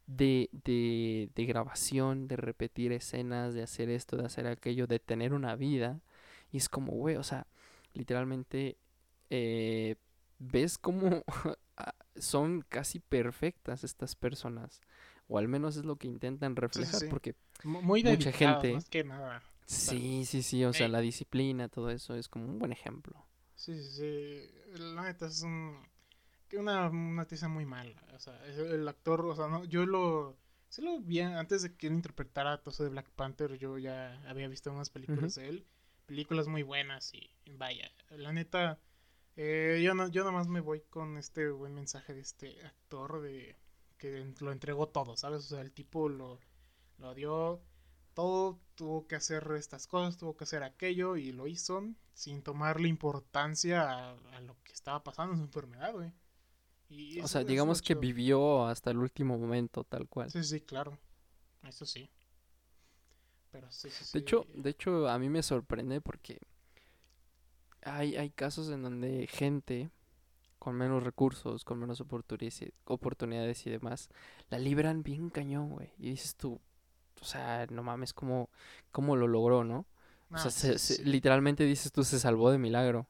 De, 0.07 0.49
de, 0.51 1.29
de 1.35 1.45
grabación, 1.45 2.27
de 2.27 2.35
repetir 2.35 2.91
escenas, 2.91 3.53
de 3.53 3.63
hacer 3.63 3.89
esto, 3.89 4.17
de 4.17 4.25
hacer 4.25 4.47
aquello, 4.47 4.87
de 4.87 4.99
tener 4.99 5.33
una 5.33 5.55
vida. 5.55 6.01
Y 6.51 6.57
es 6.57 6.69
como, 6.69 6.91
güey, 6.93 7.15
o 7.15 7.23
sea, 7.23 7.47
literalmente 7.93 8.77
eh, 9.29 9.95
ves 10.39 10.77
cómo 10.77 11.23
son 12.15 12.63
casi 12.67 12.99
perfectas 12.99 13.83
estas 13.83 14.15
personas. 14.15 14.81
O 15.27 15.37
al 15.37 15.47
menos 15.47 15.77
es 15.77 15.85
lo 15.85 15.95
que 15.95 16.07
intentan 16.07 16.55
reflejar, 16.55 16.99
sí. 16.99 17.07
porque 17.09 17.35
Mu- 17.63 17.81
Muy 17.81 18.03
mucha 18.03 18.31
gente- 18.31 18.73
más 18.73 18.89
que 18.89 19.03
nada. 19.03 19.41
sí, 19.65 20.25
sí, 20.25 20.43
sí, 20.43 20.65
o 20.65 20.73
sea, 20.73 20.89
la 20.89 20.99
disciplina, 20.99 21.69
todo 21.69 21.89
eso 21.89 22.15
es 22.15 22.27
como 22.27 22.45
un 22.45 22.59
buen 22.59 22.73
ejemplo. 22.73 23.25
Sí, 23.55 23.73
sí, 23.81 23.89
sí. 23.95 24.79
La 24.95 25.03
neta 25.03 25.27
es 25.27 25.41
un, 25.41 25.77
que 26.53 26.59
una 26.59 26.87
noticia 26.89 27.47
muy 27.47 27.65
mala. 27.65 27.99
O 28.13 28.19
sea, 28.19 28.39
el 28.45 28.87
actor, 28.87 29.25
o 29.25 29.35
sea, 29.35 29.47
no, 29.47 29.65
yo 29.65 29.87
lo, 29.87 30.37
sí 30.69 30.83
lo 30.83 30.99
vi 30.99 31.19
antes 31.19 31.63
de 31.63 31.75
que 31.75 31.87
él 31.87 31.93
interpretara 31.93 32.59
todo 32.61 32.71
eso 32.71 32.83
de 32.83 32.91
Black 32.91 33.09
Panther. 33.09 33.57
Yo 33.57 33.79
ya 33.79 34.21
había 34.29 34.47
visto 34.47 34.71
unas 34.71 34.91
películas 34.91 35.33
de 35.35 35.49
él, 35.49 35.67
películas 36.05 36.47
muy 36.47 36.61
buenas 36.61 37.11
y 37.15 37.31
vaya, 37.57 37.91
la 38.11 38.31
neta, 38.31 38.79
Eh, 39.35 39.81
yo, 39.83 39.95
no, 39.95 40.09
yo 40.09 40.23
nomás 40.23 40.47
me 40.47 40.59
voy 40.59 40.81
con 40.91 41.17
este 41.17 41.49
buen 41.49 41.73
mensaje 41.73 42.13
de 42.13 42.21
este 42.21 42.63
actor 42.63 43.19
de 43.19 43.57
que 43.97 44.31
lo 44.39 44.51
entregó 44.51 44.89
todo, 44.89 45.17
¿sabes? 45.17 45.45
O 45.45 45.55
sea, 45.55 45.61
el 45.61 45.71
tipo 45.71 46.07
lo, 46.07 46.39
lo 46.99 47.15
dio 47.15 47.63
todo, 48.13 48.59
tuvo 48.75 49.07
que 49.07 49.15
hacer 49.15 49.51
estas 49.57 49.87
cosas, 49.87 50.17
tuvo 50.17 50.37
que 50.37 50.43
hacer 50.43 50.61
aquello 50.61 51.15
y 51.15 51.31
lo 51.31 51.47
hizo 51.47 51.83
sin 52.13 52.43
tomarle 52.43 52.89
importancia 52.89 54.11
a, 54.11 54.41
lo 54.41 54.55
que 54.63 54.71
estaba 54.71 55.03
pasando 55.03 55.33
en 55.33 55.39
su 55.39 55.45
enfermedad, 55.45 55.93
güey. 55.93 56.11
O 57.21 57.27
sea, 57.27 57.43
digamos 57.43 57.81
que 57.81 57.95
vivió 57.95 58.65
hasta 58.65 58.91
el 58.91 58.97
último 58.97 59.37
momento, 59.37 59.83
tal 59.83 60.07
cual. 60.07 60.31
Sí, 60.31 60.43
sí, 60.43 60.61
claro. 60.61 60.97
Eso 61.63 61.85
sí. 61.85 62.09
Pero 63.51 63.71
sí, 63.71 63.89
sí, 63.89 64.05
De 64.13 64.19
hecho, 64.19 64.47
de 64.53 64.69
hecho, 64.69 65.07
a 65.07 65.19
mí 65.19 65.29
me 65.29 65.43
sorprende 65.43 66.01
porque 66.01 66.39
hay, 67.83 68.15
hay 68.15 68.31
casos 68.31 68.69
en 68.69 68.81
donde 68.81 69.27
gente 69.27 69.91
con 70.63 70.75
menos 70.75 71.03
recursos, 71.03 71.65
con 71.65 71.77
menos 71.77 72.01
oportunidades 72.01 73.67
y 73.67 73.69
demás, 73.69 74.09
la 74.49 74.57
libran 74.57 75.03
bien 75.03 75.29
cañón, 75.29 75.71
güey. 75.71 75.91
Y 75.97 76.11
dices 76.11 76.37
tú, 76.37 76.61
o 77.21 77.25
sea, 77.25 77.67
no 77.69 77.83
mames, 77.83 78.13
¿cómo, 78.13 78.49
cómo 78.91 79.17
lo 79.17 79.27
logró, 79.27 79.65
no? 79.65 79.85
o 80.31 80.37
sea, 80.37 80.75
literalmente 81.03 81.65
dices 81.65 81.91
tú, 81.91 82.03
se 82.03 82.17
salvó 82.17 82.49
de 82.49 82.57
milagro. 82.57 83.07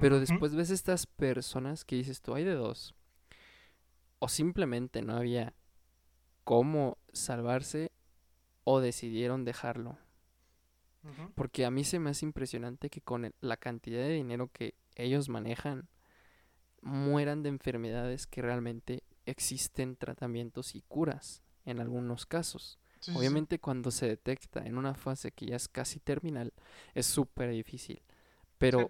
Pero 0.00 0.20
después 0.20 0.54
ves 0.54 0.70
estas 0.70 1.06
personas 1.06 1.84
que 1.84 1.96
dices 1.96 2.20
tú, 2.20 2.34
hay 2.34 2.44
de 2.44 2.54
dos. 2.54 2.94
O 4.20 4.28
simplemente 4.28 5.02
no 5.02 5.16
había 5.16 5.54
cómo 6.44 6.98
salvarse 7.12 7.90
o 8.64 8.80
decidieron 8.80 9.44
dejarlo. 9.44 9.98
Porque 11.34 11.64
a 11.64 11.70
mí 11.70 11.82
se 11.82 11.98
me 11.98 12.10
hace 12.10 12.26
impresionante 12.26 12.90
que 12.90 13.00
con 13.00 13.34
la 13.40 13.56
cantidad 13.56 14.00
de 14.00 14.10
dinero 14.10 14.50
que 14.52 14.74
ellos 14.96 15.28
manejan, 15.30 15.88
mueran 16.82 17.42
de 17.42 17.48
enfermedades 17.48 18.26
que 18.26 18.42
realmente 18.42 19.02
existen 19.24 19.96
tratamientos 19.96 20.74
y 20.74 20.82
curas 20.82 21.42
en 21.64 21.80
algunos 21.80 22.26
casos. 22.26 22.78
Obviamente 23.14 23.58
cuando 23.58 23.90
se 23.90 24.06
detecta 24.06 24.66
en 24.66 24.76
una 24.76 24.94
fase 24.94 25.32
que 25.32 25.46
ya 25.46 25.56
es 25.56 25.68
casi 25.68 26.00
terminal, 26.00 26.52
es 26.94 27.06
súper 27.06 27.50
difícil. 27.50 28.02
Pero 28.58 28.86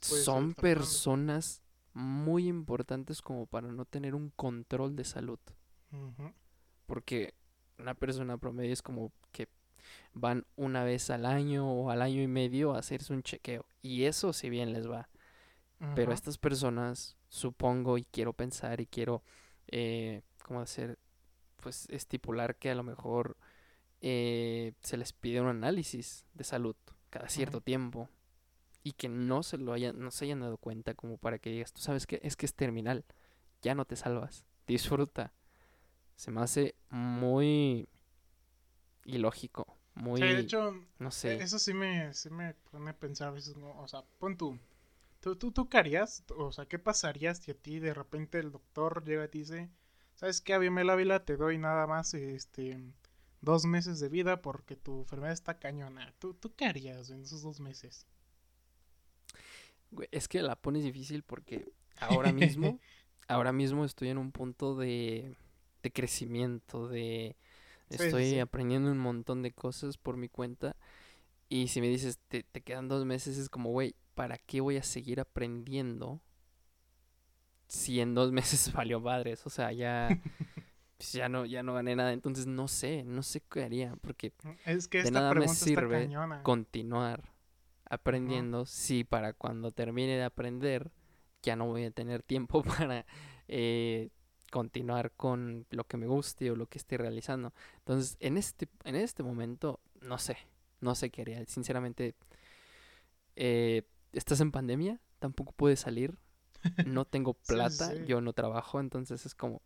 son 0.00 0.52
personas 0.54 1.62
muy 1.96 2.46
importantes 2.46 3.22
como 3.22 3.46
para 3.46 3.68
no 3.68 3.86
tener 3.86 4.14
un 4.14 4.28
control 4.28 4.94
de 4.96 5.04
salud. 5.04 5.38
Porque 6.84 7.32
una 7.78 7.94
persona 7.94 8.36
promedio 8.36 8.74
es 8.74 8.82
como 8.82 9.12
que 9.32 9.48
van 10.12 10.44
una 10.56 10.84
vez 10.84 11.08
al 11.08 11.24
año 11.24 11.66
o 11.72 11.90
al 11.90 12.02
año 12.02 12.20
y 12.20 12.26
medio 12.26 12.74
a 12.74 12.80
hacerse 12.80 13.14
un 13.14 13.22
chequeo. 13.22 13.64
Y 13.80 14.04
eso 14.04 14.34
si 14.34 14.50
bien 14.50 14.74
les 14.74 14.90
va. 14.90 15.08
Pero 15.94 16.12
estas 16.12 16.36
personas, 16.36 17.16
supongo 17.28 17.96
y 17.96 18.04
quiero 18.04 18.34
pensar 18.34 18.80
y 18.80 18.86
quiero, 18.86 19.22
eh, 19.66 20.20
¿cómo 20.42 20.60
hacer? 20.60 20.98
Pues 21.56 21.86
estipular 21.88 22.56
que 22.56 22.70
a 22.70 22.74
lo 22.74 22.82
mejor 22.82 23.38
eh, 24.02 24.74
se 24.82 24.98
les 24.98 25.14
pide 25.14 25.40
un 25.40 25.48
análisis 25.48 26.26
de 26.34 26.44
salud 26.44 26.76
cada 27.08 27.28
cierto 27.30 27.62
tiempo 27.62 28.10
y 28.86 28.92
que 28.92 29.08
no 29.08 29.42
se 29.42 29.58
lo 29.58 29.72
hayan, 29.72 29.98
no 29.98 30.12
se 30.12 30.26
hayan 30.26 30.38
dado 30.38 30.58
cuenta 30.58 30.94
como 30.94 31.18
para 31.18 31.40
que 31.40 31.50
digas, 31.50 31.72
tú 31.72 31.80
sabes 31.80 32.06
que 32.06 32.20
es 32.22 32.36
que 32.36 32.46
es 32.46 32.54
terminal, 32.54 33.04
ya 33.60 33.74
no 33.74 33.84
te 33.84 33.96
salvas, 33.96 34.44
disfruta. 34.64 35.32
Se 36.14 36.30
me 36.30 36.40
hace 36.40 36.76
muy 36.88 37.88
ilógico, 39.04 39.76
muy... 39.96 40.20
de 40.20 40.38
hecho, 40.38 40.72
no 41.00 41.10
sé. 41.10 41.32
E-, 41.32 41.42
eso 41.42 41.58
sí 41.58 41.74
me, 41.74 42.14
sí 42.14 42.30
me 42.30 42.54
pone 42.70 42.90
a 42.90 42.96
pensar 42.96 43.26
a 43.26 43.30
veces, 43.32 43.56
o 43.58 43.88
sea, 43.88 44.04
pon 44.20 44.36
tú, 44.36 44.56
tú, 45.18 45.34
tú, 45.34 45.50
tú 45.50 45.68
qué 45.68 45.78
harías, 45.78 46.22
o 46.36 46.52
sea, 46.52 46.66
¿qué 46.66 46.78
pasaría 46.78 47.34
si 47.34 47.50
a 47.50 47.54
ti 47.54 47.80
de 47.80 47.92
repente 47.92 48.38
el 48.38 48.52
doctor 48.52 49.04
llega 49.04 49.24
y 49.24 49.28
te 49.28 49.38
dice, 49.38 49.68
¿sabes 50.14 50.40
qué, 50.40 50.54
Abimael 50.54 50.90
Ávila? 50.90 51.24
Te 51.24 51.36
doy 51.36 51.58
nada 51.58 51.88
más, 51.88 52.14
este, 52.14 52.80
dos 53.40 53.64
meses 53.64 53.98
de 53.98 54.08
vida 54.08 54.42
porque 54.42 54.76
tu 54.76 55.00
enfermedad 55.00 55.32
está 55.32 55.58
cañona. 55.58 56.14
¿Tú, 56.20 56.34
tú 56.34 56.54
qué 56.54 56.66
harías 56.66 57.10
en 57.10 57.22
esos 57.22 57.42
dos 57.42 57.58
meses? 57.58 58.06
Es 60.10 60.28
que 60.28 60.42
la 60.42 60.56
pones 60.56 60.84
difícil 60.84 61.22
porque 61.22 61.72
ahora 61.98 62.32
mismo, 62.32 62.78
ahora 63.28 63.52
mismo 63.52 63.84
estoy 63.84 64.08
en 64.08 64.18
un 64.18 64.32
punto 64.32 64.76
de, 64.76 65.36
de 65.82 65.92
crecimiento, 65.92 66.88
de 66.88 67.36
Estoy 67.88 68.38
aprendiendo 68.40 68.90
un 68.90 68.98
montón 68.98 69.42
de 69.42 69.52
cosas 69.52 69.96
por 69.96 70.16
mi 70.16 70.28
cuenta. 70.28 70.76
Y 71.48 71.68
si 71.68 71.80
me 71.80 71.88
dices, 71.88 72.18
te, 72.28 72.42
te 72.42 72.60
quedan 72.60 72.88
dos 72.88 73.04
meses, 73.04 73.38
es 73.38 73.48
como, 73.48 73.70
güey, 73.70 73.94
¿para 74.14 74.38
qué 74.38 74.60
voy 74.60 74.76
a 74.76 74.82
seguir 74.82 75.20
aprendiendo 75.20 76.20
si 77.68 78.00
en 78.00 78.14
dos 78.14 78.32
meses 78.32 78.72
valió 78.72 79.02
padres? 79.02 79.46
O 79.46 79.50
sea, 79.50 79.70
ya, 79.72 80.08
pues, 80.96 81.12
ya, 81.12 81.28
no, 81.28 81.46
ya 81.46 81.62
no 81.62 81.74
gané 81.74 81.94
nada. 81.94 82.12
Entonces 82.12 82.46
no 82.46 82.66
sé, 82.66 83.04
no 83.04 83.22
sé 83.22 83.40
qué 83.48 83.62
haría. 83.62 83.94
Porque 84.00 84.32
es 84.64 84.88
que 84.88 85.04
de 85.04 85.10
nada 85.12 85.32
me 85.34 85.46
sirve 85.46 86.10
continuar 86.42 87.35
aprendiendo 87.88 88.66
si 88.66 89.04
para 89.04 89.32
cuando 89.32 89.72
termine 89.72 90.16
de 90.16 90.24
aprender 90.24 90.90
ya 91.42 91.56
no 91.56 91.66
voy 91.66 91.84
a 91.84 91.90
tener 91.90 92.22
tiempo 92.22 92.62
para 92.62 93.06
eh, 93.48 94.10
continuar 94.50 95.12
con 95.12 95.66
lo 95.70 95.84
que 95.84 95.96
me 95.96 96.06
guste 96.06 96.50
o 96.50 96.56
lo 96.56 96.66
que 96.66 96.78
esté 96.78 96.96
realizando. 96.96 97.52
Entonces, 97.78 98.16
en 98.20 98.36
este, 98.36 98.68
en 98.84 98.96
este 98.96 99.22
momento, 99.22 99.80
no 100.00 100.18
sé, 100.18 100.36
no 100.80 100.94
sé 100.94 101.10
qué 101.10 101.22
haría. 101.22 101.44
Sinceramente, 101.46 102.14
eh, 103.36 103.82
estás 104.12 104.40
en 104.40 104.52
pandemia, 104.52 105.00
tampoco 105.18 105.52
puedes 105.52 105.80
salir, 105.80 106.18
no 106.86 107.04
tengo 107.06 107.34
plata, 107.34 107.94
yo 108.06 108.20
no 108.20 108.32
trabajo, 108.32 108.80
entonces 108.80 109.26
es 109.26 109.34
como, 109.34 109.62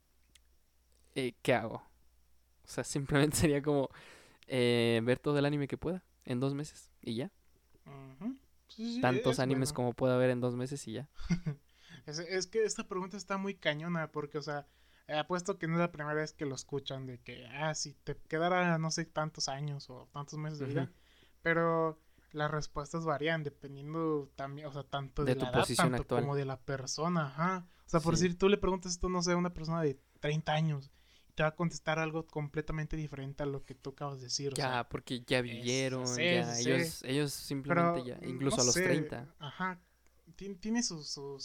eh, 1.14 1.34
¿qué 1.42 1.54
hago? 1.54 1.76
O 2.64 2.68
sea, 2.68 2.84
simplemente 2.84 3.36
sería 3.36 3.62
como 3.62 3.90
eh, 4.46 5.00
ver 5.04 5.18
todo 5.18 5.38
el 5.38 5.44
anime 5.44 5.68
que 5.68 5.78
pueda 5.78 6.04
en 6.24 6.40
dos 6.40 6.54
meses 6.54 6.90
y 7.00 7.14
ya. 7.14 7.30
Tantos 9.00 9.38
animes 9.38 9.72
como 9.72 9.92
pueda 9.92 10.14
haber 10.14 10.30
en 10.30 10.40
dos 10.40 10.56
meses 10.56 10.86
y 10.86 10.92
ya. 10.92 11.08
es, 12.06 12.18
es, 12.18 12.46
que 12.46 12.64
esta 12.64 12.86
pregunta 12.86 13.16
está 13.16 13.36
muy 13.36 13.54
cañona 13.54 14.10
porque, 14.12 14.38
o 14.38 14.42
sea, 14.42 14.66
apuesto 15.18 15.58
que 15.58 15.66
no 15.66 15.74
es 15.74 15.80
la 15.80 15.92
primera 15.92 16.14
vez 16.14 16.32
que 16.32 16.46
lo 16.46 16.54
escuchan 16.54 17.06
de 17.06 17.18
que, 17.18 17.46
ah, 17.46 17.74
si 17.74 17.94
te 17.94 18.16
quedara, 18.16 18.78
no 18.78 18.90
sé, 18.90 19.04
tantos 19.04 19.48
años 19.48 19.90
o 19.90 20.08
tantos 20.12 20.38
meses 20.38 20.58
de 20.58 20.66
vida. 20.66 20.92
Pero 21.42 21.98
las 22.32 22.50
respuestas 22.50 23.04
varían 23.04 23.42
dependiendo 23.42 24.30
también, 24.36 24.68
o 24.68 24.72
sea, 24.72 24.84
tanto 24.84 25.24
de, 25.24 25.34
la 25.34 25.50
posición 25.50 25.94
edad, 25.94 26.06
como 26.06 26.36
de 26.36 26.44
la 26.44 26.60
persona, 26.60 27.26
ajá. 27.26 27.66
O 27.86 27.90
sea, 27.90 28.00
por 28.00 28.14
decir, 28.14 28.38
tú 28.38 28.48
le 28.48 28.56
preguntas 28.56 28.92
esto, 28.92 29.08
no 29.08 29.20
sé, 29.22 29.32
a 29.32 29.36
una 29.36 29.52
persona 29.52 29.82
de 29.82 30.00
30 30.20 30.52
años 30.52 30.92
te 31.40 31.44
va 31.44 31.48
a 31.48 31.56
contestar 31.56 31.98
algo 31.98 32.26
completamente 32.26 32.98
diferente 32.98 33.42
a 33.42 33.46
lo 33.46 33.64
que 33.64 33.74
tú 33.74 33.90
acabas 33.90 34.18
de 34.18 34.24
decir. 34.24 34.52
Ya, 34.52 34.86
porque 34.90 35.22
ya 35.26 35.40
vivieron, 35.40 36.04
ya, 36.14 36.58
ellos, 36.58 37.02
ellos 37.02 37.32
simplemente 37.32 38.04
ya, 38.04 38.18
incluso 38.28 38.60
a 38.60 38.64
los 38.64 38.74
30. 38.74 39.26
Ajá, 39.38 39.80
tiene 40.36 40.82
su, 40.82 41.02
su, 41.02 41.38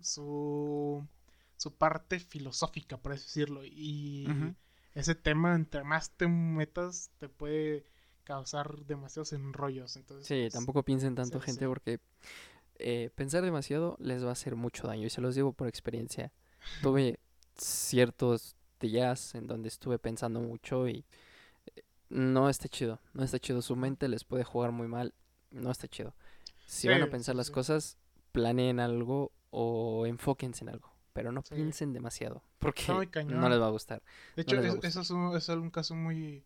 su 0.00 1.06
su 1.58 1.74
parte 1.74 2.20
filosófica, 2.20 2.96
por 2.96 3.12
así 3.12 3.24
decirlo. 3.24 3.66
Y 3.66 4.26
ese 4.94 5.14
tema, 5.14 5.54
entre 5.54 5.84
más 5.84 6.10
te 6.12 6.26
metas, 6.26 7.10
te 7.18 7.28
puede 7.28 7.84
causar 8.24 8.86
demasiados 8.86 9.34
enrollos. 9.34 9.96
Entonces, 9.96 10.26
sí, 10.26 10.48
tampoco 10.50 10.84
piensen 10.84 11.14
tanto, 11.14 11.38
gente, 11.38 11.66
porque 11.66 12.00
eh, 12.76 13.10
pensar 13.14 13.44
demasiado 13.44 13.98
les 14.00 14.24
va 14.24 14.30
a 14.30 14.32
hacer 14.32 14.56
mucho 14.56 14.86
daño. 14.86 15.04
Y 15.04 15.10
se 15.10 15.20
los 15.20 15.34
digo 15.34 15.52
por 15.52 15.68
experiencia. 15.68 16.32
Tuve 16.80 17.20
ciertos 17.58 18.56
días 18.80 19.34
en 19.34 19.46
donde 19.46 19.68
estuve 19.68 19.98
pensando 19.98 20.40
mucho 20.40 20.88
y 20.88 21.04
eh, 21.74 21.82
no 22.08 22.48
está 22.48 22.68
chido. 22.68 23.00
No 23.12 23.24
está 23.24 23.38
chido. 23.38 23.62
Su 23.62 23.76
mente 23.76 24.08
les 24.08 24.24
puede 24.24 24.44
jugar 24.44 24.72
muy 24.72 24.88
mal. 24.88 25.14
No 25.50 25.70
está 25.70 25.88
chido. 25.88 26.14
Si 26.66 26.88
van 26.88 27.02
a 27.02 27.10
pensar 27.10 27.34
las 27.34 27.50
cosas, 27.50 27.98
planeen 28.32 28.80
algo 28.80 29.32
o 29.50 30.06
enfóquense 30.06 30.64
en 30.64 30.70
algo 30.70 30.94
pero 31.14 31.30
no 31.30 31.42
piensen 31.42 31.92
demasiado, 31.94 32.42
porque 32.58 32.92
no 33.24 33.48
les 33.48 33.60
va 33.60 33.68
a 33.68 33.70
gustar. 33.70 34.02
De 34.36 34.42
hecho, 34.42 34.60
eso 34.60 35.00
es 35.00 35.10
un, 35.10 35.34
es 35.34 35.48
un 35.48 35.70
caso 35.70 35.94
muy, 35.94 36.44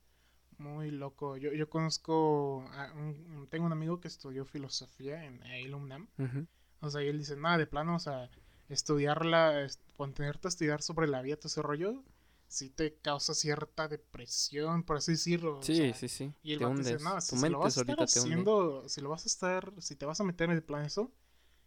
muy 0.59 0.91
loco. 0.91 1.37
Yo, 1.39 1.53
yo 1.53 1.69
conozco, 1.69 2.71
tengo 3.49 3.67
un 3.67 3.73
amigo 3.73 3.99
que 3.99 4.09
estudió 4.09 4.45
filosofía 4.45 5.25
en 5.25 5.43
el 5.45 5.75
UNAM. 5.75 6.07
O 6.81 6.91
sea, 6.91 7.03
y 7.03 7.09
él 7.09 7.19
dice, 7.19 7.35
nada, 7.37 7.59
de 7.59 7.67
plano, 7.67 7.97
o 7.97 7.99
sea, 7.99 8.31
estudiarla, 8.69 9.67
ponerte 9.97 10.47
a 10.47 10.51
estudiar 10.51 10.83
sobre 10.83 11.09
la 11.09 11.23
vida, 11.23 11.37
todo 11.37 11.49
ese 11.49 11.63
rollo, 11.63 12.05
sí 12.49 12.71
te 12.71 12.97
causa 12.97 13.35
cierta 13.35 13.87
depresión, 13.89 14.83
por 14.83 14.97
así 14.97 15.13
decirlo. 15.13 15.63
Sí, 15.63 15.93
sí, 15.95 16.09
sí. 16.09 16.33
Y 16.43 16.55
él 16.55 16.61
dice, 16.77 16.99
no, 16.99 17.21
si, 17.21 17.49
lo 17.49 17.61
vas 17.61 17.77
a 17.77 17.83
estar 17.83 18.03
haciendo, 18.03 18.89
si 18.89 19.01
lo 19.01 19.11
vas 19.11 19.25
a 19.25 19.29
estar, 19.29 19.73
si 19.79 19.95
te 19.95 20.07
vas 20.07 20.21
a 20.21 20.25
meter 20.25 20.51
en 20.51 20.57
el 20.57 20.63
plan 20.63 20.85
eso, 20.85 21.13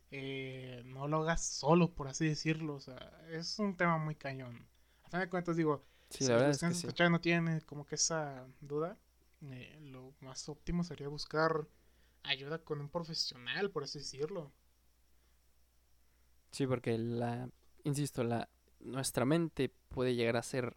eh, 0.09 0.81
no 0.85 1.07
lo 1.07 1.17
hagas 1.17 1.45
solo, 1.45 1.93
por 1.93 2.07
así 2.07 2.27
decirlo. 2.27 2.75
O 2.75 2.79
sea, 2.79 2.97
es 3.29 3.59
un 3.59 3.77
tema 3.77 3.97
muy 3.97 4.15
cañón. 4.15 4.67
A 5.03 5.09
fin 5.09 5.19
de 5.19 5.29
cuentas, 5.29 5.55
digo, 5.55 5.85
si 6.09 6.25
la 6.25 6.35
verdad 6.35 6.49
es 6.49 6.93
que 6.93 7.09
no 7.09 7.21
tiene 7.21 7.61
como 7.61 7.85
que 7.85 7.95
esa 7.95 8.45
duda, 8.59 8.97
eh, 9.43 9.79
lo 9.81 10.13
más 10.19 10.49
óptimo 10.49 10.83
sería 10.83 11.07
buscar 11.07 11.67
ayuda 12.23 12.63
con 12.63 12.81
un 12.81 12.89
profesional, 12.89 13.69
por 13.69 13.83
así 13.83 13.99
decirlo. 13.99 14.51
Sí, 16.51 16.67
porque 16.67 16.97
la, 16.97 17.49
insisto, 17.83 18.23
la, 18.23 18.49
nuestra 18.83 19.25
mente 19.25 19.73
puede 19.89 20.15
llegar 20.15 20.37
a 20.37 20.43
ser 20.43 20.75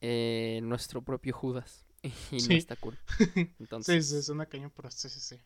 eh, 0.00 0.60
nuestro 0.62 1.02
propio 1.02 1.34
Judas 1.34 1.84
y 2.02 2.40
Sí. 2.40 2.48
no 2.48 2.54
está 2.54 2.76
cool. 2.76 2.98
Sí, 3.18 3.54
Entonces, 3.60 4.08
sí, 4.08 4.16
es 4.16 4.28
una 4.28 4.46
cañón, 4.46 4.72
pero 4.74 4.90
sí, 4.90 5.08
sí, 5.08 5.20
sí. 5.20 5.40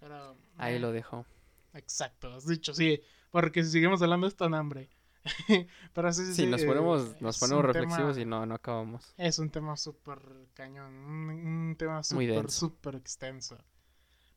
Pero, 0.00 0.36
ahí 0.58 0.76
eh, 0.76 0.80
lo 0.80 0.92
dejo. 0.92 1.24
Exacto, 1.72 2.32
has 2.34 2.46
dicho, 2.46 2.72
sí, 2.74 3.00
porque 3.30 3.64
si 3.64 3.70
seguimos 3.70 4.00
hablando 4.02 4.26
esto 4.26 4.44
en 4.44 4.54
hambre. 4.54 4.88
pero 5.94 6.12
sí, 6.12 6.24
sí, 6.26 6.34
Sí, 6.34 6.42
sí, 6.42 6.46
nos 6.46 6.62
ponemos, 6.64 7.20
nos 7.22 7.34
es 7.36 7.40
ponemos 7.40 7.64
reflexivos 7.64 8.16
tema- 8.16 8.22
y 8.22 8.26
no, 8.26 8.46
no 8.46 8.54
acabamos. 8.54 9.14
Es 9.16 9.38
un 9.38 9.50
tema 9.50 9.76
súper 9.76 10.18
cañón, 10.54 10.92
un, 10.94 11.30
un 11.30 11.76
tema 11.76 12.02
súper, 12.02 12.50
súper 12.50 12.96
extenso. 12.96 13.56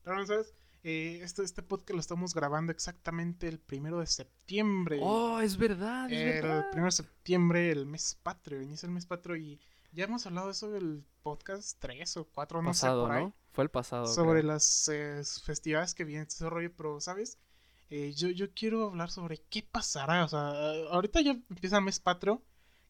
Pero, 0.02 0.26
¿sabes? 0.26 0.54
Eh, 0.84 1.20
este, 1.22 1.42
este 1.42 1.62
podcast 1.62 1.90
lo 1.94 2.00
estamos 2.00 2.34
grabando 2.34 2.70
exactamente 2.72 3.48
el 3.48 3.58
primero 3.58 3.98
de 4.00 4.06
septiembre. 4.06 4.98
Oh, 5.02 5.40
es 5.40 5.56
verdad, 5.56 6.10
es 6.10 6.18
el 6.20 6.42
verdad. 6.42 6.70
primero 6.70 6.86
de 6.86 6.92
septiembre, 6.92 7.70
el 7.70 7.84
mes 7.86 8.16
patrio, 8.22 8.62
inicia 8.62 8.86
el 8.86 8.92
mes 8.92 9.04
patrio 9.06 9.36
y 9.36 9.60
ya 9.92 10.04
hemos 10.04 10.24
hablado 10.26 10.46
de 10.46 10.52
eso 10.52 10.70
del 10.70 11.04
podcast 11.22 11.76
3 11.80 12.16
o 12.18 12.24
4, 12.28 12.62
no 12.62 12.68
pasado, 12.70 13.02
sé, 13.04 13.08
por 13.08 13.16
ahí. 13.16 13.24
¿no? 13.24 13.34
Fue 13.52 13.64
el 13.64 13.70
pasado. 13.70 14.06
sobre 14.06 14.40
creo. 14.40 14.52
las 14.52 14.88
eh, 14.88 15.22
festividades 15.44 15.94
que 15.94 16.04
vienen, 16.04 16.26
ese 16.28 16.48
rollo, 16.48 16.72
pero, 16.76 17.00
¿sabes? 17.00 17.38
Eh, 17.90 18.12
yo, 18.14 18.28
yo 18.28 18.52
quiero 18.54 18.84
hablar 18.84 19.10
sobre 19.10 19.38
qué 19.50 19.62
pasará, 19.62 20.24
o 20.24 20.28
sea, 20.28 20.50
ahorita 20.92 21.20
ya 21.22 21.32
empieza 21.32 21.78
el 21.78 21.84
mes 21.84 21.98
patrio, 22.00 22.42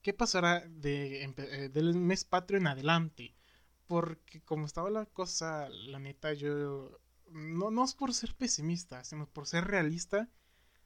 ¿qué 0.02 0.12
pasará 0.12 0.60
de, 0.68 1.24
empe- 1.26 1.48
eh, 1.50 1.68
del 1.70 1.94
mes 1.94 2.24
patrio 2.24 2.58
en 2.58 2.66
adelante? 2.66 3.34
Porque 3.86 4.42
como 4.42 4.66
estaba 4.66 4.90
la 4.90 5.06
cosa, 5.06 5.68
la 5.70 5.98
neta, 6.00 6.34
yo, 6.34 6.98
no, 7.32 7.70
no 7.70 7.84
es 7.84 7.94
por 7.94 8.12
ser 8.14 8.34
pesimista, 8.34 9.04
sino 9.04 9.26
por 9.28 9.46
ser 9.46 9.64
realista, 9.66 10.28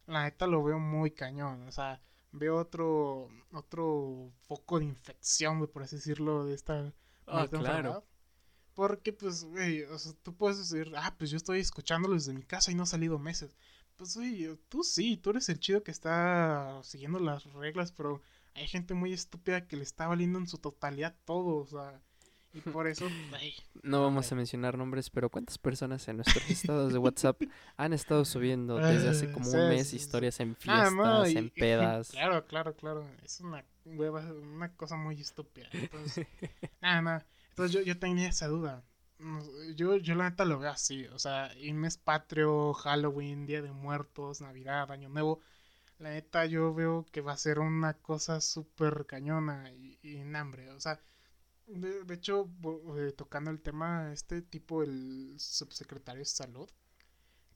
la 0.07 0.25
neta 0.25 0.47
lo 0.47 0.63
veo 0.63 0.79
muy 0.79 1.11
cañón, 1.13 1.67
o 1.69 1.73
sea, 1.73 2.01
veo 2.33 2.57
otro, 2.57 3.29
otro 3.53 4.33
foco 4.47 4.79
de 4.79 4.87
infección, 4.87 5.59
güey, 5.59 5.71
por 5.71 5.83
así 5.83 5.97
decirlo, 5.97 6.45
de 6.45 6.55
esta, 6.55 6.93
Ah, 7.27 7.45
esta 7.45 7.59
claro. 7.59 7.77
enfermedad. 7.79 8.05
Porque, 8.75 9.13
pues, 9.13 9.45
güey, 9.45 9.83
o 9.85 9.99
sea, 9.99 10.13
tú 10.23 10.35
puedes 10.35 10.59
decir, 10.59 10.93
ah, 10.97 11.15
pues 11.19 11.31
yo 11.31 11.37
estoy 11.37 11.61
escuchándolo 11.61 12.15
desde 12.15 12.33
mi 12.33 12.43
casa 12.43 12.71
y 12.73 12.75
no 12.75 12.85
he 12.85 12.87
salido 12.87 13.19
meses. 13.19 13.55
Pues, 13.97 14.17
güey, 14.17 14.57
tú 14.69 14.83
sí, 14.83 15.17
tú 15.19 15.31
eres 15.31 15.49
el 15.51 15.61
chido 15.61 15.83
que 15.83 15.91
está 15.91 16.81
siguiendo 16.83 17.19
las 17.21 17.45
reglas, 17.53 17.93
pero 17.93 18.23
hay 18.55 18.67
gente 18.67 18.95
muy 18.95 19.13
estúpida 19.13 19.67
que 19.67 19.77
le 19.77 19.83
está 19.83 20.07
valiendo 20.09 20.39
en 20.39 20.49
su 20.49 20.59
totalidad 20.59 21.15
todo, 21.25 21.57
o 21.57 21.67
sea, 21.67 22.01
y 22.53 22.61
por 22.61 22.87
eso, 22.87 23.09
No 23.83 24.03
vamos 24.03 24.31
a 24.31 24.35
mencionar 24.35 24.77
nombres, 24.79 25.11
pero 25.11 25.29
¿cuántas 25.31 25.59
personas 25.59 26.07
en 26.09 26.17
nuestros 26.17 26.49
estados 26.51 26.93
de 26.93 26.99
WhatsApp 26.99 27.41
han 27.77 27.93
estado 27.93 28.25
subiendo 28.25 28.77
desde 28.79 29.09
hace 29.09 29.27
Ah, 29.27 29.33
como 29.33 29.51
sí, 29.51 29.57
un 29.57 29.69
mes 29.69 29.89
sí, 29.89 29.97
historias 29.97 30.41
en 30.41 30.55
Ah, 30.69 30.91
fiestas, 30.91 30.95
no, 30.95 31.29
y- 31.29 31.39
en 31.39 31.51
pedas? 31.59 32.11
Claro, 32.11 32.47
claro, 32.47 32.77
claro. 32.77 33.07
Es 33.25 33.41
una 33.41 33.65
hueva, 33.85 34.21
una 34.33 34.75
cosa 34.77 34.97
muy 34.97 35.21
estúpida. 35.21 35.69
Entonces, 35.73 36.27
nada, 36.81 37.03
nada. 37.03 37.27
Entonces 37.51 37.73
yo, 37.73 37.81
yo 37.83 37.99
tenía 37.99 38.29
esa 38.29 38.47
duda. 38.49 38.85
Yo, 39.77 39.97
yo 39.97 40.15
la 40.15 40.31
neta 40.31 40.45
lo 40.45 40.59
veo 40.59 40.71
así. 40.71 41.07
O 41.09 41.19
sea, 41.19 41.53
y 41.57 41.73
mes 41.73 41.97
patrio, 41.97 42.73
Halloween, 42.75 43.47
Día 43.47 43.63
de 43.63 43.73
Muertos, 43.73 44.41
Navidad, 44.41 44.91
Año 44.91 45.09
Nuevo. 45.09 45.41
La 45.99 46.11
neta 46.11 46.47
yo 46.47 46.75
veo 46.75 47.07
que 47.13 47.21
va 47.23 47.33
a 47.33 47.37
ser 47.37 47.59
una 47.61 47.95
cosa 47.95 48.41
súper 48.41 49.07
cañona 49.07 49.73
y, 49.73 49.99
y 50.03 50.17
en 50.19 50.37
hambre. 50.37 50.71
O 50.71 50.81
sea, 50.81 51.01
de, 51.67 52.05
de 52.05 52.15
hecho, 52.15 52.51
eh, 52.99 53.13
tocando 53.13 53.51
el 53.51 53.61
tema, 53.61 54.13
este 54.13 54.43
tipo, 54.43 54.83
el 54.83 55.35
subsecretario 55.39 56.21
de 56.21 56.25
salud, 56.27 56.69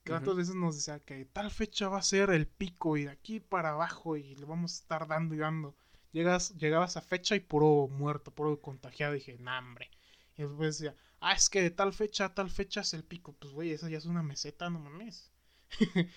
que 0.03 0.11
tantas 0.13 0.35
veces 0.35 0.55
nos 0.55 0.75
decía 0.75 0.99
que 0.99 1.25
tal 1.25 1.51
fecha 1.51 1.89
va 1.89 1.99
a 1.99 2.01
ser 2.03 2.29
el 2.31 2.47
pico 2.47 2.97
y 2.97 3.05
de 3.05 3.11
aquí 3.11 3.39
para 3.39 3.71
abajo 3.71 4.17
y 4.17 4.35
le 4.35 4.45
vamos 4.45 4.73
a 4.73 4.75
estar 4.83 5.07
dando 5.07 5.35
y 5.35 5.39
dando. 5.39 5.75
Llegas, 6.13 6.55
llegaba 6.57 6.85
esa 6.85 7.01
fecha 7.01 7.35
y 7.35 7.41
puro 7.41 7.87
muerto, 7.89 8.31
puro 8.33 8.59
contagiado. 8.61 9.15
Y 9.15 9.19
dije, 9.19 9.37
nah, 9.39 9.59
hombre. 9.59 9.91
Y 10.37 10.43
después 10.43 10.79
decía, 10.79 10.95
ah, 11.19 11.33
es 11.33 11.49
que 11.49 11.61
de 11.61 11.71
tal 11.71 11.93
fecha 11.93 12.25
a 12.25 12.33
tal 12.33 12.49
fecha 12.49 12.81
es 12.81 12.93
el 12.93 13.03
pico. 13.03 13.33
Pues, 13.33 13.53
güey, 13.53 13.71
eso 13.71 13.89
ya 13.89 13.97
es 13.97 14.05
una 14.05 14.23
meseta, 14.23 14.69
no 14.69 14.79
mames. 14.79 15.31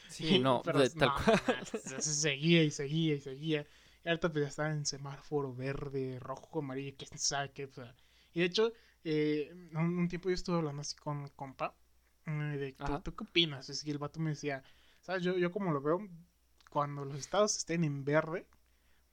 Sí, 0.08 0.38
no, 0.38 0.62
Pero 0.64 0.80
de- 0.80 0.90
tal 0.90 1.08
no, 1.08 1.14
cual. 1.24 1.66
se 1.82 2.14
seguía 2.14 2.62
y 2.62 2.70
seguía 2.70 3.14
y 3.14 3.20
seguía. 3.20 3.66
Y 4.04 4.08
ahorita 4.08 4.30
pues 4.32 4.42
ya 4.44 4.48
estaba 4.48 4.70
en 4.70 4.86
semáforo 4.86 5.54
verde, 5.54 6.18
rojo, 6.20 6.60
amarillo, 6.60 6.94
quién 6.98 7.18
sabe 7.18 7.52
qué. 7.52 7.64
o 7.66 7.72
sea. 7.72 7.94
Y 8.32 8.40
de 8.40 8.46
hecho, 8.46 8.72
eh, 9.04 9.50
un, 9.74 9.98
un 9.98 10.08
tiempo 10.08 10.28
yo 10.28 10.34
estuve 10.34 10.56
hablando 10.56 10.80
así 10.82 10.96
con 10.96 11.28
compa. 11.30 11.74
eh, 12.26 12.30
De, 12.58 12.72
¿tú, 13.02 13.14
qué 13.14 13.24
opinas? 13.24 13.68
Es 13.68 13.84
que 13.84 13.90
el 13.90 13.98
vato 13.98 14.20
me 14.20 14.30
decía, 14.30 14.62
¿sabes? 15.02 15.22
Yo, 15.22 15.36
yo 15.36 15.50
como 15.52 15.72
lo 15.72 15.80
veo, 15.82 16.00
cuando 16.70 17.04
los 17.04 17.18
estados 17.18 17.56
estén 17.56 17.84
en 17.84 18.04
verde, 18.04 18.46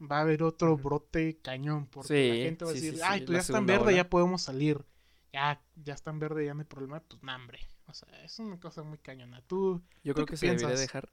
va 0.01 0.19
a 0.19 0.21
haber 0.21 0.43
otro 0.43 0.77
brote 0.77 1.39
cañón. 1.41 1.87
Porque 1.87 2.07
Sí, 2.07 2.29
la 2.29 2.35
gente 2.37 2.65
va 2.65 2.71
a 2.71 2.73
sí, 2.73 2.81
decir, 2.81 2.95
sí, 2.95 3.01
ay, 3.03 3.21
pues 3.21 3.35
ya 3.35 3.41
está 3.41 3.57
en 3.59 3.65
verde, 3.67 3.95
ya 3.95 4.09
podemos 4.09 4.41
salir. 4.43 4.85
Ya, 5.33 5.61
ya 5.75 5.93
está 5.93 6.11
en 6.11 6.19
verde, 6.19 6.45
ya 6.45 6.53
no 6.53 6.61
hay 6.61 6.65
problema. 6.65 6.99
Pues, 7.01 7.21
nah, 7.23 7.35
hombre. 7.35 7.59
O 7.87 7.93
sea, 7.93 8.09
es 8.23 8.39
una 8.39 8.59
cosa 8.59 8.83
muy 8.83 8.97
cañona. 8.97 9.41
Tú, 9.47 9.81
Yo 10.03 10.13
¿Tú 10.13 10.25
creo 10.25 10.27
que 10.27 10.37
se 10.37 10.47
debería 10.49 10.75
dejar. 10.75 11.09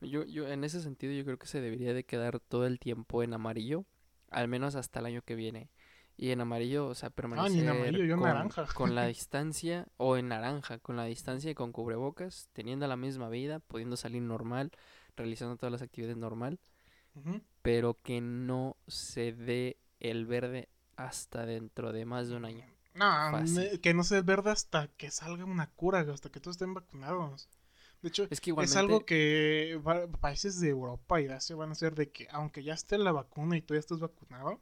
Yo, 0.00 0.24
yo, 0.24 0.48
en 0.48 0.64
ese 0.64 0.80
sentido, 0.80 1.12
yo 1.12 1.24
creo 1.24 1.38
que 1.38 1.46
se 1.46 1.60
debería 1.60 1.94
de 1.94 2.04
quedar 2.04 2.40
todo 2.40 2.66
el 2.66 2.78
tiempo 2.78 3.22
en 3.22 3.32
amarillo, 3.34 3.84
al 4.30 4.48
menos 4.48 4.74
hasta 4.74 5.00
el 5.00 5.06
año 5.06 5.22
que 5.22 5.34
viene. 5.34 5.70
Y 6.16 6.30
en 6.30 6.40
amarillo, 6.40 6.86
o 6.86 6.94
sea, 6.94 7.08
Ah, 7.08 7.10
ni 7.10 7.14
permanecer 7.16 7.62
en 7.64 7.68
amarillo, 7.70 8.04
yo 8.04 8.14
en 8.14 8.20
con, 8.20 8.28
naranja. 8.28 8.66
con 8.74 8.94
la 8.94 9.06
distancia, 9.06 9.88
o 9.96 10.16
en 10.16 10.28
naranja, 10.28 10.78
con 10.78 10.96
la 10.96 11.04
distancia 11.04 11.50
y 11.50 11.54
con 11.54 11.72
cubrebocas, 11.72 12.48
teniendo 12.52 12.86
la 12.86 12.96
misma 12.96 13.28
vida, 13.30 13.58
pudiendo 13.60 13.96
salir 13.96 14.22
normal, 14.22 14.70
realizando 15.16 15.56
todas 15.56 15.72
las 15.72 15.82
actividades 15.82 16.16
normal, 16.16 16.58
pero 17.62 17.98
que 18.02 18.20
no 18.20 18.76
se 18.86 19.32
dé 19.32 19.78
el 20.00 20.26
verde 20.26 20.68
hasta 20.96 21.46
dentro 21.46 21.92
de 21.92 22.04
más 22.04 22.28
de 22.28 22.36
un 22.36 22.44
año. 22.44 22.64
No, 22.94 23.06
Fácil. 23.06 23.80
que 23.80 23.94
no 23.94 24.04
sea 24.04 24.22
verde 24.22 24.50
hasta 24.50 24.88
que 24.88 25.10
salga 25.10 25.44
una 25.44 25.68
cura, 25.70 26.00
hasta 26.00 26.30
que 26.30 26.38
todos 26.40 26.56
estén 26.56 26.74
vacunados. 26.74 27.48
De 28.04 28.08
hecho, 28.10 28.28
Es 28.30 28.40
que 28.40 28.52
es 28.58 28.76
algo 28.76 29.04
que 29.06 29.80
va- 29.86 30.06
países 30.20 30.60
de 30.60 30.68
Europa 30.70 31.20
y 31.20 31.26
de 31.26 31.34
Asia 31.34 31.56
van 31.56 31.70
a 31.70 31.72
hacer 31.72 31.94
de 31.96 32.10
que 32.12 32.28
aunque 32.30 32.62
ya 32.62 32.74
esté 32.74 32.98
la 32.98 33.12
vacuna 33.12 33.56
y 33.56 33.62
tú 33.62 33.74
ya 33.74 33.80
estés 33.80 33.98
vacunado, 33.98 34.60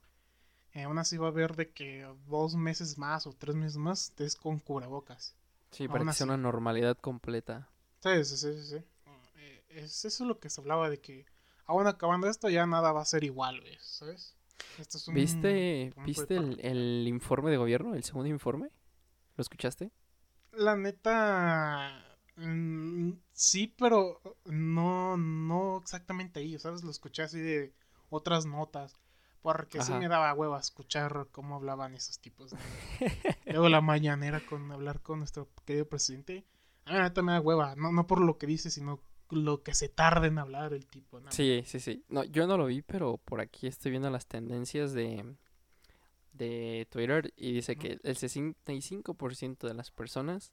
eh, 0.74 0.84
aún 0.84 0.98
así 0.98 1.18
va 1.18 1.26
a 1.28 1.30
haber 1.30 1.56
de 1.56 1.70
que 1.72 2.06
dos 2.28 2.56
meses 2.56 2.98
más 2.98 3.26
o 3.26 3.32
tres 3.34 3.56
meses 3.56 3.78
más 3.78 4.04
estés 4.10 4.36
con 4.36 4.60
cubrebocas. 4.60 5.36
sí, 5.72 5.88
para 5.88 6.04
aún 6.04 6.08
que 6.08 6.12
sea 6.12 6.26
una 6.26 6.36
normalidad 6.36 6.96
completa. 6.98 7.68
Sí, 8.02 8.24
sí, 8.24 8.36
sí, 8.36 8.52
sí, 8.54 8.62
sí. 8.78 8.84
Eh, 9.36 9.64
Es 9.68 10.04
eso 10.04 10.24
lo 10.24 10.38
que 10.40 10.50
se 10.50 10.60
hablaba 10.60 10.90
de 10.90 11.00
que 11.00 11.24
aún 11.66 11.86
acabando 11.86 12.28
esto 12.28 12.48
ya 12.50 12.66
nada 12.66 12.92
va 12.92 13.02
a 13.02 13.04
ser 13.04 13.24
igual, 13.24 13.60
güey, 13.60 13.76
¿sabes? 13.80 14.34
Esto 14.78 14.98
es 14.98 15.08
un 15.08 15.14
¿Viste, 15.14 15.92
¿viste 16.04 16.36
el, 16.36 16.60
el 16.62 17.04
informe 17.08 17.50
de 17.50 17.56
gobierno, 17.56 17.94
el 17.94 18.04
segundo 18.04 18.28
informe? 18.28 18.70
¿Lo 19.36 19.42
escuchaste? 19.42 19.90
La 20.66 20.74
neta, 20.76 21.16
mm, 22.36 23.12
sí, 23.32 23.74
pero 23.78 24.20
no, 24.46 25.16
no 25.16 25.78
exactamente 25.78 26.40
ahí, 26.40 26.58
¿sabes? 26.58 26.82
Lo 26.84 26.90
escuché 26.90 27.22
así 27.22 27.40
de 27.40 27.72
otras 28.10 28.46
notas, 28.46 28.96
porque 29.42 29.80
sí 29.80 29.90
Ajá. 29.92 30.00
me 30.00 30.08
daba 30.08 30.34
hueva 30.34 30.58
escuchar 30.60 31.28
cómo 31.32 31.56
hablaban 31.56 31.94
esos 31.94 32.18
tipos. 32.18 32.50
de- 32.50 32.58
Luego 33.46 33.68
la 33.68 33.80
mañanera 33.80 34.40
con 34.40 34.70
hablar 34.72 35.00
con 35.00 35.18
nuestro 35.18 35.48
querido 35.64 35.88
presidente, 35.88 36.44
a 36.84 36.92
mí 37.10 37.22
me 37.22 37.32
da 37.32 37.40
hueva, 37.40 37.74
no, 37.76 37.92
no 37.92 38.06
por 38.06 38.20
lo 38.20 38.38
que 38.38 38.46
dice, 38.46 38.70
sino 38.70 39.00
lo 39.30 39.62
que 39.62 39.74
se 39.74 39.88
tarda 39.88 40.26
en 40.26 40.38
hablar 40.38 40.74
el 40.74 40.86
tipo, 40.86 41.20
¿no? 41.20 41.30
Sí, 41.32 41.62
sí, 41.66 41.80
sí. 41.80 42.04
No, 42.08 42.22
yo 42.24 42.46
no 42.46 42.58
lo 42.58 42.66
vi, 42.66 42.82
pero 42.82 43.16
por 43.18 43.40
aquí 43.40 43.66
estoy 43.66 43.90
viendo 43.90 44.10
las 44.10 44.26
tendencias 44.26 44.92
de, 44.92 45.36
de 46.34 46.86
Twitter 46.90 47.32
y 47.36 47.52
dice 47.52 47.76
que 47.76 47.98
el 48.02 48.16
65% 48.16 49.66
de 49.66 49.74
las 49.74 49.90
personas 49.90 50.52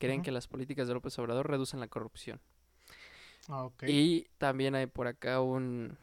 creen 0.00 0.22
que 0.22 0.32
las 0.32 0.48
políticas 0.48 0.88
de 0.88 0.94
López 0.94 1.16
Obrador 1.18 1.48
reducen 1.48 1.78
la 1.78 1.86
corrupción. 1.86 2.40
Ah. 3.48 3.68
Y 3.86 4.26
también 4.38 4.74
hay 4.74 4.86
por 4.86 5.06
acá 5.06 5.40
un, 5.40 5.96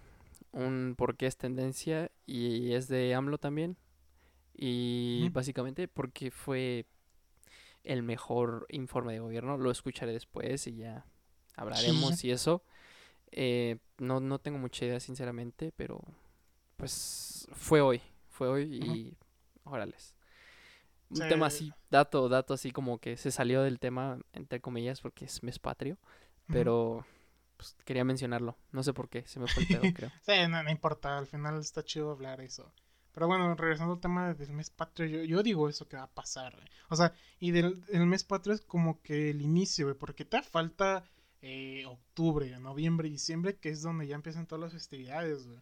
un 0.52 0.96
por 0.98 1.18
qué 1.18 1.26
es 1.26 1.38
tendencia 1.38 2.12
y 2.26 2.74
es 2.74 2.88
de 2.88 3.14
AMLO 3.14 3.38
también. 3.38 3.76
Y 4.56 5.30
básicamente 5.30 5.88
porque 5.88 6.32
fue 6.32 6.86
el 7.84 8.04
mejor 8.04 8.66
informe 8.70 9.14
de 9.14 9.20
gobierno. 9.20 9.58
Lo 9.58 9.72
escucharé 9.72 10.14
después 10.14 10.66
y 10.68 10.78
ya 10.78 11.06
hablaremos 11.56 12.24
y 12.24 12.32
eso. 12.32 12.64
Eh, 13.32 13.78
no, 13.98 14.20
no 14.20 14.40
tengo 14.40 14.58
mucha 14.58 14.86
idea 14.86 15.00
sinceramente, 15.00 15.72
pero 15.76 16.02
pues 16.76 17.48
fue 17.52 17.82
hoy. 17.82 18.02
Fue 18.30 18.48
hoy 18.48 18.64
y 18.64 19.18
órales. 19.64 20.17
Un 21.10 21.18
Sí. 21.18 21.24
tema 21.30 21.48
así, 21.48 21.72
dato, 21.90 22.28
dato 22.30 22.54
así 22.54 22.72
como 22.72 23.00
que 23.00 23.16
se 23.18 23.32
salió 23.32 23.62
del 23.64 23.80
tema, 23.80 24.20
entre 24.34 24.60
comillas, 24.60 25.02
porque 25.02 25.26
es 25.26 25.42
mes 25.44 25.60
patrio. 25.60 25.98
Pero 26.48 27.06
pues, 27.58 27.76
quería 27.86 28.04
mencionarlo. 28.04 28.58
No 28.72 28.84
sé 28.84 28.94
por 28.94 29.10
qué, 29.10 29.26
se 29.28 29.40
me 29.40 29.48
fue 29.48 29.64
el 29.64 29.70
pedo, 29.70 29.82
creo. 29.96 30.12
Sí, 30.22 30.34
no, 30.50 30.64
no 30.64 30.70
importa, 30.72 31.18
al 31.18 31.28
final 31.28 31.60
está 31.60 31.84
chido 31.84 32.12
hablar 32.12 32.42
eso. 32.42 32.72
Pero 33.14 33.28
bueno, 33.28 33.56
regresando 33.56 33.94
al 33.94 34.00
tema 34.00 34.34
del 34.34 34.52
mes 34.52 34.70
patrio, 34.70 35.08
yo, 35.08 35.24
yo 35.24 35.44
digo 35.44 35.68
eso 35.70 35.88
que 35.88 35.98
va 35.98 36.04
a 36.04 36.12
pasar, 36.14 36.54
güey. 36.56 36.68
O 36.90 36.96
sea, 36.96 37.14
y 37.40 37.52
del 37.52 37.84
el 37.90 38.06
mes 38.06 38.24
patrio 38.24 38.54
es 38.54 38.62
como 38.62 39.02
que 39.02 39.32
el 39.32 39.42
inicio, 39.42 39.98
porque 39.98 40.24
te 40.24 40.42
falta 40.44 41.04
eh, 41.42 41.84
octubre, 41.88 42.60
noviembre, 42.60 43.10
diciembre, 43.10 43.58
que 43.58 43.70
es 43.70 43.82
donde 43.82 44.08
ya 44.08 44.16
empiezan 44.16 44.46
todas 44.46 44.62
las 44.62 44.74
festividades, 44.74 45.48
güey. 45.48 45.60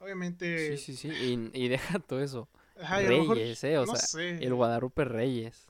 Obviamente. 0.00 0.76
Sí, 0.76 0.96
sí, 0.96 1.10
sí. 1.12 1.48
Y, 1.54 1.64
y 1.64 1.68
deja 1.68 1.98
todo 2.00 2.20
eso. 2.20 2.48
Ajá, 2.80 3.00
mejor, 3.00 3.36
Reyes, 3.36 3.64
¿eh? 3.64 3.78
O 3.78 3.86
no 3.86 3.96
sea, 3.96 4.06
sé. 4.06 4.44
el 4.44 4.54
Guadalupe 4.54 5.04
Reyes. 5.04 5.66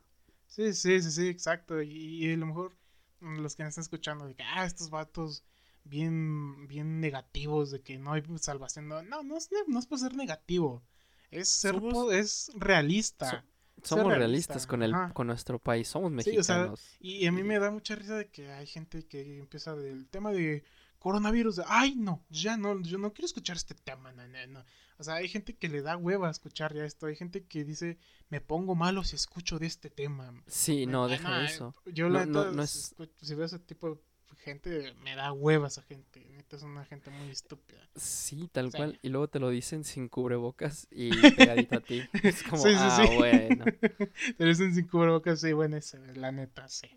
Sí, 0.46 0.72
sí, 0.74 1.00
sí, 1.02 1.10
sí, 1.10 1.28
exacto. 1.28 1.82
Y, 1.82 2.24
y 2.26 2.32
a 2.32 2.36
lo 2.36 2.46
mejor 2.46 2.76
mm, 3.20 3.38
los 3.40 3.54
que 3.56 3.62
me 3.62 3.68
están 3.68 3.82
escuchando, 3.82 4.26
de 4.26 4.34
que, 4.34 4.42
ah, 4.42 4.64
estos 4.64 4.90
vatos 4.90 5.44
bien, 5.84 6.66
bien 6.68 7.00
negativos, 7.00 7.70
de 7.70 7.82
que 7.82 7.98
no 7.98 8.12
hay 8.12 8.22
salvación. 8.40 8.88
No, 8.88 9.02
no, 9.02 9.22
no 9.22 9.36
es, 9.36 9.50
ne- 9.52 9.58
no 9.68 9.78
es 9.78 9.86
por 9.86 9.98
ser 9.98 10.14
negativo. 10.16 10.82
Es 11.30 11.48
ser, 11.48 11.74
Somos- 11.74 12.12
es 12.12 12.50
realista. 12.54 13.30
So- 13.30 13.42
Somos 13.82 14.04
realista, 14.06 14.18
realistas 14.54 14.66
con 14.66 14.82
el 14.82 14.94
ajá. 14.94 15.12
con 15.12 15.26
nuestro 15.26 15.58
país, 15.58 15.86
somos 15.86 16.10
Sí, 16.24 16.38
o 16.38 16.42
sea, 16.42 16.56
mexicanos. 16.56 16.96
Y 16.98 17.26
a 17.26 17.32
mí 17.32 17.42
me 17.44 17.58
da 17.58 17.70
mucha 17.70 17.94
risa 17.94 18.16
de 18.16 18.28
que 18.30 18.50
hay 18.50 18.66
gente 18.66 19.06
que 19.06 19.38
empieza 19.38 19.76
del 19.76 20.08
tema 20.08 20.32
de 20.32 20.64
coronavirus, 21.06 21.60
ay, 21.68 21.94
no, 21.94 22.24
ya 22.30 22.56
no, 22.56 22.80
yo 22.82 22.98
no 22.98 23.12
quiero 23.12 23.26
escuchar 23.26 23.56
este 23.56 23.74
tema, 23.74 24.12
no, 24.12 24.26
no, 24.26 24.46
no". 24.48 24.64
O 24.98 25.04
sea, 25.04 25.14
hay 25.14 25.28
gente 25.28 25.54
que 25.54 25.68
le 25.68 25.80
da 25.80 25.96
hueva 25.96 26.26
a 26.26 26.30
escuchar 26.32 26.74
ya 26.74 26.84
esto, 26.84 27.06
hay 27.06 27.14
gente 27.14 27.44
que 27.44 27.62
dice, 27.64 27.96
me 28.28 28.40
pongo 28.40 28.74
malo 28.74 29.04
si 29.04 29.14
escucho 29.14 29.60
de 29.60 29.66
este 29.66 29.88
tema. 29.88 30.34
Sí, 30.48 30.84
Me- 30.86 30.92
no, 30.92 31.06
deja 31.06 31.44
eso. 31.44 31.74
Yo 31.86 32.08
No- 32.08 32.18
la 32.18 32.26
neta, 32.26 32.50
no 32.50 32.60
es- 32.62 32.94
si 33.22 33.34
veo 33.36 33.46
ese 33.46 33.60
tipo 33.60 33.90
de 33.90 34.00
gente, 34.38 34.94
me 35.04 35.14
da 35.14 35.30
hueva 35.32 35.68
esa 35.68 35.82
gente. 35.82 36.24
Neta 36.30 36.56
es 36.56 36.62
una 36.64 36.84
gente 36.84 37.10
muy 37.10 37.28
estúpida. 37.30 37.80
Sí, 37.94 38.48
tal 38.50 38.72
cual. 38.72 38.98
Y 39.02 39.08
luego 39.10 39.28
te 39.28 39.38
lo 39.38 39.50
dicen 39.50 39.84
sin 39.84 40.08
cubrebocas 40.08 40.88
y 40.90 41.10
pegadito 41.68 41.76
a 41.76 41.80
ti. 41.80 42.02
Es 42.22 42.42
como, 42.42 42.62
Sí, 42.62 42.70
sí, 42.70 42.76
ah, 42.80 43.04
sí. 43.06 43.14
bueno. 43.16 43.64
Te 44.38 44.44
dicen 44.44 44.74
sin 44.74 44.88
cubrebocas, 44.88 45.40
sí, 45.40 45.52
bueno, 45.52 45.76
esa, 45.76 45.98
la 46.14 46.32
neta, 46.32 46.68
sí. 46.68 46.88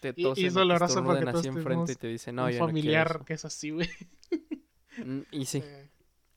Te 0.00 0.14
Y- 0.16 0.46
y 0.46 0.48
doloroso 0.50 1.02
porque 1.04 1.24
todos 1.24 1.36
así 1.40 1.48
enfrente 1.48 1.92
y 1.92 1.96
te 1.96 2.06
dicen, 2.08 2.36
no, 2.36 2.44
un 2.44 2.50
yo 2.52 2.58
no 2.60 2.66
familiar 2.66 3.24
que 3.24 3.34
es 3.34 3.44
así, 3.44 3.70
güey. 3.70 3.88
Mm, 5.04 5.20
Y 5.32 5.44
sí, 5.46 5.58
Eh, 5.64 5.90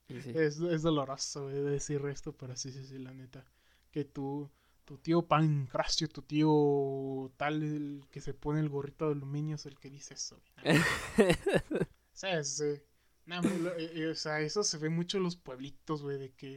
y 0.07 0.21
sí. 0.21 0.31
Es, 0.35 0.59
es 0.59 0.81
doloroso 0.81 1.43
güey, 1.43 1.61
decir 1.63 2.01
esto, 2.07 2.33
pero 2.35 2.55
sí, 2.55 2.71
sí, 2.71 2.85
sí, 2.85 2.97
la 2.99 3.11
neta. 3.13 3.45
Que 3.91 4.03
tú, 4.05 4.49
tu 4.85 4.97
tío 4.97 5.23
Pancracio, 5.27 6.07
tu 6.09 6.21
tío 6.21 7.31
tal, 7.37 7.61
el 7.63 8.03
que 8.11 8.21
se 8.21 8.33
pone 8.33 8.59
el 8.59 8.69
gorrito 8.69 9.05
de 9.07 9.13
aluminio 9.13 9.55
es 9.55 9.65
el 9.65 9.77
que 9.79 9.89
dice 9.89 10.13
eso. 10.15 10.39
güey. 10.63 10.77
Sí, 12.13 12.27
sí. 12.43 12.81
No, 13.25 13.41
güey, 13.41 13.59
lo- 13.59 13.75
eh, 13.77 13.91
eh, 13.95 14.07
o 14.09 14.15
sea, 14.15 14.39
eso 14.41 14.63
se 14.63 14.77
ve 14.77 14.89
mucho 14.89 15.17
en 15.17 15.23
los 15.23 15.35
pueblitos, 15.37 16.01
güey, 16.01 16.17
de 16.19 16.31
que... 16.33 16.47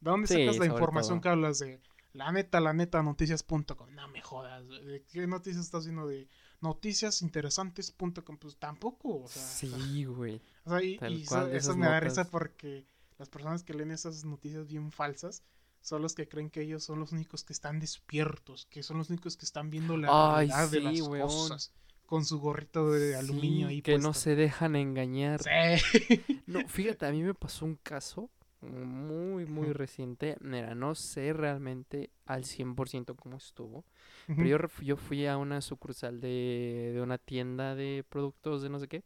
¿De 0.00 0.10
dónde 0.10 0.26
Sí, 0.26 0.34
sacas 0.34 0.58
la 0.58 0.66
información 0.66 1.18
todo. 1.18 1.22
que 1.22 1.28
hablas 1.28 1.58
de 1.60 1.80
la 2.12 2.32
neta, 2.32 2.60
la 2.60 2.72
neta, 2.72 3.02
noticias.com? 3.02 3.94
No 3.94 4.08
me 4.08 4.20
jodas, 4.22 4.66
güey, 4.66 4.84
¿de 4.84 5.02
qué 5.04 5.26
noticias 5.26 5.64
estás 5.64 5.84
viendo 5.84 6.06
de 6.06 6.28
noticiasinteresantes.com? 6.62 8.36
Pues 8.38 8.56
tampoco, 8.56 9.22
o 9.22 9.28
sea... 9.28 9.42
Sí, 9.42 10.04
güey. 10.04 10.40
O 10.64 10.70
sea, 10.70 10.82
y, 10.82 10.98
Tal 10.98 11.12
y 11.14 11.24
cual, 11.24 11.54
eso, 11.54 11.76
me 11.76 11.86
da 11.86 12.00
risa 12.00 12.28
porque 12.30 12.86
las 13.18 13.28
personas 13.28 13.62
que 13.62 13.74
leen 13.74 13.90
esas 13.90 14.24
noticias 14.24 14.66
bien 14.66 14.90
falsas 14.92 15.42
son 15.80 16.02
los 16.02 16.14
que 16.14 16.28
creen 16.28 16.48
que 16.50 16.62
ellos 16.62 16.84
son 16.84 17.00
los 17.00 17.12
únicos 17.12 17.44
que 17.44 17.52
están 17.52 17.80
despiertos, 17.80 18.66
que 18.66 18.82
son 18.82 18.98
los 18.98 19.10
únicos 19.10 19.36
que 19.36 19.44
están 19.44 19.68
viendo 19.70 19.96
la 19.96 20.08
Ay, 20.36 20.48
realidad 20.48 20.70
de 20.70 20.80
las 20.80 21.00
weón. 21.08 21.26
cosas 21.28 21.72
con 22.06 22.24
su 22.24 22.38
gorrito 22.40 22.90
de 22.92 23.16
aluminio 23.16 23.68
ahí 23.68 23.80
que 23.82 23.96
no 23.98 24.10
puesto. 24.10 24.20
se 24.20 24.36
dejan 24.36 24.76
engañar. 24.76 25.40
Sí. 25.42 26.22
No, 26.46 26.68
fíjate, 26.68 27.06
a 27.06 27.10
mí 27.10 27.22
me 27.22 27.34
pasó 27.34 27.64
un 27.64 27.76
caso 27.76 28.30
muy, 28.62 29.44
muy 29.46 29.72
reciente. 29.72 30.36
Mira, 30.40 30.74
no 30.74 30.94
sé 30.94 31.32
realmente 31.32 32.10
al 32.26 32.44
100% 32.44 33.16
cómo 33.16 33.36
estuvo. 33.36 33.84
Pero 34.26 34.44
yo, 34.46 34.58
yo 34.82 34.96
fui 34.96 35.26
a 35.26 35.36
una 35.36 35.60
sucursal 35.60 36.20
de, 36.20 36.92
de 36.94 37.02
una 37.02 37.18
tienda 37.18 37.74
de 37.74 38.04
productos 38.08 38.62
de 38.62 38.70
no 38.70 38.78
sé 38.78 38.88
qué. 38.88 39.02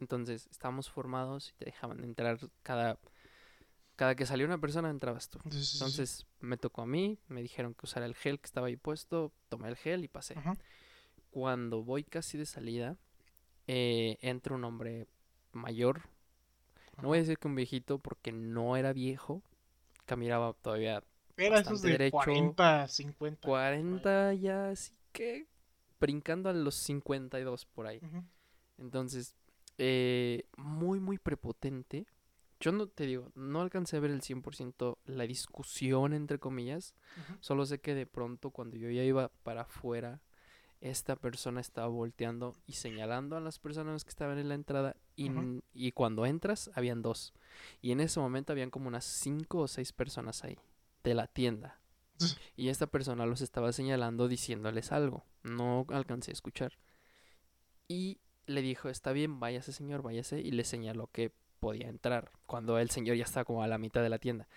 Entonces, 0.00 0.48
estábamos 0.50 0.90
formados 0.90 1.50
y 1.50 1.52
te 1.54 1.66
dejaban 1.66 2.02
entrar 2.02 2.38
cada... 2.62 2.98
Cada 3.96 4.14
que 4.14 4.24
salió 4.24 4.46
una 4.46 4.56
persona 4.56 4.88
entrabas 4.88 5.28
tú. 5.28 5.38
Entonces 5.44 6.26
me 6.40 6.56
tocó 6.56 6.80
a 6.80 6.86
mí, 6.86 7.18
me 7.28 7.42
dijeron 7.42 7.74
que 7.74 7.84
usara 7.84 8.06
el 8.06 8.14
gel 8.14 8.40
que 8.40 8.46
estaba 8.46 8.68
ahí 8.68 8.76
puesto, 8.78 9.30
tomé 9.50 9.68
el 9.68 9.76
gel 9.76 10.02
y 10.04 10.08
pasé. 10.08 10.36
Cuando 11.30 11.84
voy 11.84 12.04
casi 12.04 12.38
de 12.38 12.46
salida, 12.46 12.96
eh, 13.66 14.16
entra 14.22 14.54
un 14.54 14.64
hombre 14.64 15.06
mayor. 15.52 16.08
No 17.02 17.08
voy 17.08 17.18
a 17.18 17.20
decir 17.20 17.38
que 17.38 17.48
un 17.48 17.54
viejito 17.54 17.98
porque 17.98 18.32
no 18.32 18.76
era 18.76 18.92
viejo, 18.92 19.42
caminaba 20.06 20.52
todavía 20.54 21.02
Era 21.36 21.60
esos 21.60 21.82
de 21.82 21.92
derecho. 21.92 22.16
40, 22.16 22.88
50. 22.88 23.48
40 23.48 24.34
ya, 24.34 24.70
así 24.70 24.92
que 25.12 25.46
brincando 26.00 26.48
a 26.48 26.52
los 26.52 26.74
52 26.76 27.66
por 27.66 27.86
ahí. 27.86 28.00
Entonces, 28.78 29.36
eh, 29.78 30.44
muy, 30.56 31.00
muy 31.00 31.18
prepotente. 31.18 32.06
Yo 32.58 32.72
no 32.72 32.88
te 32.88 33.06
digo, 33.06 33.30
no 33.34 33.62
alcancé 33.62 33.96
a 33.96 34.00
ver 34.00 34.10
el 34.10 34.20
100% 34.20 34.98
la 35.06 35.26
discusión, 35.26 36.12
entre 36.12 36.38
comillas. 36.38 36.94
Solo 37.40 37.64
sé 37.64 37.80
que 37.80 37.94
de 37.94 38.06
pronto, 38.06 38.50
cuando 38.50 38.76
yo 38.76 38.90
ya 38.90 39.02
iba 39.02 39.30
para 39.42 39.62
afuera, 39.62 40.20
esta 40.80 41.16
persona 41.16 41.60
estaba 41.60 41.88
volteando 41.88 42.56
y 42.66 42.72
señalando 42.72 43.36
a 43.36 43.40
las 43.40 43.58
personas 43.58 44.04
que 44.04 44.10
estaban 44.10 44.38
en 44.38 44.48
la 44.48 44.54
entrada. 44.54 44.96
Y, 45.14 45.92
cuando 45.92 46.24
entras, 46.24 46.70
habían 46.74 47.02
dos. 47.02 47.34
Y 47.82 47.92
en 47.92 48.00
ese 48.00 48.20
momento 48.20 48.52
habían 48.52 48.70
como 48.70 48.88
unas 48.88 49.04
cinco 49.04 49.58
o 49.58 49.68
seis 49.68 49.92
personas 49.92 50.42
ahí, 50.44 50.58
de 51.04 51.14
la 51.14 51.26
tienda. 51.26 51.78
Y 52.56 52.68
esta 52.68 52.86
persona 52.86 53.24
los 53.24 53.40
estaba 53.40 53.72
señalando 53.72 54.28
diciéndoles 54.28 54.92
algo. 54.92 55.24
No 55.42 55.86
alcancé 55.88 56.32
a 56.32 56.34
escuchar. 56.34 56.78
Y 57.88 58.20
le 58.46 58.60
dijo, 58.60 58.90
está 58.90 59.12
bien, 59.12 59.40
váyase 59.40 59.72
señor, 59.72 60.02
váyase. 60.02 60.40
Y 60.40 60.50
le 60.50 60.64
señaló 60.64 61.06
que 61.06 61.32
podía 61.60 61.88
entrar. 61.88 62.32
Cuando 62.46 62.78
el 62.78 62.90
señor 62.90 63.16
ya 63.16 63.24
estaba 63.24 63.44
como 63.44 63.62
a 63.62 63.68
la 63.68 63.78
mitad 63.78 64.02
de 64.02 64.10
la 64.10 64.18
tienda. 64.18 64.48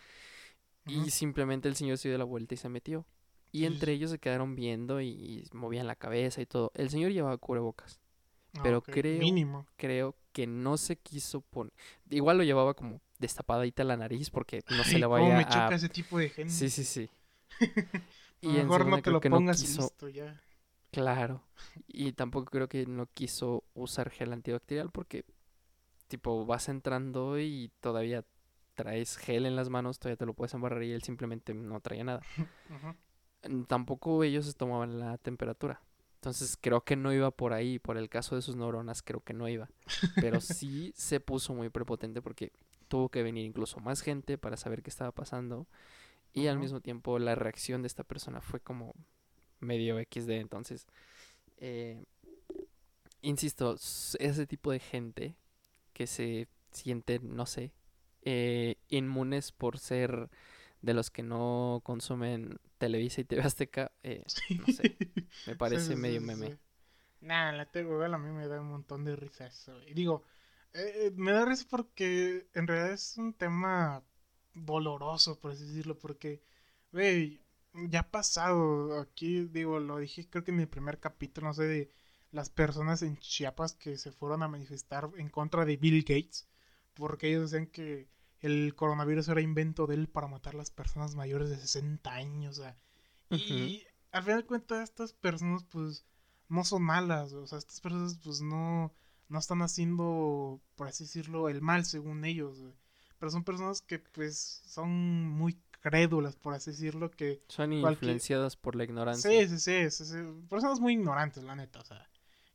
Y 0.85 1.11
simplemente 1.11 1.69
el 1.69 1.75
señor 1.75 1.97
se 1.97 2.09
dio 2.09 2.17
la 2.17 2.25
vuelta 2.25 2.53
y 2.53 2.57
se 2.57 2.67
metió. 2.67 3.05
Y 3.53 3.65
entre 3.65 3.93
ellos 3.93 4.11
se 4.11 4.19
quedaron 4.19 4.55
viendo 4.55 4.99
y, 4.99 5.07
y 5.07 5.43
movían 5.53 5.87
la 5.87 5.95
cabeza 5.95 6.41
y 6.41 6.45
todo. 6.45 6.71
El 6.73 6.89
señor 6.89 7.11
llevaba 7.11 7.37
cubrebocas. 7.37 7.99
Ah, 8.55 8.59
pero 8.63 8.81
creo- 8.81 9.19
Mínimo. 9.19 9.65
Creo 9.77 10.15
que 10.33 10.45
no 10.47 10.75
se 10.77 10.97
quiso 10.97 11.41
poner. 11.41 11.71
Igual 12.09 12.37
lo 12.39 12.43
llevaba 12.43 12.73
como 12.73 12.99
destapadita 13.19 13.83
la 13.83 13.95
nariz 13.95 14.29
porque 14.29 14.63
no 14.75 14.83
se 14.83 14.97
le 14.99 15.05
cómo 15.05 15.15
vaya 15.23 15.37
me 15.37 15.45
choca 15.45 15.69
a. 15.69 15.75
ese 15.75 15.87
tipo 15.89 16.17
de 16.17 16.29
gente. 16.29 16.51
Sí, 16.51 16.69
sí, 16.69 16.83
sí. 16.83 17.09
Y 18.41 18.47
mejor 18.49 18.85
no 18.87 19.01
te 19.01 19.09
lo 19.09 19.21
no 19.23 19.29
pongas 19.37 19.61
quiso- 19.61 19.83
listo, 19.83 20.09
ya. 20.09 20.41
Claro. 20.91 21.41
Y 21.87 22.11
tampoco 22.11 22.51
creo 22.51 22.67
que 22.67 22.85
no 22.85 23.07
quiso 23.13 23.63
usar 23.73 24.09
gel 24.09 24.33
antibacterial 24.33 24.91
porque, 24.91 25.23
tipo, 26.09 26.45
vas 26.45 26.67
entrando 26.69 27.39
y 27.39 27.71
todavía 27.79 28.25
traes 28.75 29.15
gel 29.17 29.45
en 29.45 29.55
las 29.55 29.69
manos, 29.69 29.97
todavía 29.99 30.17
te 30.17 30.25
lo 30.25 30.33
puedes 30.33 30.53
embarrar 30.53 30.83
y 30.83 30.91
él 30.91 31.03
simplemente 31.03 31.53
no 31.53 31.79
traía 31.79 32.03
nada. 32.03 32.21
Mm, 32.69 32.95
Tampoco 33.67 34.23
ellos 34.23 34.55
tomaban 34.55 34.99
la 34.99 35.17
temperatura. 35.17 35.81
Entonces 36.15 36.57
creo 36.59 36.81
que 36.85 36.95
no 36.95 37.11
iba 37.11 37.31
por 37.31 37.51
ahí, 37.51 37.79
por 37.79 37.97
el 37.97 38.09
caso 38.09 38.35
de 38.35 38.41
sus 38.41 38.55
neuronas, 38.55 39.01
creo 39.01 39.21
que 39.21 39.33
no 39.33 39.49
iba. 39.49 39.69
Pero 40.15 40.39
sí 40.41 40.93
se 40.95 41.19
puso 41.19 41.53
muy 41.53 41.69
prepotente 41.69 42.21
porque 42.21 42.53
tuvo 42.87 43.09
que 43.09 43.23
venir 43.23 43.45
incluso 43.45 43.79
más 43.81 44.01
gente 44.01 44.37
para 44.37 44.55
saber 44.55 44.83
qué 44.83 44.89
estaba 44.89 45.11
pasando. 45.11 45.67
Y 46.31 46.47
al 46.47 46.59
mismo 46.59 46.79
tiempo 46.79 47.19
la 47.19 47.35
reacción 47.35 47.81
de 47.81 47.87
esta 47.87 48.05
persona 48.05 48.39
fue 48.39 48.61
como 48.61 48.95
medio 49.59 49.99
XD. 49.99 50.29
Entonces, 50.29 50.87
eh, 51.57 52.05
insisto, 53.21 53.75
ese 53.75 54.47
tipo 54.47 54.71
de 54.71 54.79
gente 54.79 55.35
que 55.91 56.07
se 56.07 56.47
siente, 56.71 57.19
no 57.19 57.45
sé, 57.45 57.73
eh, 58.21 58.77
inmunes 58.87 59.51
por 59.51 59.77
ser 59.77 60.29
de 60.81 60.93
los 60.93 61.11
que 61.11 61.23
no 61.23 61.81
consumen 61.83 62.59
Televisa 62.83 63.21
y 63.21 63.23
TV 63.23 63.41
Azteca, 63.41 63.93
eh, 64.03 64.25
no 64.59 64.67
sé, 64.67 64.97
me 65.45 65.55
parece 65.55 65.85
Sí, 65.85 65.93
sí, 65.93 65.95
medio 65.95 66.19
sí, 66.19 66.25
meme. 66.25 66.57
Nah, 67.21 67.53
la 67.53 67.65
tengo, 67.65 68.03
a 68.03 68.17
mí 68.17 68.29
me 68.31 68.47
da 68.47 68.59
un 68.59 68.67
montón 68.69 69.05
de 69.05 69.15
risa 69.15 69.47
eso. 69.47 69.81
Y 69.87 69.93
digo, 69.93 70.23
eh, 70.73 71.07
eh, 71.07 71.11
me 71.15 71.31
da 71.31 71.45
risa 71.45 71.65
porque 71.69 72.49
en 72.53 72.67
realidad 72.67 72.91
es 72.91 73.17
un 73.17 73.33
tema 73.33 74.03
doloroso, 74.53 75.39
por 75.39 75.51
así 75.51 75.65
decirlo, 75.65 75.97
porque, 75.97 76.41
güey, 76.91 77.41
ya 77.73 78.01
ha 78.01 78.11
pasado. 78.11 78.99
Aquí, 78.99 79.45
digo, 79.45 79.79
lo 79.79 79.99
dije 79.99 80.27
creo 80.29 80.43
que 80.43 80.51
en 80.51 80.59
el 80.59 80.67
primer 80.67 80.99
capítulo, 80.99 81.47
no 81.47 81.53
sé, 81.53 81.63
de 81.63 81.89
las 82.31 82.49
personas 82.49 83.01
en 83.01 83.17
Chiapas 83.17 83.73
que 83.75 83.97
se 83.97 84.11
fueron 84.11 84.43
a 84.43 84.49
manifestar 84.49 85.09
en 85.17 85.29
contra 85.29 85.63
de 85.65 85.77
Bill 85.77 86.01
Gates, 86.03 86.49
porque 86.95 87.29
ellos 87.29 87.51
decían 87.51 87.67
que 87.67 88.09
el 88.43 88.75
coronavirus 88.75 89.29
era 89.29 89.41
invento 89.41 89.87
de 89.87 89.95
él 89.95 90.07
para 90.07 90.27
matar 90.27 90.53
a 90.53 90.57
las 90.59 90.69
personas 90.71 91.15
mayores 91.15 91.49
de 91.49 91.57
60 91.57 92.13
años. 92.13 92.59
o 92.59 92.63
sea, 92.63 92.77
y 93.31 93.83
al 94.11 94.23
final 94.23 94.41
de 94.41 94.45
cuentas, 94.45 94.83
estas 94.83 95.13
personas, 95.13 95.63
pues, 95.63 96.05
no 96.49 96.63
son 96.63 96.83
malas, 96.83 97.33
o 97.33 97.47
sea, 97.47 97.57
estas 97.57 97.81
personas, 97.81 98.19
pues, 98.23 98.41
no, 98.41 98.93
no 99.29 99.39
están 99.39 99.61
haciendo, 99.63 100.61
por 100.75 100.87
así 100.87 101.05
decirlo, 101.05 101.49
el 101.49 101.61
mal 101.61 101.85
según 101.85 102.23
ellos, 102.25 102.59
güey. 102.61 102.73
Pero 103.17 103.31
son 103.31 103.43
personas 103.43 103.81
que, 103.81 103.99
pues, 103.99 104.61
son 104.67 104.91
muy 105.29 105.57
crédulas, 105.81 106.35
por 106.35 106.53
así 106.53 106.71
decirlo, 106.71 107.09
que... 107.11 107.41
Son 107.47 107.71
cualquier- 107.81 107.93
influenciadas 107.93 108.55
por 108.55 108.75
la 108.75 108.83
ignorancia. 108.83 109.31
Sí, 109.31 109.47
sí, 109.49 109.59
sí, 109.59 109.89
sí, 109.91 110.05
sí, 110.05 110.17
personas 110.49 110.79
muy 110.79 110.93
ignorantes, 110.93 111.43
la 111.43 111.55
neta, 111.55 111.79
o 111.79 111.85
sea, 111.85 112.07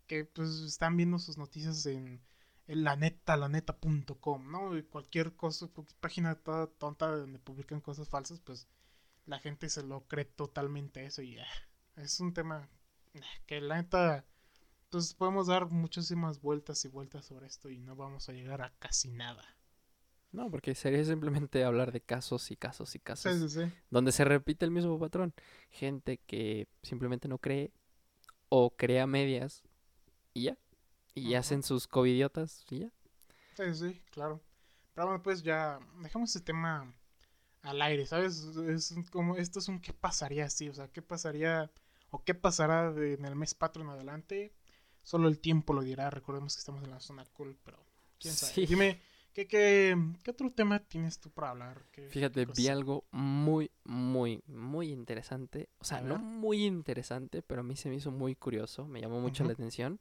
que 0.07 0.25
pues 0.25 0.49
están 0.61 0.97
viendo 0.97 1.19
sus 1.19 1.37
noticias 1.39 1.85
en 1.87 2.21
la 2.75 2.97
neta, 2.97 3.37
la 3.37 3.49
neta.com, 3.49 4.51
¿no? 4.51 4.77
Y 4.77 4.83
cualquier 4.83 5.35
cosa, 5.37 5.69
cualquier 5.69 5.99
página 5.99 6.35
toda 6.35 6.67
tonta 6.67 7.09
donde 7.09 7.39
publican 7.39 7.81
cosas 7.81 8.09
falsas, 8.09 8.41
pues 8.41 8.69
la 9.27 9.39
gente 9.39 9.69
se 9.69 9.83
lo 9.83 10.07
cree 10.07 10.25
totalmente 10.25 11.05
eso 11.05 11.23
y 11.23 11.39
ah, 11.39 11.47
es 11.97 12.21
un 12.21 12.33
tema 12.33 12.69
que 13.47 13.61
la 13.61 13.77
neta, 13.77 14.25
pues 14.91 15.15
podemos 15.15 15.47
dar 15.47 15.71
muchísimas 15.71 16.41
vueltas 16.41 16.85
y 16.85 16.89
vueltas 16.89 17.27
sobre 17.27 17.47
esto 17.47 17.71
y 17.71 17.79
no 17.79 17.97
vamos 17.97 18.29
a 18.29 18.33
llegar 18.33 18.63
a 18.63 18.73
casi 18.79 19.09
nada. 19.11 19.43
No, 20.31 20.51
porque 20.51 20.75
sería 20.75 21.03
simplemente 21.05 21.65
hablar 21.65 21.91
de 21.91 22.03
casos 22.03 22.51
y 22.51 22.57
casos 22.57 22.95
y 22.95 22.99
casos. 22.99 23.33
Sí, 23.33 23.49
sí, 23.49 23.65
sí. 23.65 23.73
Donde 23.89 24.13
se 24.13 24.25
repite 24.25 24.67
el 24.67 24.71
mismo 24.71 24.99
patrón. 24.99 25.33
Gente 25.71 26.19
que 26.27 26.69
simplemente 26.83 27.29
no 27.29 27.39
cree 27.39 27.73
o 28.51 28.71
crea 28.71 29.07
medias 29.07 29.63
y 30.35 30.45
ya. 30.45 30.59
Y 31.19 31.35
hacen 31.35 31.63
sus 31.63 31.87
covidiotas 31.87 32.65
y 32.71 32.81
ya. 32.81 32.91
Sí, 33.57 33.75
sí, 33.75 34.03
claro. 34.11 34.41
Pero 34.95 35.07
bueno, 35.09 35.23
pues 35.23 35.43
ya 35.43 35.79
dejamos 36.03 36.31
ese 36.31 36.41
tema 36.41 36.93
al 37.63 37.83
aire, 37.83 38.07
¿sabes? 38.07 38.39
Es 38.69 38.95
como 39.11 39.37
esto 39.37 39.59
es 39.59 39.69
un 39.69 39.81
qué 39.81 39.93
pasaría 39.93 40.45
así, 40.47 40.69
o 40.69 40.75
sea, 40.75 40.89
qué 40.89 41.03
pasaría 41.03 41.71
o 42.11 42.23
qué 42.25 42.35
pasará 42.35 42.93
de- 42.93 43.15
en 43.15 43.25
el 43.25 43.37
mes 43.37 43.55
patrio 43.55 43.85
en 43.85 43.91
adelante. 43.91 44.53
Solo 45.03 45.29
el 45.29 45.39
tiempo 45.39 45.73
lo 45.73 45.83
dirá. 45.83 46.11
Recordemos 46.11 46.55
que 46.55 46.61
estamos 46.61 46.83
en 46.85 46.91
la 46.91 47.01
zona 47.01 47.25
cool, 47.35 47.57
pero 47.65 47.79
quién 48.21 48.35
sabe. 48.35 48.53
Sí. 48.53 48.67
Dime, 48.67 49.01
¿qué, 49.33 49.47
qué, 49.47 49.97
qué 50.23 50.31
otro 50.31 50.51
tema 50.51 50.81
tienes 50.81 51.19
tú 51.19 51.31
para 51.31 51.51
hablar? 51.51 51.83
¿Qué 51.93 52.09
Fíjate, 52.09 52.45
vi 52.47 52.69
algo 52.69 53.05
muy, 53.11 53.71
muy, 53.85 54.43
muy 54.47 54.91
interesante. 54.91 55.69
O 55.79 55.85
sea, 55.85 56.01
no 56.01 56.19
muy 56.19 56.65
interesante, 56.65 57.43
pero 57.43 57.61
a 57.61 57.65
mí 57.65 57.77
se 57.77 57.89
me 57.89 57.97
hizo 57.97 58.11
muy 58.11 58.35
curioso. 58.35 58.87
Me 58.87 59.01
llamó 59.01 59.21
mucho 59.21 59.45
la 59.45 59.53
atención. 59.53 59.99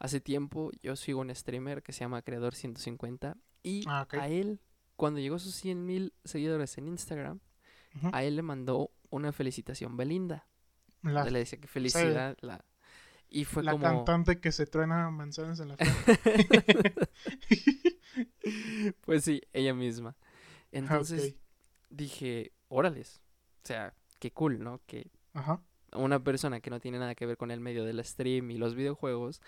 Hace 0.00 0.20
tiempo 0.20 0.70
yo 0.82 0.96
sigo 0.96 1.20
un 1.20 1.32
streamer 1.34 1.82
que 1.82 1.92
se 1.92 2.00
llama 2.00 2.22
Creador 2.22 2.54
150 2.54 3.36
y 3.62 3.84
Ah, 3.86 4.08
a 4.10 4.28
él, 4.28 4.60
cuando 4.96 5.20
llegó 5.20 5.36
a 5.36 5.38
sus 5.38 5.54
100 5.54 5.84
mil 5.84 6.14
seguidores 6.24 6.78
en 6.78 6.88
Instagram, 6.88 7.40
a 8.12 8.24
él 8.24 8.36
le 8.36 8.42
mandó 8.42 8.90
una 9.10 9.30
felicitación 9.32 9.96
Belinda. 9.98 10.46
La, 11.02 11.24
le 11.24 11.40
decía 11.40 11.60
que 11.60 11.68
felicidad. 11.68 12.36
La... 12.40 12.64
Y 13.28 13.44
fue 13.44 13.62
la 13.62 13.72
como... 13.72 13.84
cantante 13.84 14.40
que 14.40 14.52
se 14.52 14.66
truena 14.66 15.10
manzanas 15.10 15.60
en 15.60 15.68
la 15.68 15.76
frente. 15.76 16.94
pues 19.02 19.24
sí, 19.24 19.42
ella 19.52 19.74
misma. 19.74 20.16
Entonces 20.72 21.36
dije, 21.90 22.52
órales. 22.68 23.20
O 23.62 23.66
sea, 23.66 23.94
qué 24.18 24.32
cool, 24.32 24.62
¿no? 24.62 24.80
Que 24.86 25.10
Ajá. 25.34 25.62
una 25.92 26.22
persona 26.24 26.60
que 26.60 26.70
no 26.70 26.80
tiene 26.80 26.98
nada 26.98 27.14
que 27.14 27.26
ver 27.26 27.36
con 27.36 27.50
el 27.50 27.60
medio 27.60 27.84
del 27.84 28.02
stream 28.04 28.50
y 28.50 28.56
los 28.58 28.74
videojuegos 28.74 29.42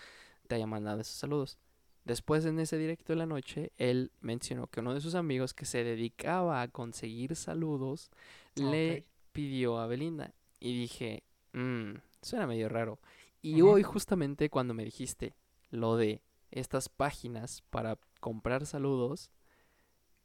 te 0.53 0.57
haya 0.57 0.67
mandado 0.67 1.01
esos 1.01 1.15
saludos. 1.15 1.57
Después 2.05 2.45
en 2.45 2.59
ese 2.59 2.77
directo 2.77 3.13
de 3.13 3.17
la 3.17 3.25
noche, 3.25 3.71
él 3.77 4.11
mencionó 4.21 4.67
que 4.67 4.81
uno 4.81 4.93
de 4.93 5.01
sus 5.01 5.15
amigos 5.15 5.53
que 5.53 5.65
se 5.65 5.83
dedicaba 5.83 6.61
a 6.61 6.67
conseguir 6.67 7.35
saludos 7.35 8.11
le 8.55 9.03
Ok. 9.03 9.05
pidió 9.31 9.79
a 9.79 9.87
Belinda. 9.87 10.33
Y 10.59 10.77
dije, 10.79 11.23
mmm, 11.53 11.93
suena 12.21 12.45
medio 12.47 12.69
raro. 12.69 12.99
Y 13.41 13.61
hoy 13.61 13.83
justamente 13.83 14.49
cuando 14.49 14.73
me 14.73 14.85
dijiste 14.85 15.33
lo 15.71 15.97
de 15.97 16.21
estas 16.51 16.87
páginas 16.89 17.63
para 17.71 17.97
comprar 18.19 18.65
saludos, 18.65 19.31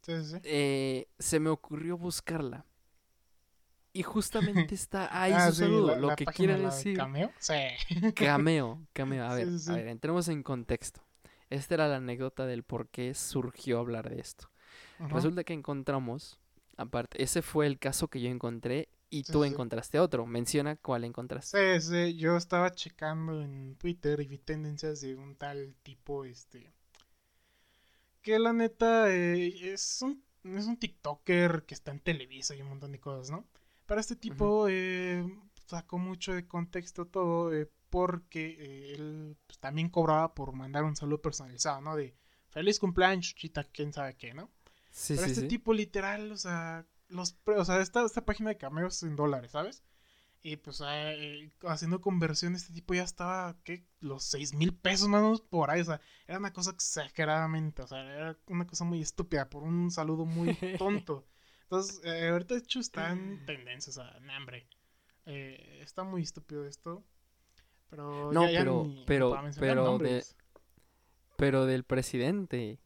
Sí, 0.02 0.12
sí, 0.22 0.24
sí. 0.24 0.38
eh, 0.42 1.08
se 1.18 1.40
me 1.40 1.50
ocurrió 1.50 1.96
buscarla. 1.98 2.64
Y 3.92 4.02
justamente 4.02 4.74
está 4.74 5.08
ahí 5.22 5.32
Ah, 5.32 5.48
su 5.48 5.54
sí, 5.56 5.58
saludo, 5.60 5.94
la- 5.94 5.96
lo 5.96 6.08
la 6.08 6.16
que 6.16 6.26
quiere 6.26 6.56
decir. 6.56 6.96
Cameo. 6.96 7.32
Sí. 7.38 7.54
Cameo, 8.14 8.86
cameo. 8.92 9.24
A 9.24 9.34
ver, 9.34 9.48
sí, 9.48 9.58
sí. 9.58 9.70
a 9.70 9.74
ver, 9.74 9.88
entremos 9.88 10.28
en 10.28 10.42
contexto. 10.42 11.00
Esta 11.50 11.74
era 11.74 11.88
la 11.88 11.96
anécdota 11.96 12.46
del 12.46 12.62
por 12.62 12.88
qué 12.88 13.14
surgió 13.14 13.78
hablar 13.78 14.10
de 14.10 14.20
esto. 14.20 14.50
Resulta 15.08 15.44
que 15.44 15.54
encontramos, 15.54 16.38
aparte, 16.76 17.22
ese 17.22 17.42
fue 17.42 17.66
el 17.66 17.78
caso 17.78 18.08
que 18.08 18.20
yo 18.20 18.28
encontré 18.30 18.88
y 19.10 19.22
tú 19.24 19.44
encontraste 19.44 19.98
otro. 20.00 20.26
Menciona 20.26 20.76
cuál 20.76 21.04
encontraste. 21.04 21.58
Sí, 21.80 21.80
sí, 21.80 22.16
yo 22.16 22.36
estaba 22.36 22.70
checando 22.72 23.42
en 23.42 23.74
Twitter 23.76 24.20
y 24.20 24.26
vi 24.28 24.38
tendencias 24.38 25.00
de 25.00 25.16
un 25.16 25.34
tal 25.36 25.74
tipo, 25.82 26.24
este, 26.24 26.72
que 28.22 28.38
la 28.38 28.52
neta 28.52 29.10
eh, 29.14 29.72
es 29.72 30.02
un, 30.02 30.22
es 30.44 30.66
un 30.66 30.76
TikToker 30.78 31.64
que 31.66 31.74
está 31.74 31.90
en 31.92 32.00
Televisa 32.00 32.54
y 32.54 32.62
un 32.62 32.68
montón 32.68 32.92
de 32.92 33.00
cosas, 33.00 33.30
¿no? 33.30 33.46
Pero 33.88 34.02
este 34.02 34.16
tipo 34.16 34.66
eh, 34.68 35.24
sacó 35.64 35.96
mucho 35.96 36.34
de 36.34 36.46
contexto 36.46 37.06
todo 37.06 37.54
eh, 37.54 37.70
porque 37.88 38.50
eh, 38.60 38.94
él 38.94 39.38
pues, 39.46 39.58
también 39.58 39.88
cobraba 39.88 40.34
por 40.34 40.52
mandar 40.52 40.84
un 40.84 40.94
saludo 40.94 41.22
personalizado, 41.22 41.80
¿no? 41.80 41.96
De 41.96 42.14
feliz 42.50 42.78
cumpleaños, 42.78 43.28
chuchita, 43.28 43.64
quién 43.64 43.94
sabe 43.94 44.14
qué, 44.14 44.34
¿no? 44.34 44.50
Sí, 44.90 45.14
Pero 45.14 45.24
sí, 45.24 45.30
este 45.30 45.40
sí. 45.40 45.48
tipo 45.48 45.72
literal, 45.72 46.30
o 46.32 46.36
sea, 46.36 46.86
los, 47.08 47.38
o 47.46 47.64
sea, 47.64 47.80
esta, 47.80 48.04
esta 48.04 48.26
página 48.26 48.50
de 48.50 48.58
cameos 48.58 49.02
en 49.02 49.16
dólares, 49.16 49.52
¿sabes? 49.52 49.82
Y 50.42 50.56
pues 50.56 50.82
eh, 50.86 51.50
haciendo 51.62 52.02
conversión, 52.02 52.54
este 52.56 52.74
tipo 52.74 52.92
ya 52.92 53.04
estaba, 53.04 53.56
¿qué? 53.64 53.86
Los 54.00 54.22
seis 54.22 54.52
mil 54.52 54.74
pesos 54.74 55.08
más 55.08 55.20
o 55.20 55.24
menos 55.24 55.40
por 55.40 55.70
ahí, 55.70 55.80
o 55.80 55.84
sea, 55.86 56.02
era 56.26 56.36
una 56.36 56.52
cosa 56.52 56.72
exageradamente, 56.72 57.80
o 57.80 57.86
sea, 57.86 58.02
era 58.02 58.38
una 58.48 58.66
cosa 58.66 58.84
muy 58.84 59.00
estúpida 59.00 59.48
por 59.48 59.62
un 59.62 59.90
saludo 59.90 60.26
muy 60.26 60.54
tonto. 60.78 61.26
Entonces, 61.70 62.00
eh, 62.04 62.28
ahorita 62.28 62.54
de 62.54 62.60
hecho 62.60 62.80
está 62.80 63.12
en 63.12 63.44
tendencia, 63.44 63.90
o 63.90 63.94
sea, 63.94 64.18
nah, 64.22 64.38
hombre. 64.38 64.66
Eh, 65.26 65.80
está 65.82 66.02
muy 66.02 66.22
estúpido 66.22 66.64
esto. 66.64 67.04
Pero 67.90 68.32
No, 68.32 68.44
ya- 68.46 68.50
ya 68.52 68.58
pero- 68.60 68.84
ni- 68.86 69.04
pero- 69.06 69.38
pero 69.60 69.82
de- 69.82 69.88
nombres. 69.88 70.36
Pero 71.36 71.66
del 71.66 71.84
presidente. 71.84 72.78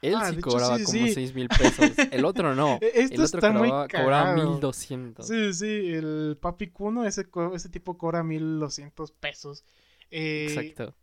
Él 0.00 0.14
Ah, 0.16 0.28
sí 0.30 0.34
hecho, 0.36 0.42
cobraba 0.50 0.78
sí, 0.78 0.84
como 0.84 1.06
sí. 1.06 1.12
seis 1.14 1.34
mil 1.34 1.48
pesos. 1.48 1.90
El 2.12 2.24
otro 2.24 2.54
no. 2.54 2.78
E- 2.82 2.92
Esto 2.94 3.14
El 3.16 3.22
otro 3.22 3.38
está 3.40 3.50
muy 3.52 3.68
cobraba, 3.68 3.88
cobraba 3.88 4.24
cagado. 4.34 4.50
1200. 4.52 5.26
Sí, 5.26 5.52
sí, 5.54 5.92
el 5.92 6.38
Papi 6.40 6.68
Kuno, 6.70 7.04
ese, 7.04 7.26
ese 7.54 7.68
tipo 7.68 7.98
cobra 7.98 8.22
1200 8.22 9.10
pesos. 9.10 9.64
Eh, 10.12 10.46
Exacto. 10.48 10.94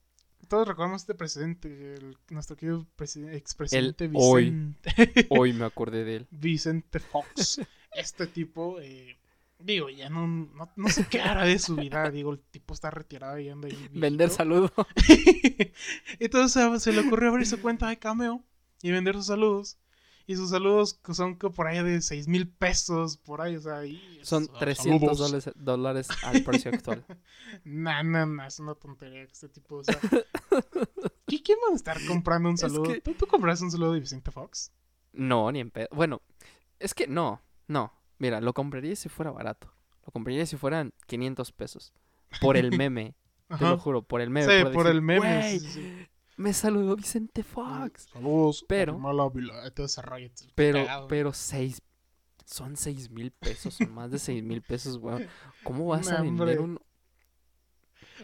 Todos 0.48 0.68
recordamos 0.68 1.02
este 1.02 1.16
presidente, 1.16 1.96
el- 1.96 2.18
nuestro 2.30 2.56
querido 2.56 2.86
preside- 2.96 3.36
expresidente 3.36 4.10
hoy. 4.14 4.52
Vicente, 4.52 5.28
Hoy 5.30 5.54
me 5.54 5.66
acordé 5.66 6.04
de 6.04 6.16
él. 6.18 6.28
Vicente 6.32 7.00
Fox. 7.00 7.62
Este 7.94 8.28
tipo, 8.28 8.80
eh, 8.82 9.18
digo, 9.60 9.90
ya 9.90 10.10
no, 10.10 10.28
no, 10.28 10.70
no 10.76 10.90
sé 10.90 11.06
qué 11.10 11.22
hará 11.22 11.46
de 11.46 11.58
su 11.60 11.76
vida. 11.76 12.12
Digo, 12.12 12.34
el 12.34 12.40
tipo 12.40 12.74
está 12.74 12.92
retirado 12.92 13.40
y 13.40 13.50
anda 13.50 13.68
ahí. 13.68 13.90
Vender 13.92 14.28
viejito. 14.30 14.36
saludo. 14.36 14.74
Entonces 16.20 16.84
se 16.84 16.92
le 16.94 17.02
ocurrió 17.02 17.30
abrir 17.30 17.48
su 17.48 17.60
cuenta 17.62 17.88
de 17.90 17.98
Cameo 17.98 18.44
y 18.82 18.92
vender 18.92 19.16
sus 19.16 19.28
saludos. 19.28 19.78
Y 20.28 20.36
sus 20.36 20.50
saludos 20.50 21.00
son 21.14 21.38
por 21.38 21.68
ahí 21.68 21.84
de 21.84 22.02
6 22.02 22.28
mil 22.28 22.48
pesos, 22.50 23.18
por 23.18 23.42
ahí, 23.42 23.58
o 23.58 23.62
sea, 23.62 23.86
y 23.86 24.00
Son 24.24 24.44
esos 24.44 24.58
300 24.58 25.18
saludos. 25.18 25.18
dólares, 25.20 25.54
dólares 25.56 26.08
al 26.24 26.44
precio 26.44 26.72
actual. 26.72 27.06
Nah, 27.64 28.02
nah, 28.02 28.26
nah, 28.26 28.48
es 28.48 28.60
una 28.60 28.74
tontería 28.74 29.26
que 29.26 29.32
este 29.32 29.50
tipo, 29.50 29.76
o 29.78 29.84
sea. 29.84 30.00
¿Qué 31.28 31.42
quién 31.44 31.58
va 31.68 31.74
a 31.74 31.76
estar 31.76 31.98
comprando 32.08 32.50
un 32.50 32.56
Es 32.56 32.62
saludo? 32.62 32.84
que- 32.84 33.02
¿Tú, 33.02 33.14
¿Tú 33.14 33.28
compraste 33.28 33.66
un 33.66 33.72
saludo 33.72 33.94
de 33.94 34.00
Vicente 34.00 34.32
Fox? 34.32 34.72
No, 35.14 35.52
ni 35.52 35.60
en 35.60 35.72
pedo. 35.72 35.88
Bueno, 35.92 36.22
es 36.80 36.94
que 36.94 37.08
no, 37.08 37.42
no. 37.68 37.94
Mira, 38.18 38.42
lo 38.42 38.54
compraría 38.54 38.96
si 38.96 39.10
fuera 39.10 39.32
barato. 39.32 39.72
Lo 40.06 40.12
compraría 40.12 40.46
si 40.46 40.58
fueran 40.58 40.94
500 41.08 41.52
pesos. 41.52 41.94
Por 42.42 42.58
el 42.58 42.72
meme. 42.78 43.16
Te 43.60 43.64
lo 43.64 43.78
juro, 43.78 44.02
por 44.02 44.22
el 44.22 44.30
meme. 44.32 44.58
Sí, 44.60 44.66
por 44.74 44.88
el 44.88 45.02
meme. 45.02 45.20
"Güey, 45.20 45.60
sí, 45.60 45.68
sí, 45.68 45.72
sí. 45.82 46.08
Me 46.36 46.54
saludó 46.54 46.96
Vicente 46.96 47.44
Fox. 47.44 48.08
Saludos. 48.12 48.66
Pero- 48.68 48.94
qué 50.46 50.52
Pero, 50.56 50.80
pero 51.08 51.34
seis. 51.34 51.82
Son 52.46 52.78
seis 52.78 53.10
mil 53.10 53.32
pesos, 53.32 53.74
son 53.74 53.92
más 53.94 54.12
de 54.12 54.20
seis 54.20 54.44
mil 54.44 54.62
pesos, 54.62 54.98
weón. 54.98 55.28
¿Cómo 55.64 55.88
vas 55.88 56.08
a 56.10 56.22
vender 56.22 56.60
hombre. 56.60 56.60
un...? 56.60 56.80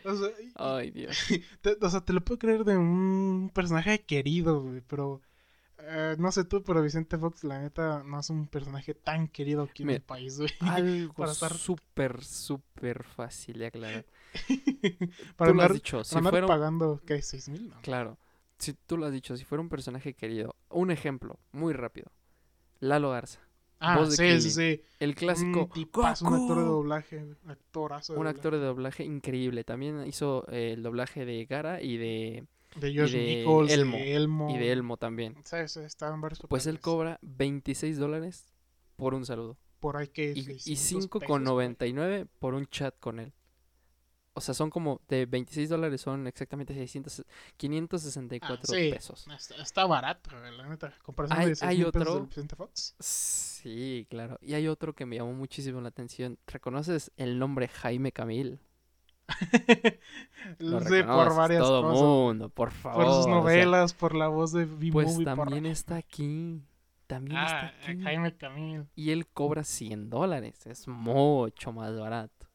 O 0.05 0.15
sea, 0.15 0.29
y- 0.41 0.51
Ay, 0.55 0.91
Dios. 0.91 1.17
te, 1.61 1.75
o 1.81 1.89
sea, 1.89 2.01
te 2.01 2.13
lo 2.13 2.21
puedo 2.23 2.39
creer 2.39 2.63
de 2.63 2.77
un 2.77 3.51
personaje 3.53 4.03
querido, 4.05 4.61
güey, 4.61 4.81
pero... 4.81 5.21
eh, 5.83 6.15
no 6.19 6.31
sé 6.31 6.43
tú, 6.45 6.63
pero 6.63 6.81
Vicente 6.81 7.17
Fox, 7.17 7.43
la 7.43 7.59
neta, 7.59 8.03
no 8.03 8.19
es 8.19 8.29
un 8.29 8.47
personaje 8.47 8.93
tan 8.93 9.27
querido 9.27 9.63
aquí 9.63 9.83
en 9.83 9.87
Mira, 9.87 9.97
el 9.97 10.03
país, 10.03 10.37
güey. 10.37 10.49
Algo 10.61 11.13
Para 11.13 11.31
estar- 11.31 11.53
súper, 11.53 12.23
súper 12.23 13.03
fácil 13.03 13.59
de 13.59 13.65
aclarar. 13.67 14.05
para 15.35 15.51
tú 15.51 15.55
lo 15.57 15.61
has 15.61 15.65
andar, 15.69 15.73
dicho, 15.73 16.03
si 16.03 16.17
andar 16.17 16.31
fuera... 16.31 16.47
pagando, 16.47 17.01
¿qué? 17.05 17.15
¿6 17.17 17.49
mil? 17.51 17.69
No. 17.69 17.81
Claro, 17.81 18.17
si 18.57 18.73
tú 18.73 18.97
lo 18.97 19.05
has 19.05 19.11
dicho, 19.11 19.35
si 19.37 19.43
fuera 19.45 19.61
un 19.61 19.69
personaje 19.69 20.13
querido. 20.13 20.55
Un 20.69 20.91
ejemplo, 20.91 21.39
muy 21.51 21.73
rápido. 21.73 22.11
Lalo 22.79 23.11
Garza. 23.11 23.39
Ah, 23.83 23.97
Voz 23.97 24.11
de 24.11 24.15
sí, 24.17 24.21
Krillin. 24.23 24.41
sí, 24.41 24.49
sí. 24.51 24.81
El 24.99 25.15
clásico... 25.15 25.63
Un 25.63 25.69
tipazo, 25.71 26.27
un 26.27 26.35
actor 26.35 26.57
de 26.59 26.63
doblaje, 26.65 27.25
actorazo 27.47 28.13
de 28.13 28.19
Un 28.19 28.25
doblaje. 28.25 28.37
actor 28.37 28.53
de 28.53 28.59
doblaje 28.59 29.03
increíble. 29.03 29.63
También 29.63 30.05
hizo 30.05 30.45
eh, 30.51 30.73
el 30.73 30.83
doblaje 30.83 31.25
de 31.25 31.45
Gara 31.45 31.81
y 31.81 31.97
de, 31.97 32.45
De 32.75 32.95
Josh 32.95 33.11
de 33.11 33.19
Nichols, 33.37 33.71
Elmo, 33.71 33.97
de 33.97 34.15
Elmo. 34.15 34.49
y 34.49 34.57
de 34.57 34.71
Elmo 34.71 34.97
también. 34.97 35.35
Estaban 35.51 36.21
varios 36.21 36.39
Pues 36.47 36.65
él 36.67 36.79
cobra 36.79 37.19
26 37.21 37.97
dólares 37.97 38.45
por 38.95 39.13
un 39.13 39.25
saludo. 39.25 39.57
Por 39.79 39.97
ahí 39.97 40.07
que 40.07 40.31
Y, 40.35 40.39
y 40.39 40.43
600 40.43 41.07
pesos, 41.21 41.37
5,99 41.39 42.27
por 42.39 42.53
un 42.53 42.65
chat 42.67 42.97
con 42.99 43.19
él. 43.19 43.33
O 44.33 44.39
sea, 44.39 44.53
son 44.53 44.69
como 44.69 45.01
de 45.09 45.25
26 45.25 45.67
dólares, 45.67 45.99
son 45.99 46.25
exactamente 46.25 46.73
600, 46.73 47.25
564 47.57 48.57
Ah, 48.63 48.65
sí. 48.65 48.89
pesos. 48.91 49.27
Está, 49.27 49.61
está 49.61 49.85
barato, 49.85 50.31
la 50.39 50.69
neta. 50.69 50.93
Comparación 51.03 51.39
Hay- 51.39 51.47
de 51.49 51.55
6 51.55 51.69
hay 51.69 51.77
mil 51.79 51.91
pesos 51.91 52.07
otro- 52.07 52.29
del 52.41 52.49
Fox. 52.49 52.95
Sí, 52.99 54.07
claro. 54.09 54.37
Y 54.41 54.53
hay 54.53 54.67
otro 54.69 54.93
que 54.95 55.05
me 55.05 55.17
llamó 55.17 55.33
muchísimo 55.33 55.81
la 55.81 55.89
atención. 55.89 56.37
¿Reconoces 56.47 57.11
el 57.17 57.39
nombre 57.39 57.67
Jaime 57.67 58.13
Camil? 58.13 58.59
Lo 60.59 60.79
sé 60.81 61.03
por 61.03 61.35
varias 61.35 61.61
todo 61.61 61.81
cosas. 61.83 62.01
mundo, 62.03 62.49
por 62.49 62.71
favor. 62.71 63.03
Por 63.05 63.13
sus 63.13 63.17
o 63.21 63.23
sea, 63.23 63.33
novelas, 63.33 63.93
por 63.93 64.15
la 64.15 64.27
voz 64.27 64.51
de 64.51 64.65
B-Movie. 64.65 64.91
pues 64.91 65.15
por... 65.15 65.23
también 65.25 65.65
está 65.65 65.95
aquí. 65.97 66.61
También 67.07 67.37
está 67.41 67.59
Ah, 67.67 67.73
aquí. 67.87 68.01
Jaime 68.01 68.35
Camil. 68.37 68.87
Y 68.95 69.11
él 69.11 69.27
cobra 69.27 69.63
100 69.63 70.09
dólares. 70.09 70.65
Es 70.65 70.87
mucho 70.87 71.71
más 71.73 71.97
barato. 71.99 72.47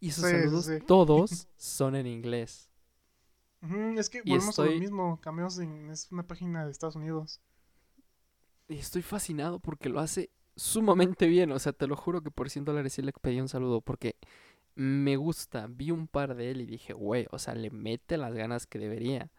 Y 0.00 0.10
sus 0.10 0.24
Sí, 0.24 0.30
saludos 0.32 0.64
sí. 0.66 0.78
todos 0.86 1.48
son 1.56 1.94
en 1.96 2.06
inglés. 2.06 2.70
Es 3.96 4.08
que 4.10 4.22
Y 4.24 4.30
volvemos 4.32 4.58
a 4.58 4.64
lo 4.64 4.72
mismo. 4.72 5.20
Cameos 5.20 5.58
en- 5.58 5.90
es 5.90 6.10
una 6.10 6.22
página 6.26 6.64
de 6.64 6.72
Estados 6.72 6.96
Unidos. 6.96 7.40
Y 8.68 8.76
estoy 8.78 9.02
fascinado 9.02 9.58
porque 9.60 9.88
lo 9.88 10.00
hace 10.00 10.30
sumamente 10.56 11.26
bien. 11.26 11.52
O 11.52 11.58
sea, 11.58 11.72
te 11.72 11.86
lo 11.86 11.96
juro 11.96 12.22
que 12.22 12.30
por 12.30 12.48
100 12.50 12.64
dólares 12.64 12.92
sí 12.94 13.02
le 13.02 13.12
pedí 13.12 13.40
un 13.40 13.48
saludo 13.48 13.80
porque 13.80 14.16
me 14.74 15.16
gusta. 15.16 15.66
Vi 15.68 15.90
un 15.90 16.06
par 16.06 16.34
de 16.34 16.50
él 16.50 16.60
y 16.60 16.66
dije, 16.66 16.92
güey, 16.92 17.26
o 17.30 17.38
sea, 17.38 17.54
le 17.54 17.70
mete 17.70 18.16
las 18.16 18.34
ganas 18.34 18.66
que 18.66 18.78
debería. 18.78 19.30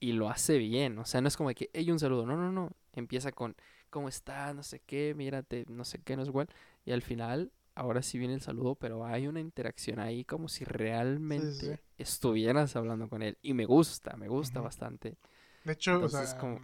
Y 0.00 0.12
lo 0.12 0.28
hace 0.30 0.58
bien. 0.58 0.98
O 0.98 1.04
sea, 1.04 1.20
no 1.20 1.28
es 1.28 1.36
como 1.36 1.50
que, 1.50 1.70
hey, 1.72 1.90
un 1.90 1.98
saludo. 1.98 2.26
No, 2.26 2.36
no, 2.36 2.50
no. 2.50 2.70
Empieza 2.94 3.32
con, 3.32 3.56
¿cómo 3.90 4.08
estás? 4.08 4.54
No 4.54 4.62
sé 4.62 4.80
qué, 4.80 5.14
mírate, 5.16 5.64
no 5.68 5.84
sé 5.84 6.00
qué, 6.02 6.16
no 6.16 6.22
es 6.22 6.28
igual. 6.28 6.48
Y 6.84 6.92
al 6.92 7.02
final, 7.02 7.52
ahora 7.74 8.02
sí 8.02 8.18
viene 8.18 8.34
el 8.34 8.40
saludo, 8.40 8.74
pero 8.74 9.04
hay 9.06 9.26
una 9.26 9.40
interacción 9.40 10.00
ahí 10.00 10.24
como 10.24 10.48
si 10.48 10.64
realmente 10.64 11.76
sí. 11.76 11.80
estuvieras 11.98 12.74
hablando 12.76 13.08
con 13.08 13.22
él. 13.22 13.38
Y 13.42 13.54
me 13.54 13.66
gusta, 13.66 14.16
me 14.16 14.28
gusta 14.28 14.60
bastante. 14.60 15.16
De 15.64 15.72
hecho, 15.74 16.00
o 16.00 16.08
sea, 16.08 16.38
como- 16.38 16.60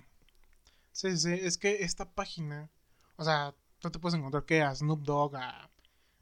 sí, 0.92 1.16
sí, 1.16 1.32
es 1.32 1.58
que 1.58 1.82
esta 1.84 2.10
página, 2.10 2.70
o 3.16 3.24
sea, 3.24 3.54
tú 3.78 3.90
te 3.90 3.98
puedes 3.98 4.18
encontrar 4.18 4.44
que 4.44 4.62
a 4.62 4.74
Snoop 4.74 5.02
Dogg, 5.02 5.36
a 5.36 5.70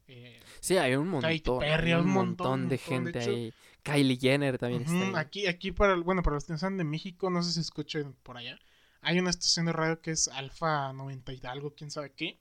eh, 0.09 0.41
Sí, 0.61 0.77
hay 0.77 0.95
un 0.95 1.11
Katy 1.21 1.35
montón, 1.35 1.59
Perry, 1.61 1.93
hay 1.93 2.01
un 2.01 2.07
un 2.07 2.13
montón, 2.13 2.61
montón 2.61 2.69
de 2.69 2.77
montón, 2.77 3.05
de 3.05 3.13
gente 3.13 3.19
hecho- 3.23 3.31
ahí. 3.31 3.55
Kylie 3.83 4.17
Jenner 4.17 4.59
también 4.59 4.83
está 4.83 4.95
ahí. 4.95 5.13
aquí, 5.17 5.47
aquí 5.47 5.73
para, 5.73 5.95
bueno, 5.97 6.23
para 6.23 6.35
los 6.35 6.45
que 6.45 6.53
no 6.55 6.59
sean 6.59 6.79
de 6.79 6.85
México, 6.85 7.29
no 7.31 7.43
sé 7.43 7.53
si 7.53 7.61
escuchen 7.61 8.15
por 8.23 8.37
allá, 8.39 8.59
hay 9.03 9.19
una 9.19 9.29
estación 9.31 9.67
de 9.67 9.73
radio 9.73 10.01
que 10.01 10.11
es 10.13 10.29
Alfa 10.29 10.93
90 10.95 11.33
y 11.35 11.41
algo, 11.45 11.75
quién 11.75 11.91
sabe 11.91 12.13
qué, 12.13 12.39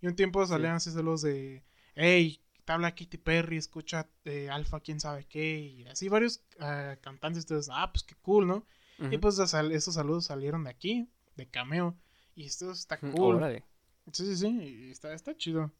y 0.00 0.06
un 0.06 0.16
tiempo 0.16 0.44
salían 0.46 0.76
así 0.76 0.90
los 1.02 1.20
de, 1.20 1.62
hey, 1.96 2.40
te 2.64 2.72
habla 2.72 2.94
Katy 2.94 3.18
Perry, 3.18 3.58
escucha 3.58 4.08
eh, 4.24 4.48
Alfa, 4.50 4.80
quién 4.80 4.98
sabe 4.98 5.26
qué, 5.26 5.58
y 5.58 5.86
así 5.86 6.08
varios 6.08 6.40
ah, 6.60 6.96
cantantes, 7.02 7.44
entonces, 7.44 7.70
ah, 7.74 7.92
pues 7.92 8.02
qué 8.02 8.14
cool, 8.22 8.46
¿no? 8.46 8.66
Y 9.10 9.18
pues 9.18 9.38
esos 9.38 9.94
saludos 9.94 10.24
salieron 10.24 10.64
de 10.64 10.70
aquí, 10.70 11.06
de 11.36 11.46
cameo. 11.46 11.94
Y 12.34 12.46
esto 12.46 12.72
está 12.72 12.98
cool. 12.98 13.36
órale. 13.36 13.62
Sí, 14.10 14.24
sí, 14.24 14.36
sí, 14.36 14.88
está, 14.90 15.12
está 15.12 15.36
chido. 15.36 15.70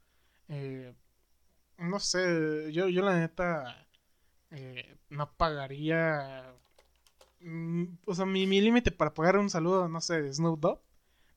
Eh, 0.48 0.92
no 1.78 1.98
sé, 2.00 2.72
yo, 2.72 2.88
yo 2.88 3.02
la 3.02 3.18
neta 3.18 3.86
eh, 4.50 4.96
no 5.10 5.30
pagaría. 5.36 6.54
mm, 7.40 7.84
o 8.06 8.14
sea, 8.14 8.26
mi, 8.26 8.46
mi 8.46 8.60
límite 8.60 8.90
para 8.92 9.14
pagar 9.14 9.38
un 9.38 9.50
saludo, 9.50 9.88
no 9.88 10.00
sé, 10.00 10.22
de 10.22 10.32
Snoop 10.32 10.60
Dogg, 10.60 10.80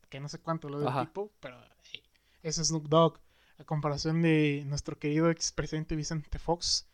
que 0.09 0.19
no 0.19 0.29
sé 0.29 0.39
cuánto 0.39 0.69
lo 0.69 0.79
del 0.79 0.93
tipo, 1.05 1.31
pero 1.39 1.57
hey, 1.91 2.03
es 2.43 2.55
Snoop 2.57 2.87
Dogg. 2.87 3.19
A 3.59 3.65
comparación 3.65 4.21
de 4.21 4.63
nuestro 4.67 4.97
querido 4.97 5.29
expresidente 5.29 5.95
Vicente 5.97 6.39
Fox, 6.39 6.87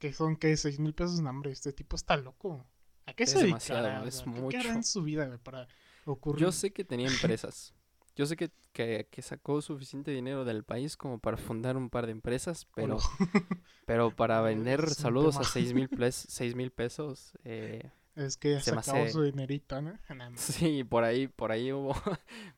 que 0.00 0.12
son 0.12 0.36
que 0.36 0.56
6 0.56 0.80
mil 0.80 0.92
pesos, 0.92 1.20
no, 1.20 1.30
hombre, 1.30 1.52
este 1.52 1.72
tipo 1.72 1.94
está 1.94 2.16
loco. 2.16 2.66
¿A 3.06 3.12
qué 3.14 3.24
Es 3.24 3.30
se 3.30 3.38
dedicará? 3.38 4.04
Es 4.04 4.16
sea, 4.16 4.24
¿Qué 4.48 4.56
hará 4.56 4.70
mucho. 4.70 4.72
en 4.72 4.84
su 4.84 5.02
vida 5.04 5.26
güey, 5.26 5.38
para 5.38 5.68
ocurrir? 6.04 6.42
Yo 6.42 6.52
sé 6.52 6.72
que 6.72 6.84
tenía 6.84 7.08
empresas. 7.10 7.72
Yo 8.20 8.26
sé 8.26 8.36
que, 8.36 8.50
que, 8.74 9.08
que 9.10 9.22
sacó 9.22 9.62
suficiente 9.62 10.10
dinero 10.10 10.44
del 10.44 10.62
país 10.62 10.98
como 10.98 11.18
para 11.18 11.38
fundar 11.38 11.78
un 11.78 11.88
par 11.88 12.04
de 12.04 12.12
empresas, 12.12 12.66
pero, 12.74 12.98
pero 13.86 14.14
para 14.14 14.42
vender 14.42 14.84
es 14.84 14.96
saludos 14.98 15.36
a 15.36 15.38
tema. 15.38 15.50
6 15.50 15.72
mil 15.72 15.88
ples- 15.96 16.26
seis 16.28 16.54
mil 16.54 16.70
pesos, 16.70 17.32
eh, 17.44 17.90
Es 18.16 18.36
que 18.36 18.50
ya 18.52 18.60
Se 18.60 18.72
hace- 18.72 19.12
su 19.12 19.22
dinerito, 19.22 19.80
¿no? 19.80 19.98
Sí, 20.36 20.84
por 20.84 21.04
ahí, 21.04 21.28
por 21.28 21.50
ahí 21.50 21.72
hubo, 21.72 21.94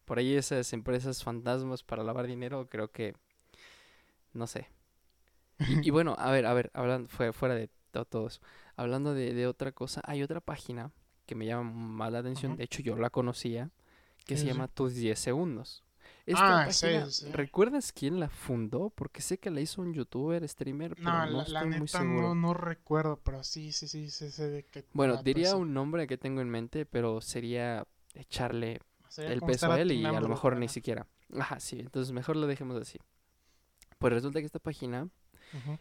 por 0.04 0.18
ahí 0.18 0.34
esas 0.34 0.72
empresas 0.72 1.22
fantasmas 1.22 1.84
para 1.84 2.02
lavar 2.02 2.26
dinero, 2.26 2.66
creo 2.68 2.90
que, 2.90 3.14
no 4.32 4.48
sé. 4.48 4.68
Y, 5.60 5.86
y 5.86 5.90
bueno, 5.90 6.16
a 6.18 6.32
ver, 6.32 6.44
a 6.46 6.54
ver, 6.54 6.72
hablando, 6.74 7.08
fue, 7.08 7.32
fuera 7.32 7.54
de 7.54 7.70
to- 7.92 8.04
todo 8.04 8.26
eso, 8.26 8.40
hablando 8.74 9.14
de, 9.14 9.32
de 9.32 9.46
otra 9.46 9.70
cosa, 9.70 10.02
hay 10.06 10.24
otra 10.24 10.40
página 10.40 10.90
que 11.24 11.36
me 11.36 11.46
llama 11.46 11.70
más 11.70 12.10
la 12.10 12.18
atención, 12.18 12.56
de 12.56 12.64
hecho 12.64 12.82
yo 12.82 12.96
la 12.96 13.10
conocía, 13.10 13.70
que 14.26 14.36
Sí, 14.36 14.42
se 14.42 14.46
llama 14.48 14.68
Tus 14.68 14.94
10 14.94 15.18
Segundos. 15.18 15.82
Esta 16.24 16.62
Ah, 16.64 16.72
sí, 16.72 16.86
página, 16.86 17.10
sí. 17.10 17.32
¿recuerdas 17.32 17.92
quién 17.92 18.20
la 18.20 18.28
fundó? 18.28 18.90
Porque 18.90 19.20
sé 19.20 19.38
que 19.38 19.50
la 19.50 19.60
hizo 19.60 19.82
un 19.82 19.92
youtuber, 19.92 20.48
streamer, 20.48 20.94
pero 20.94 21.10
No, 21.10 21.26
no, 21.26 21.32
la, 21.38 21.42
estoy 21.42 21.54
la 21.54 21.64
muy 21.64 21.80
neta 21.80 21.98
seguro. 21.98 22.22
no, 22.28 22.34
no 22.36 22.54
recuerdo, 22.54 23.20
pero 23.24 23.42
sí, 23.42 23.72
sí, 23.72 23.88
sí, 23.88 24.08
sé 24.10 24.48
de 24.48 24.64
qué. 24.64 24.84
Bueno, 24.92 25.20
diría 25.22 25.48
eso. 25.48 25.58
un 25.58 25.74
nombre 25.74 26.06
que 26.06 26.16
tengo 26.18 26.40
en 26.40 26.48
mente, 26.48 26.86
pero 26.86 27.20
sería 27.20 27.86
echarle 28.14 28.80
Sería 29.08 29.32
el 29.32 29.40
peso 29.40 29.70
a 29.72 29.80
él 29.80 29.90
y 29.92 30.04
a 30.04 30.20
lo 30.20 30.28
mejor 30.28 30.56
ni 30.56 30.68
siquiera. 30.68 31.06
Ajá, 31.36 31.58
sí, 31.58 31.80
entonces 31.80 32.12
mejor 32.12 32.36
lo 32.36 32.46
dejemos 32.46 32.80
así. 32.80 32.98
Pues 33.98 34.12
resulta 34.12 34.38
que 34.40 34.46
esta 34.46 34.58
página 34.60 35.08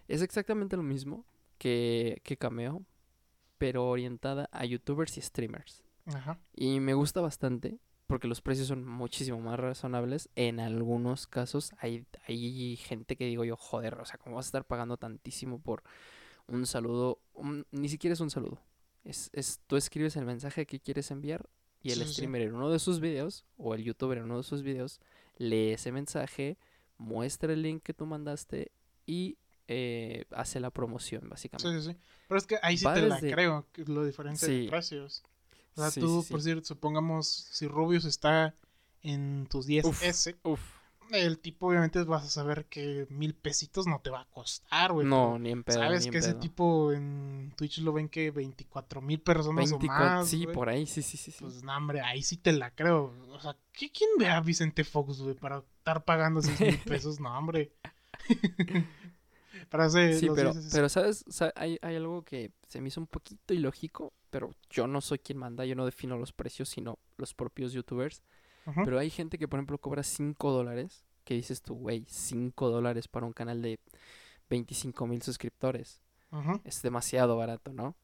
es 0.08 0.22
exactamente 0.22 0.76
lo 0.76 0.84
mismo 0.84 1.26
que, 1.60 2.20
que 2.24 2.36
Cameo, 2.38 2.84
pero 3.60 3.88
orientada 3.88 4.50
a 4.52 4.66
youtubers 4.66 5.18
y 5.18 5.22
streamers. 5.22 5.84
Ajá. 6.06 6.40
Y 6.56 6.80
me 6.80 6.94
gusta 6.96 7.22
bastante 7.22 7.80
porque 8.12 8.28
los 8.28 8.42
precios 8.42 8.68
son 8.68 8.86
muchísimo 8.86 9.40
más 9.40 9.60
razonables. 9.60 10.30
En 10.36 10.60
algunos 10.60 11.28
casos 11.28 11.72
hay, 11.80 12.06
hay 12.28 12.76
gente 12.78 13.16
que 13.16 13.26
digo 13.26 13.44
yo, 13.46 13.56
joder, 13.58 13.96
o 13.96 14.06
sea, 14.06 14.18
¿cómo 14.18 14.36
vas 14.36 14.46
a 14.46 14.50
estar 14.50 14.66
pagando 14.66 14.98
tantísimo 14.98 15.60
por 15.60 15.84
un 16.48 16.66
saludo? 16.66 17.20
Un- 17.34 17.66
ni 17.72 17.90
siquiera 17.90 18.14
es 18.14 18.20
un 18.20 18.30
saludo. 18.30 18.60
Es, 19.04 19.30
es, 19.34 19.62
tú 19.68 19.78
escribes 19.78 20.16
el 20.16 20.26
mensaje 20.26 20.66
que 20.66 20.80
quieres 20.80 21.10
enviar 21.12 21.50
y 21.82 21.92
el 21.92 22.00
Sí, 22.00 22.06
sí, 22.06 22.14
sí. 22.14 22.14
streamer 22.14 22.42
en 22.44 22.56
uno 22.56 22.70
de 22.70 22.80
sus 22.80 23.00
videos 23.00 23.46
o 23.58 23.74
el 23.74 23.84
youtuber 23.84 24.18
en 24.20 24.26
uno 24.26 24.38
de 24.38 24.44
sus 24.44 24.62
videos 24.62 25.00
lee 25.38 25.72
ese 25.72 25.92
mensaje, 25.92 26.58
muestra 26.98 27.54
el 27.54 27.64
link 27.64 27.82
que 27.82 27.94
tú 27.94 28.06
mandaste 28.06 28.72
y 29.08 29.38
eh, 29.68 30.26
hace 30.32 30.60
la 30.60 30.70
promoción, 30.70 31.30
básicamente. 31.30 31.80
Sí, 31.82 31.88
sí, 31.88 31.94
sí. 31.94 31.98
Pero 32.28 32.38
es 32.38 32.46
que 32.46 32.58
ahí 32.62 32.78
sí 32.78 32.86
Va 32.86 32.94
te 32.94 33.02
la 33.02 33.20
creo, 33.20 33.66
que 33.72 33.82
es 33.84 33.90
lo 33.90 34.04
diferente 34.06 34.46
de 34.46 34.70
precios. 34.70 35.24
O 35.76 35.82
sea, 35.82 35.92
Sí, 35.92 36.00
tú, 36.02 36.22
sí, 36.24 36.32
por 36.34 36.42
decir, 36.42 36.66
supongamos, 36.66 37.28
si 37.28 37.68
Rubius 37.68 38.06
está 38.06 38.54
en 39.04 39.48
tus 39.50 39.68
10S, 39.68 40.36
Uf, 40.44 40.62
el 41.12 41.40
tipo 41.40 41.68
obviamente 41.68 42.02
vas 42.04 42.24
a 42.24 42.30
saber 42.30 42.66
que 42.66 43.06
mil 43.10 43.34
pesitos 43.34 43.86
no 43.88 44.00
te 44.00 44.10
va 44.10 44.22
a 44.22 44.26
costar, 44.26 44.94
güey. 44.94 45.06
no, 45.08 45.38
ni 45.40 45.52
en 45.52 45.64
pedo. 45.64 45.80
Sabes 45.80 46.02
ni 46.02 46.08
en 46.08 46.12
que 46.14 46.18
ese 46.20 46.34
tipo 46.36 46.92
en 46.94 47.54
Twitch 47.58 47.80
lo 47.80 47.92
ven 47.94 48.08
que 48.10 48.32
24 48.32 49.02
mil 49.02 49.20
personas 49.20 49.70
24, 49.72 50.06
o 50.06 50.10
más. 50.20 50.28
sí, 50.30 50.44
güey. 50.44 50.54
por 50.56 50.70
ahí, 50.70 50.86
sí, 50.86 51.02
sí, 51.02 51.18
sí. 51.18 51.34
Pues 51.40 51.64
no, 51.64 51.76
hombre, 51.76 52.02
ahí 52.02 52.22
sí 52.22 52.38
te 52.38 52.52
la 52.54 52.72
creo. 52.72 53.14
O 53.30 53.40
sea, 53.40 53.58
¿qué, 53.74 53.92
¿quién 53.92 54.10
ve 54.20 54.28
a 54.30 54.40
Vicente 54.42 54.84
Fox, 54.84 55.20
güey, 55.22 55.36
para 55.36 55.58
estar 55.80 56.04
pagando 56.06 56.42
6 56.42 56.60
mil 56.62 56.78
pesos? 56.86 57.20
No, 57.20 57.38
hombre. 57.38 57.72
para 59.70 59.86
hacer 59.86 60.18
Sí, 60.20 60.26
los 60.28 60.36
pero, 60.36 60.54
10 60.54 60.66
es- 60.66 60.74
pero 60.74 60.90
¿sabes? 60.90 61.26
Sa- 61.30 61.54
Hay, 61.56 61.78
hay 61.82 61.96
algo 61.96 62.24
que 62.24 62.52
se 62.68 62.82
me 62.82 62.88
hizo 62.90 63.00
un 63.02 63.08
poquito 63.08 63.54
ilógico, 63.54 64.14
pero 64.32 64.50
yo 64.70 64.88
no 64.88 65.02
soy 65.02 65.20
quien 65.20 65.38
manda, 65.38 65.66
yo 65.66 65.76
no 65.76 65.86
defino 65.86 66.18
los 66.18 66.34
precios, 66.34 66.70
sino 66.70 66.98
los 67.18 67.36
propios 67.36 67.74
youtubers. 67.74 68.24
Pero 68.84 68.98
hay 68.98 69.10
gente 69.10 69.38
que, 69.38 69.48
por 69.48 69.60
ejemplo, 69.60 69.78
cobra 69.78 70.04
5 70.04 70.52
dólares, 70.52 71.06
que 71.24 71.34
dices 71.34 71.62
tú, 71.62 71.76
güey, 71.76 72.06
5 72.08 72.70
dólares 72.70 73.08
para 73.08 73.26
un 73.26 73.34
canal 73.34 73.62
de 73.62 73.80
25 74.50 75.06
mil 75.08 75.22
suscriptores. 75.22 76.02
Es 76.64 76.82
demasiado 76.82 77.36
barato, 77.38 77.74
¿no? 77.74 77.96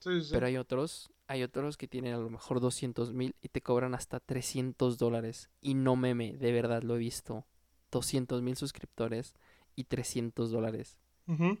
Sí, 0.00 0.22
sí. 0.22 0.30
Pero 0.32 0.46
hay 0.46 0.56
otros, 0.56 1.10
hay 1.26 1.42
otros 1.42 1.76
que 1.76 1.88
tienen 1.88 2.14
a 2.14 2.18
lo 2.18 2.28
mejor 2.28 2.60
200 2.60 3.12
mil 3.12 3.34
y 3.40 3.48
te 3.48 3.62
cobran 3.62 3.94
hasta 3.94 4.20
300 4.20 4.98
dólares. 4.98 5.48
Y 5.60 5.74
no 5.74 5.96
meme, 5.96 6.36
de 6.36 6.52
verdad 6.52 6.82
lo 6.82 6.96
he 6.96 6.98
visto. 6.98 7.46
200 7.92 8.42
mil 8.42 8.56
suscriptores 8.56 9.34
y 9.74 9.84
300 9.84 10.50
dólares. 10.50 10.98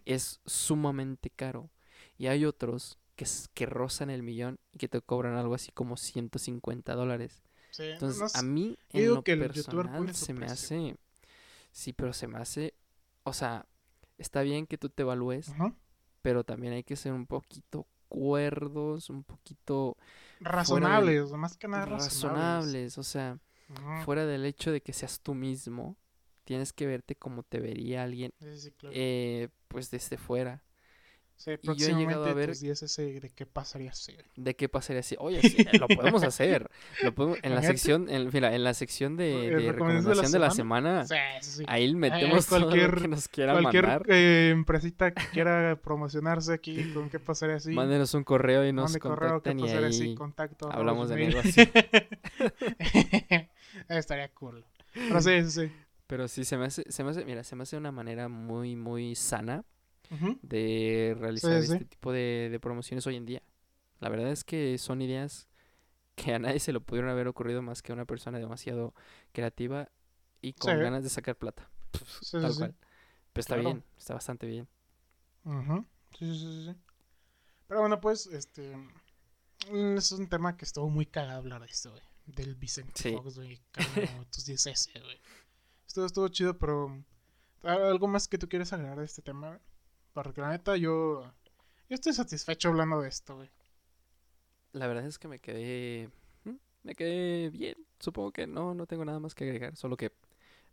Es 0.04 0.40
sumamente 0.46 1.30
caro. 1.30 1.70
Y 2.18 2.26
hay 2.26 2.44
otros 2.44 2.98
que, 3.16 3.26
que 3.54 3.66
rozan 3.66 4.10
el 4.10 4.22
millón 4.22 4.58
y 4.72 4.78
que 4.78 4.88
te 4.88 5.00
cobran 5.00 5.34
algo 5.34 5.54
así 5.54 5.72
como 5.72 5.96
150 5.96 6.94
dólares. 6.94 7.42
Sí, 7.70 7.82
Entonces, 7.84 8.20
no 8.20 8.28
a 8.40 8.42
mí, 8.42 8.78
en 8.92 9.08
lo 9.14 9.22
que 9.22 9.36
personal, 9.36 10.14
se 10.14 10.32
me 10.32 10.46
hace... 10.46 10.96
Sí, 11.72 11.92
pero 11.92 12.12
se 12.12 12.26
me 12.26 12.38
hace... 12.38 12.74
O 13.24 13.32
sea, 13.32 13.66
está 14.18 14.42
bien 14.42 14.66
que 14.66 14.78
tú 14.78 14.88
te 14.88 15.02
evalúes, 15.02 15.52
pero 16.22 16.44
también 16.44 16.72
hay 16.72 16.84
que 16.84 16.96
ser 16.96 17.12
un 17.12 17.26
poquito 17.26 17.86
cuerdos, 18.08 19.10
un 19.10 19.24
poquito 19.24 19.96
Razonables, 20.40 21.30
más 21.32 21.56
que 21.56 21.68
nada 21.68 21.84
razonables. 21.86 22.92
razonables. 22.94 22.98
O 22.98 23.02
sea, 23.02 23.38
fuera 24.04 24.24
del 24.26 24.44
hecho 24.44 24.70
de 24.72 24.80
que 24.80 24.92
seas 24.92 25.20
tú 25.20 25.34
mismo, 25.34 25.96
tienes 26.44 26.72
que 26.72 26.86
verte 26.86 27.16
como 27.16 27.42
te 27.42 27.58
vería 27.60 28.04
alguien 28.04 28.32
Sí, 28.40 28.58
sí, 28.58 28.70
claro. 28.72 28.94
eh, 28.96 29.48
pues 29.68 29.90
desde 29.90 30.16
fuera. 30.16 30.62
Sí, 31.38 31.50
Y 31.60 31.74
yo 31.74 31.88
he 31.88 31.92
llegado 31.94 32.24
a 32.24 32.32
ver- 32.32 32.48
ese 32.50 33.20
de 33.20 33.28
qué 33.30 33.44
pasaría 33.44 33.92
si. 33.92 34.16
¿De 34.36 34.56
qué 34.56 34.70
pasaría 34.70 35.00
así? 35.00 35.16
Oye, 35.18 35.40
sí, 35.42 35.66
lo 35.78 35.86
podemos 35.86 36.22
hacer. 36.22 36.70
Lo 37.02 37.14
podemos- 37.14 37.38
en 37.42 37.54
la 37.54 37.62
sección, 37.62 38.08
en, 38.08 38.30
mira, 38.32 38.54
en 38.54 38.64
la 38.64 38.72
sección 38.72 39.16
de, 39.18 39.48
Eh, 39.48 39.56
de 39.56 39.72
recomendación 39.72 40.32
de 40.32 40.38
la 40.38 40.50
semana, 40.50 41.04
Sí, 41.06 41.14
sí, 41.42 41.50
sí. 41.58 41.64
ahí 41.68 41.94
metemos 41.94 42.46
todo 42.46 42.60
lo 42.60 42.66
cualquier- 42.68 43.02
que 43.02 43.08
nos 43.08 43.28
quiera 43.28 43.52
Cualquier 43.52 43.86
mandar. 43.86 44.06
eh, 44.08 44.48
empresita 44.50 45.12
que 45.12 45.26
quiera 45.28 45.78
promocionarse 45.82 46.54
aquí 46.54 46.90
con 46.94 47.10
qué 47.10 47.20
pasaría 47.20 47.56
así. 47.56 47.72
Mándenos 47.72 48.14
un 48.14 48.24
correo 48.24 48.66
y 48.66 48.72
nos 48.72 48.84
mande 48.90 48.98
correo 49.00 49.28
contacten 49.42 49.60
y 49.60 49.62
pasaría 49.62 49.88
así, 49.88 50.02
ahí 50.02 50.14
contacto. 50.14 50.72
hablamos 50.72 51.10
de 51.10 51.16
negocio. 51.16 51.64
Estaría 53.88 54.28
cool. 54.34 54.64
Pero 54.94 55.20
sí, 55.20 55.42
sí, 55.44 55.50
sí. 55.66 55.72
Pero 56.06 56.28
sí, 56.28 56.44
se 56.44 56.56
me 56.56 56.66
hace, 56.66 56.84
se 56.90 57.04
me 57.04 57.10
hace, 57.10 57.24
mira, 57.24 57.42
se 57.44 57.56
me 57.56 57.64
hace 57.64 57.76
una 57.76 57.90
manera 57.92 58.28
muy, 58.28 58.76
muy 58.76 59.14
sana 59.16 59.64
De 60.42 61.16
realizar 61.18 61.62
sí. 61.62 61.72
este 61.72 61.84
tipo 61.84 62.12
de, 62.12 62.48
de 62.50 62.60
promociones 62.60 63.06
hoy 63.06 63.16
en 63.16 63.26
día. 63.26 63.42
La 64.00 64.08
verdad 64.08 64.30
es 64.30 64.44
que 64.44 64.76
son 64.78 65.00
ideas 65.02 65.48
que 66.14 66.34
a 66.34 66.38
nadie 66.38 66.60
se 66.60 66.72
le 66.72 66.80
pudieron 66.80 67.10
haber 67.10 67.28
ocurrido 67.28 67.62
más 67.62 67.82
que 67.82 67.92
a 67.92 67.94
una 67.94 68.04
persona 68.06 68.38
demasiado 68.38 68.94
creativa 69.32 69.90
y 70.40 70.52
con 70.54 70.74
Sí. 70.74 70.80
ganas 70.82 71.02
de 71.02 71.10
sacar 71.10 71.36
plata. 71.36 71.68
Sí, 72.22 72.32
tal 72.40 72.46
sí, 72.48 72.52
sí. 72.52 72.58
cual. 72.58 72.74
Pero 73.32 73.40
está 73.40 73.54
Claro. 73.54 73.68
bien, 73.70 73.84
está 73.98 74.14
bastante 74.14 74.46
bien. 74.46 74.68
Sí, 76.18 76.26
sí, 76.26 76.34
sí, 76.40 76.64
sí. 76.66 76.74
Pero 77.68 77.80
bueno, 77.80 78.00
pues, 78.00 78.26
este. 78.26 78.76
mm, 79.70 79.96
Es 79.96 80.12
un 80.12 80.28
tema 80.28 80.56
que 80.56 80.64
estuvo 80.64 80.88
muy 80.88 81.06
cagado 81.06 81.38
hablar 81.38 81.60
de 81.60 81.66
esto, 81.66 81.90
güey. 81.90 82.02
Del 82.26 82.54
Vicente 82.54 82.92
Sí. 82.94 83.12
Fox, 83.12 83.36
güey. 83.36 83.60
Como 83.74 84.24
tus 84.26 84.44
10 84.46 84.66
S, 84.66 84.90
güey. 85.00 85.20
Estuvo, 85.86 86.06
estuvo 86.06 86.28
chido, 86.28 86.58
pero. 86.58 87.02
¿Algo 87.62 88.06
más 88.08 88.28
que 88.28 88.38
tú 88.38 88.48
quieres 88.48 88.72
agregar 88.72 88.98
de 88.98 89.04
este 89.04 89.22
tema, 89.22 89.48
güey? 89.48 89.60
Porque 90.22 90.40
la 90.40 90.48
neta, 90.50 90.76
yo. 90.76 91.22
Yo 91.88 91.94
estoy 91.94 92.12
satisfecho 92.14 92.68
hablando 92.70 93.00
de 93.02 93.08
esto, 93.08 93.36
güey. 93.36 93.50
La 94.72 94.86
verdad 94.86 95.06
es 95.06 95.18
que 95.18 95.28
me 95.28 95.38
quedé. 95.38 96.10
¿Mm? 96.44 96.54
Me 96.82 96.94
quedé 96.94 97.50
bien. 97.50 97.76
Supongo 98.00 98.32
que 98.32 98.46
no, 98.46 98.74
no 98.74 98.86
tengo 98.86 99.04
nada 99.04 99.20
más 99.20 99.34
que 99.34 99.44
agregar. 99.44 99.76
Solo 99.76 99.96
que, 99.96 100.10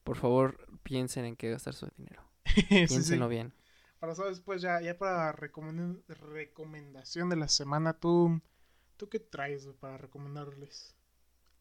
por 0.04 0.16
favor, 0.18 0.66
piensen 0.84 1.26
en 1.26 1.36
qué 1.36 1.50
gastar 1.52 1.74
su 1.74 1.88
dinero. 1.98 2.24
Sí, 2.54 2.62
sí. 2.62 2.86
Piénsenlo 2.88 3.28
bien. 3.28 3.54
Para 4.00 4.14
eso 4.14 4.26
después, 4.26 4.62
ya, 4.62 4.80
ya 4.82 4.98
para 4.98 5.34
recomen- 5.36 6.04
recomendación 6.08 7.30
de 7.30 7.36
la 7.36 7.48
semana, 7.48 7.94
¿tú, 7.94 8.42
¿tú 8.98 9.10
qué 9.10 9.20
traes 9.20 9.66
güey, 9.66 9.76
para 9.78 9.98
recomendarles? 9.98 10.96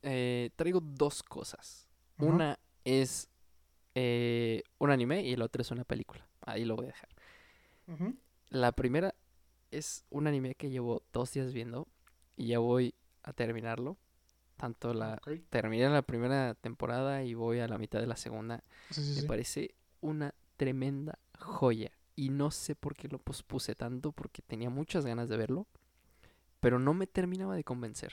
Eh, 0.02 0.50
traigo 0.56 0.80
dos 0.80 1.22
cosas. 1.22 1.88
Una 2.18 2.58
es 2.84 3.28
eh, 3.94 4.62
un 4.78 4.90
anime 4.90 5.22
y 5.22 5.34
la 5.36 5.46
otra 5.46 5.62
es 5.62 5.70
una 5.70 5.84
película. 5.84 6.28
Ahí 6.42 6.64
lo 6.64 6.76
voy 6.76 6.86
a 6.86 6.88
dejar. 6.88 7.08
La 8.48 8.72
primera 8.72 9.14
es 9.70 10.04
un 10.10 10.26
anime 10.26 10.54
que 10.54 10.70
llevo 10.70 11.02
dos 11.12 11.32
días 11.32 11.52
viendo 11.52 11.88
y 12.36 12.48
ya 12.48 12.58
voy 12.58 12.94
a 13.22 13.32
terminarlo. 13.32 13.96
Tanto 14.56 14.94
la... 14.94 15.14
Ok. 15.14 15.40
Terminé 15.50 15.88
la 15.88 16.02
primera 16.02 16.54
temporada 16.54 17.24
y 17.24 17.34
voy 17.34 17.58
a 17.60 17.68
la 17.68 17.78
mitad 17.78 18.00
de 18.00 18.06
la 18.06 18.16
segunda. 18.16 18.62
Sí, 18.90 19.02
sí, 19.02 19.14
Me 19.14 19.20
sí. 19.22 19.26
parece 19.26 19.74
una 20.00 20.34
tremenda 20.56 21.18
joya. 21.38 21.90
Y 22.14 22.28
no 22.28 22.50
sé 22.50 22.74
por 22.74 22.94
qué 22.94 23.08
lo 23.08 23.18
pospuse 23.18 23.74
tanto, 23.74 24.12
porque 24.12 24.42
tenía 24.42 24.68
muchas 24.70 25.06
ganas 25.06 25.28
de 25.28 25.36
verlo, 25.38 25.66
pero 26.60 26.78
no 26.78 26.92
me 26.94 27.06
terminaba 27.06 27.56
de 27.56 27.64
convencer. 27.64 28.12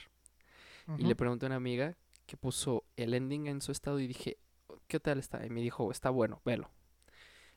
Y 0.98 1.04
le 1.04 1.16
pregunté 1.16 1.46
a 1.46 1.50
una 1.50 1.58
amiga 1.58 1.96
que 2.26 2.36
puso 2.36 2.84
el 2.96 3.14
ending 3.14 3.46
en 3.46 3.62
su 3.62 3.72
estado 3.72 4.00
y 4.00 4.08
dije, 4.08 4.38
¿qué 4.88 5.00
tal 5.00 5.20
está? 5.20 5.46
Y 5.46 5.52
me 5.52 5.62
dijo, 5.62 5.92
está 5.92 6.10
bueno, 6.10 6.42
velo. 6.46 6.72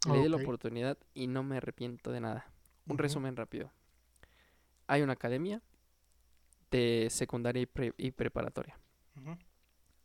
Le 0.06 0.20
di 0.22 0.28
la 0.28 0.36
oportunidad 0.42 0.98
y 1.14 1.26
no 1.26 1.42
me 1.42 1.58
arrepiento 1.58 2.10
de 2.12 2.20
nada. 2.20 2.46
Un 2.86 2.98
resumen 2.98 3.36
rápido. 3.36 3.70
Hay 4.88 5.02
una 5.02 5.12
academia 5.14 5.62
de 6.70 7.08
secundaria 7.10 7.62
y, 7.62 7.66
pre- 7.66 7.94
y 7.96 8.10
preparatoria. 8.10 8.78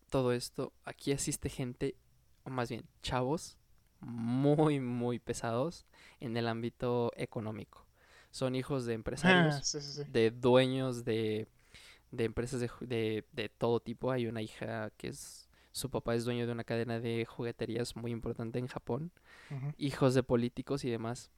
Todo 0.10 0.32
esto, 0.32 0.72
aquí 0.86 1.12
asiste 1.12 1.50
gente, 1.50 1.95
o 2.43 2.50
más 2.50 2.70
bien 2.70 2.86
chavos, 3.02 3.58
muy, 4.00 4.80
muy 4.80 5.20
pesados 5.20 5.86
en 6.20 6.38
el 6.38 6.48
ámbito 6.48 7.12
económico. 7.16 7.86
Son 8.32 8.56
hijos 8.56 8.86
de 8.86 8.93
empresarios, 8.93 9.56
Ah, 9.56 9.64
sí, 9.64 9.82
sí, 9.82 10.04
sí. 10.04 10.10
de 10.12 10.32
dueños 10.32 11.04
de, 11.04 11.48
de 12.12 12.24
empresas 12.26 12.60
de, 12.82 13.26
de 13.32 13.50
todo 13.50 13.80
tipo. 13.80 14.12
Hay 14.12 14.28
una 14.28 14.41
hija 14.41 14.91
que 14.98 15.08
es, 15.08 15.47
su 15.78 15.89
papá 15.89 16.15
es 16.15 16.25
dueño 16.25 16.45
de 16.45 16.51
una 16.51 16.63
cadena 16.65 16.99
de 16.99 17.25
jugueterías 17.25 17.95
muy 17.95 18.11
importante 18.11 18.59
en 18.59 18.67
Japón, 18.67 19.11
hijos 19.78 20.13
de 20.13 20.23
políticos 20.23 20.84
y 20.84 20.89
demás. 20.89 21.32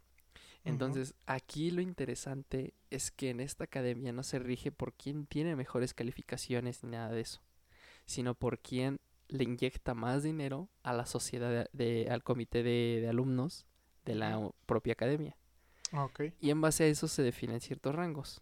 Entonces, 0.66 1.14
aquí 1.26 1.72
lo 1.72 1.82
interesante 1.82 2.74
es 2.90 3.12
que 3.12 3.30
en 3.30 3.40
esta 3.40 3.64
academia 3.66 4.12
no 4.12 4.24
se 4.24 4.40
rige 4.40 4.72
por 4.72 4.94
quién 4.94 5.26
tiene 5.26 5.56
mejores 5.56 5.94
calificaciones 5.94 6.84
ni 6.84 6.92
nada 6.92 7.12
de 7.12 7.22
eso, 7.22 7.42
sino 8.06 8.34
por 8.36 8.60
quién 8.60 9.00
le 9.30 9.44
inyecta 9.44 9.94
más 9.94 10.24
dinero 10.24 10.70
a 10.84 10.92
la 10.94 11.06
sociedad, 11.06 11.50
de, 11.52 11.70
de- 12.04 12.10
al 12.10 12.24
comité 12.24 12.64
de, 12.64 13.00
de 13.02 13.08
alumnos 13.08 13.66
de 14.06 14.16
la 14.16 14.50
propia 14.66 14.94
academia. 14.94 15.38
Ok. 15.94 16.22
Y 16.42 16.50
en 16.50 16.62
base 16.62 16.84
a 16.84 16.88
eso 16.88 17.08
se 17.08 17.24
definen 17.24 17.62
ciertos 17.62 17.96
rangos. 17.96 18.42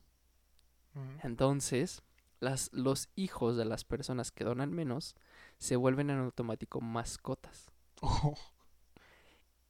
Entonces, 1.24 2.02
las, 2.40 2.72
los 2.74 3.10
hijos 3.16 3.58
de 3.58 3.66
las 3.66 3.84
personas 3.84 4.32
que 4.32 4.44
donan 4.44 4.74
menos 4.74 5.16
se 5.58 5.76
vuelven 5.76 6.10
en 6.10 6.20
automático 6.20 6.82
mascotas. 6.82 7.72
Oh, 8.02 8.36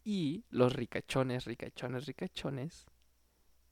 Y 0.03 0.45
los 0.51 0.71
ricachones, 0.71 1.43
ricachones, 1.43 2.05
ricachones 2.05 2.85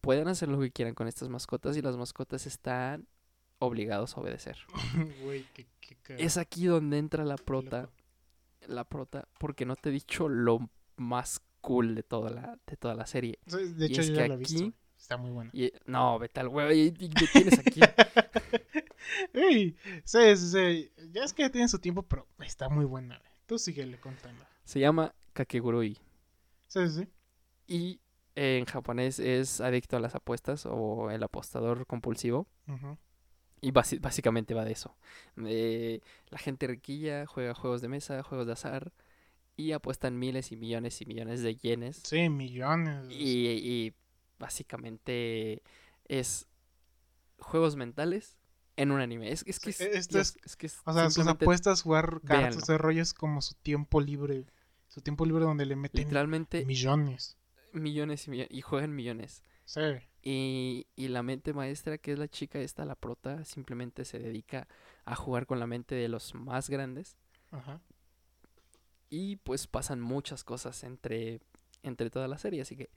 pueden 0.01 0.27
hacer 0.27 0.49
lo 0.49 0.59
que 0.59 0.69
quieran 0.69 0.93
con 0.93 1.07
estas 1.07 1.29
mascotas 1.29 1.77
y 1.77 1.81
las 1.81 1.95
mascotas 1.95 2.45
están 2.45 3.07
obligados 3.59 4.17
a 4.17 4.19
obedecer. 4.19 4.57
Qué, 5.53 5.65
Es 6.17 6.35
aquí 6.35 6.65
donde 6.65 6.97
entra 6.97 7.23
la 7.23 7.37
prota, 7.37 7.89
la 8.67 8.83
prota, 8.83 9.29
porque 9.39 9.65
no 9.65 9.77
te 9.77 9.89
he 9.89 9.91
dicho 9.93 10.27
lo 10.27 10.69
más 10.97 11.41
cool 11.61 11.95
de 11.95 12.03
toda 12.03 12.31
la, 12.31 12.59
de 12.67 12.75
toda 12.75 12.95
la 12.95 13.05
serie. 13.05 13.39
De 13.45 13.87
y 13.87 13.91
hecho, 13.91 14.01
es 14.01 14.07
yo 14.07 14.13
que 14.13 14.19
ya 14.19 14.27
la 14.27 14.33
he 14.33 14.37
visto. 14.37 14.63
aquí-. 14.63 14.73
Está 14.97 15.17
muy 15.17 15.31
buena. 15.31 15.51
Y, 15.53 15.71
no, 15.85 16.19
vete 16.19 16.39
al 16.39 16.47
huevo, 16.47 16.71
y, 16.71 16.91
tienes 16.91 17.59
aquí. 17.59 17.79
Sí, 19.33 19.75
sí, 20.03 20.35
sí. 20.35 20.91
Ya 21.11 21.23
es 21.23 21.33
que 21.33 21.49
tiene 21.49 21.67
su 21.67 21.79
tiempo, 21.79 22.03
pero 22.03 22.27
está 22.39 22.69
muy 22.69 22.85
buena. 22.85 23.21
Tú 23.45 23.57
síguele 23.57 23.99
contando. 23.99 24.43
Se 24.63 24.79
llama 24.79 25.13
Kakegurui. 25.33 25.97
Sí, 26.67 26.89
sí, 26.89 27.03
sí. 27.03 27.07
Y 27.67 27.99
en 28.35 28.65
japonés 28.65 29.19
es 29.19 29.61
adicto 29.61 29.97
a 29.97 29.99
las 29.99 30.15
apuestas 30.15 30.65
o 30.65 31.09
el 31.11 31.23
apostador 31.23 31.85
compulsivo. 31.85 32.47
Y 33.61 33.71
básicamente 33.71 34.53
va 34.53 34.65
de 34.65 34.73
eso. 34.73 34.95
Eh, 35.45 36.01
la 36.29 36.37
gente 36.37 36.67
riquilla 36.67 37.25
juega 37.25 37.53
juegos 37.55 37.81
de 37.81 37.87
mesa, 37.87 38.21
juegos 38.23 38.47
de 38.47 38.53
azar 38.53 38.91
y 39.57 39.71
apuestan 39.71 40.19
miles 40.19 40.51
y 40.51 40.57
millones 40.57 41.01
y 41.01 41.05
millones 41.05 41.41
de 41.41 41.55
yenes. 41.55 42.01
Sí, 42.03 42.29
millones. 42.29 43.07
Y, 43.09 43.47
y 43.47 43.93
básicamente 44.37 45.63
es 46.07 46.47
juegos 47.39 47.75
mentales 47.75 48.37
en 48.77 48.91
un 48.91 48.99
anime. 49.01 49.31
Es, 49.31 49.43
es 49.47 49.59
que 49.59 49.69
es, 49.69 49.81
esto 49.81 50.17
Dios, 50.17 50.35
es- 50.35 50.45
es 50.45 50.55
que 50.55 50.67
es 50.67 50.79
O 50.85 50.93
sea, 50.93 51.09
sus 51.09 51.27
apuestas, 51.27 51.81
jugar 51.81 52.21
cartas, 52.21 52.57
ese 52.63 52.77
rollo 52.77 53.01
es 53.01 53.13
como 53.13 53.41
su 53.41 53.53
tiempo 53.55 54.01
libre. 54.01 54.45
Su 54.87 55.01
tiempo 55.01 55.25
libre 55.25 55.43
donde 55.43 55.65
le 55.65 55.75
meten 55.75 56.01
literalmente 56.03 56.65
millones. 56.65 57.37
millones 57.73 58.27
y 58.27 58.31
millones 58.31 58.51
y 58.51 58.61
juegan 58.61 58.95
millones. 58.95 59.43
Sí. 59.65 59.81
Y, 60.21 60.87
y 60.95 61.07
la 61.09 61.21
mente 61.23 61.53
maestra, 61.53 61.97
que 61.97 62.11
es 62.13 62.19
la 62.19 62.27
chica 62.27 62.59
esta, 62.59 62.85
la 62.85 62.95
prota, 62.95 63.43
simplemente 63.45 64.05
se 64.05 64.19
dedica 64.19 64.67
a 65.05 65.15
jugar 65.15 65.45
con 65.45 65.59
la 65.59 65.67
mente 65.67 65.95
de 65.95 66.07
los 66.07 66.33
más 66.33 66.69
grandes. 66.69 67.17
Ajá. 67.51 67.81
Y 69.09 69.37
pues 69.37 69.67
pasan 69.67 70.01
muchas 70.01 70.43
cosas 70.43 70.83
entre, 70.83 71.41
entre 71.83 72.09
toda 72.09 72.27
la 72.27 72.37
serie. 72.37 72.61
Así 72.61 72.75
que 72.75 72.89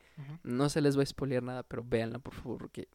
no 0.43 0.68
se 0.68 0.81
les 0.81 0.97
va 0.99 1.03
a 1.03 1.07
spoilear 1.07 1.43
nada, 1.43 1.62
pero 1.62 1.85
véanla 1.85 2.18
por 2.18 2.35
favor. 2.35 2.59
Porque 2.59 2.89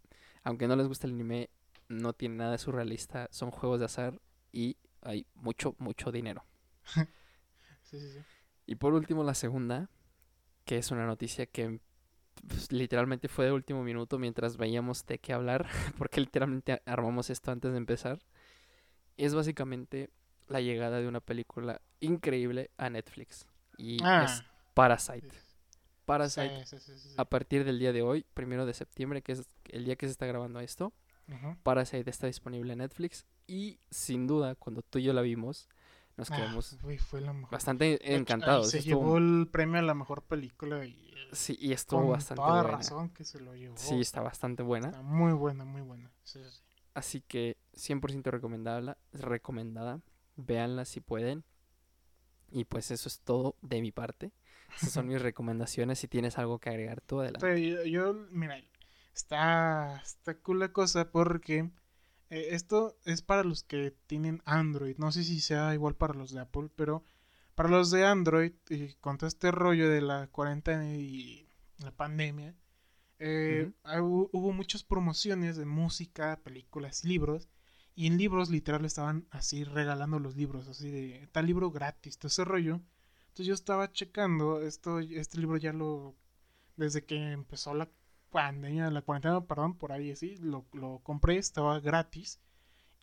aunque 0.43 0.67
no 0.67 0.75
les 0.75 0.87
guste 0.87 1.07
el 1.07 1.13
anime, 1.13 1.49
no 1.93 2.13
tiene 2.13 2.35
nada 2.35 2.51
de 2.53 2.57
surrealista. 2.57 3.27
Son 3.31 3.51
juegos 3.51 3.79
de 3.79 3.85
azar 3.85 4.21
y 4.51 4.77
hay 5.01 5.25
mucho, 5.35 5.75
mucho 5.79 6.11
dinero. 6.11 6.45
Sí, 7.83 7.99
sí, 7.99 8.11
sí. 8.11 8.19
Y 8.65 8.75
por 8.75 8.93
último, 8.95 9.23
la 9.23 9.35
segunda, 9.35 9.87
que 10.65 10.77
es 10.79 10.89
una 10.89 11.05
noticia 11.05 11.45
que 11.45 11.79
pues, 12.47 12.71
literalmente 12.71 13.27
fue 13.27 13.45
de 13.45 13.51
último 13.51 13.83
minuto 13.83 14.17
mientras 14.17 14.57
veíamos 14.57 15.05
de 15.05 15.19
qué 15.19 15.31
hablar, 15.33 15.67
porque 15.99 16.19
literalmente 16.21 16.81
armamos 16.87 17.29
esto 17.29 17.51
antes 17.51 17.71
de 17.71 17.77
empezar, 17.77 18.19
es 19.17 19.35
básicamente 19.35 20.09
la 20.47 20.59
llegada 20.61 20.99
de 21.01 21.07
una 21.07 21.19
película 21.19 21.81
increíble 21.99 22.71
a 22.77 22.89
Netflix. 22.89 23.45
Y 23.77 23.97
Ah. 24.03 24.23
es 24.25 24.43
Parasite. 24.73 25.29
Parasite, 26.05 26.65
Sí, 26.65 26.77
sí, 26.79 26.79
sí, 26.79 26.99
sí, 26.99 27.09
sí. 27.09 27.15
a 27.17 27.25
partir 27.25 27.63
del 27.63 27.77
día 27.77 27.93
de 27.93 28.01
hoy, 28.01 28.25
primero 28.33 28.65
de 28.65 28.73
septiembre, 28.73 29.21
que 29.21 29.33
es 29.33 29.47
el 29.65 29.85
día 29.85 29.95
que 29.97 30.07
se 30.07 30.11
está 30.13 30.25
grabando 30.25 30.59
esto, 30.61 30.93
Ujú. 31.27 31.55
Parasite 31.63 32.09
está 32.09 32.27
disponible 32.27 32.73
en 32.73 32.79
Netflix. 32.79 33.25
Y 33.47 33.79
sin 33.89 34.27
duda, 34.27 34.55
cuando 34.55 34.81
tú 34.81 34.99
y 34.99 35.03
yo 35.03 35.13
la 35.13 35.21
vimos, 35.21 35.67
nos 36.17 36.29
Ah, 36.31 36.35
quedamos 36.35 36.77
güey, 36.81 36.97
fue 36.97 37.21
la 37.21 37.33
mejor. 37.33 37.51
bastante 37.51 38.15
encantados. 38.15 38.69
Se 38.69 38.79
estuvo- 38.79 39.01
llevó 39.01 39.17
el 39.17 39.47
premio 39.51 39.79
a 39.79 39.83
la 39.83 39.93
mejor 39.93 40.21
película 40.23 40.85
y 40.85 41.11
Sí, 41.31 41.57
y 41.59 41.71
estuvo 41.73 42.01
con 42.01 42.11
bastante 42.11 42.41
toda 42.43 42.61
buena. 42.61 42.77
razón 42.77 43.09
que 43.09 43.23
se 43.23 43.39
lo 43.39 43.55
llevó. 43.55 43.75
Sí, 43.77 43.99
está 43.99 44.21
bastante 44.21 44.61
buena. 44.63 44.87
Está 44.89 45.01
muy 45.01 45.33
buena, 45.33 45.65
muy 45.65 45.81
buena. 45.81 46.11
Sí, 46.23 46.39
sí, 46.43 46.49
sí. 46.51 46.61
Así 46.93 47.21
que 47.21 47.57
100% 47.73 48.29
recomendable, 48.29 48.95
recomendada. 49.13 49.99
Véanla 50.35 50.85
si 50.85 50.99
pueden. 51.01 51.43
Y 52.51 52.65
pues 52.65 52.91
eso 52.91 53.09
es 53.09 53.19
todo 53.21 53.55
de 53.63 53.81
mi 53.81 53.91
parte. 53.91 54.31
Esas 54.75 54.91
son 54.91 55.07
mis 55.07 55.21
recomendaciones. 55.21 55.97
Si 55.99 56.07
tienes 56.07 56.37
algo 56.37 56.59
que 56.59 56.69
agregar 56.69 57.01
tú, 57.01 57.19
adelante. 57.21 57.89
Yo- 57.89 58.13
mira, 58.29 58.59
está, 59.13 60.01
está 60.03 60.37
cool 60.39 60.59
la 60.59 60.71
cosa 60.73 61.11
porque 61.11 61.69
eh, 62.29 62.47
esto 62.51 62.97
es 63.05 63.21
para 63.21 63.43
los 63.43 63.63
que 63.63 63.91
tienen 64.07 64.41
Android. 64.45 64.97
No 64.97 65.11
sé 65.11 65.23
si 65.23 65.39
sea 65.41 65.73
igual 65.73 65.95
para 65.95 66.13
los 66.13 66.31
de 66.31 66.41
Apple, 66.41 66.69
pero 66.75 67.03
para 67.55 67.69
los 67.69 67.91
de 67.91 68.05
Android, 68.05 68.53
y 68.69 68.93
con 68.95 69.17
todo 69.17 69.27
este 69.27 69.51
rollo 69.51 69.89
de 69.89 70.01
la 70.01 70.27
cuarentena 70.27 70.95
y 70.95 71.47
la 71.77 71.91
pandemia, 71.91 72.55
eh, 73.19 73.71
ah, 73.83 73.99
hu- 73.99 74.29
hubo 74.31 74.51
muchas 74.51 74.83
promociones 74.83 75.55
de 75.57 75.65
música, 75.65 76.39
películas 76.43 77.03
y 77.05 77.09
libros. 77.09 77.47
Y 77.95 78.07
en 78.07 78.17
libros 78.17 78.49
literal 78.49 78.85
estaban 78.85 79.27
así 79.29 79.63
regalando 79.65 80.17
los 80.19 80.35
libros, 80.35 80.67
así 80.67 80.89
de 80.89 81.27
tal 81.31 81.45
libro 81.45 81.69
gratis, 81.71 82.17
todo 82.17 82.27
ese 82.29 82.43
rollo. 82.43 82.81
Entonces 83.27 83.45
yo 83.47 83.53
estaba 83.53 83.91
checando, 83.91 84.61
esto, 84.61 84.99
este 84.99 85.37
libro 85.39 85.57
ya 85.57 85.73
lo, 85.73 86.15
desde 86.75 87.05
que 87.05 87.31
empezó 87.33 87.75
la 87.75 87.89
pandemia, 88.33 88.89
la 88.91 89.01
cuarentena, 89.01 89.39
perdón, 89.45 89.77
por 89.77 89.93
ahí 89.93 90.11
así, 90.11 90.35
lo, 90.37 90.65
lo 90.73 90.99
compré, 91.03 91.37
estaba 91.37 91.79
gratis. 91.79 92.41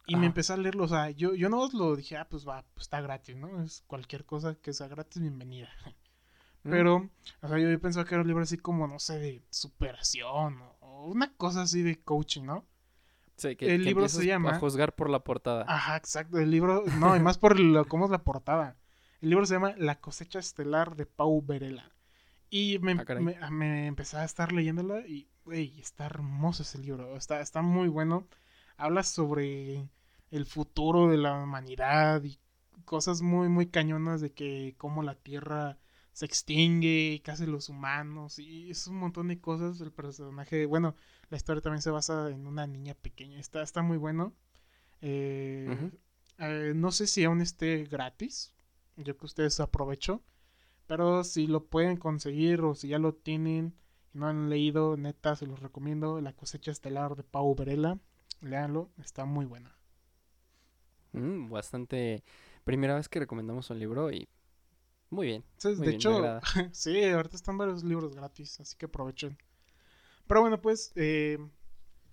Y 0.07 0.17
me 0.17 0.27
empecé 0.27 0.53
a 0.53 0.57
leerlo, 0.57 0.85
o 0.85 0.89
sea, 0.89 1.11
yo, 1.11 1.35
yo 1.35 1.49
no 1.49 1.69
lo 1.73 1.95
dije, 1.97 2.17
ah, 2.17 2.27
pues 2.29 2.47
va, 2.47 2.65
pues 2.75 2.83
está 2.87 3.01
gratis, 3.01 3.37
¿no? 3.37 3.63
Es 3.63 3.85
cualquier 3.87 4.25
cosa 4.25 4.57
que 4.57 4.73
sea 4.73 4.89
gratis, 4.89 5.23
bienvenida. 5.23 5.69
Mm, 6.63 6.71
Pero, 6.73 7.09
o 7.41 7.49
sea, 7.49 7.59
yo 7.59 7.81
pensaba 7.81 8.05
que 8.05 8.15
era 8.15 8.21
un 8.21 8.29
libro 8.29 8.43
así 8.43 8.59
como, 8.59 8.87
no 8.87 8.99
sé, 8.99 9.19
de 9.19 9.43
superación 9.49 10.61
o, 10.61 10.77
o 10.81 11.07
una 11.07 11.33
cosa 11.35 11.63
así 11.63 11.81
de 11.83 12.03
coaching, 12.03 12.43
¿no? 12.45 12.67
sí, 13.37 13.57
que, 13.57 13.75
el 13.75 13.81
que 13.83 13.89
libro 13.89 14.07
se 14.11 14.27
llama- 14.27 14.51
A 14.51 14.59
juzgar 14.59 14.95
por 14.95 15.09
la 15.09 15.21
portada. 15.25 15.65
Ajá, 15.67 15.97
exacto, 15.97 16.37
el 16.39 16.51
libro, 16.51 16.85
no, 16.99 17.17
y 17.17 17.21
más 17.21 17.39
por 17.39 17.59
lo, 17.59 17.87
cómo 17.89 18.05
es 18.05 18.11
la 18.11 18.23
portada. 18.25 18.77
El 19.23 19.31
libro 19.31 19.47
se 19.47 19.55
llama 19.55 19.73
La 19.79 20.01
cosecha 20.01 20.39
estelar 20.39 20.97
de 20.97 21.07
Pau 21.07 21.41
Verela. 21.41 21.91
Y 22.51 22.79
me, 22.81 22.93
Ah, 22.93 23.15
me, 23.21 23.51
me 23.51 23.87
empecé 23.87 24.17
a 24.17 24.25
estar 24.25 24.53
leyéndola 24.53 25.07
y, 25.07 25.29
güey, 25.45 25.79
está 25.81 26.07
hermoso 26.07 26.65
ese 26.65 26.79
libro, 26.79 27.17
está, 27.17 27.41
está 27.41 27.63
muy 27.63 27.89
bueno. 27.89 28.27
Habla 28.77 29.05
sobre 29.05 29.89
el 30.31 30.47
futuro 30.47 31.09
de 31.09 31.17
la 31.17 31.35
humanidad 31.43 32.23
y 32.25 32.41
cosas 32.85 33.23
muy, 33.23 33.49
muy 33.49 33.67
cañonas 33.67 34.21
de 34.21 34.33
que 34.33 34.75
cómo 34.79 35.03
la 35.03 35.15
Tierra 35.15 35.79
se 36.13 36.27
extingue, 36.27 37.23
casi 37.25 37.47
los 37.47 37.69
humanos, 37.69 38.39
y 38.39 38.71
es 38.71 38.87
un 38.89 38.97
montón 38.97 39.29
de 39.29 39.41
cosas. 39.41 39.81
El 39.81 39.93
personaje, 39.93 40.67
bueno, 40.67 40.97
la 41.29 41.37
historia 41.37 41.63
también 41.63 41.83
se 41.83 41.91
basa 41.91 42.31
en 42.31 42.47
una 42.47 42.67
niña 42.67 42.95
pequeña, 42.95 43.39
está, 43.39 43.63
está 43.63 43.83
muy 43.83 43.97
bueno. 43.97 44.35
Eh, 45.03 45.91
eh, 46.39 46.73
no 46.75 46.91
sé 46.91 47.07
si 47.07 47.25
aún 47.25 47.41
esté 47.41 47.85
gratis, 47.85 48.53
yo 48.97 49.17
que 49.17 49.27
ustedes 49.27 49.61
aprovecho, 49.61 50.23
pero 50.91 51.23
si 51.23 51.47
lo 51.47 51.67
pueden 51.67 51.97
conseguir 51.97 52.63
o 52.63 52.75
si 52.75 52.89
ya 52.89 52.99
lo 52.99 53.15
tienen 53.15 53.77
y 54.13 54.19
no 54.19 54.27
han 54.27 54.51
leído, 54.51 54.97
neta, 54.97 55.37
se 55.37 55.47
los 55.47 55.61
recomiendo. 55.61 56.21
La 56.21 56.33
cosecha 56.33 56.73
estelar 56.73 57.15
de 57.15 57.23
Pau 57.23 57.55
Verela, 57.55 58.01
léanlo, 58.41 58.91
está 58.99 59.25
muy 59.25 59.47
buena. 59.47 59.79
Mm, 61.13 61.49
bastante. 61.49 62.25
Primera 62.65 62.97
vez 62.97 63.09
que 63.09 63.21
recomendamos 63.21 63.71
un 63.71 63.79
libro 63.79 64.11
y 64.11 64.29
muy 65.11 65.29
bien. 65.29 65.45
Entonces, 65.53 65.79
Muy 65.79 65.87
de 65.87 65.91
bien, 65.93 66.01
hecho, 66.01 66.41
sí, 66.73 67.05
ahorita 67.05 67.37
están 67.37 67.57
varios 67.57 67.85
libros 67.85 68.17
gratis, 68.17 68.59
así 68.59 68.77
que 68.77 68.87
aprovechen. 68.87 69.39
Pero 70.27 70.41
bueno, 70.41 70.61
pues, 70.61 70.91
eh, 70.97 71.39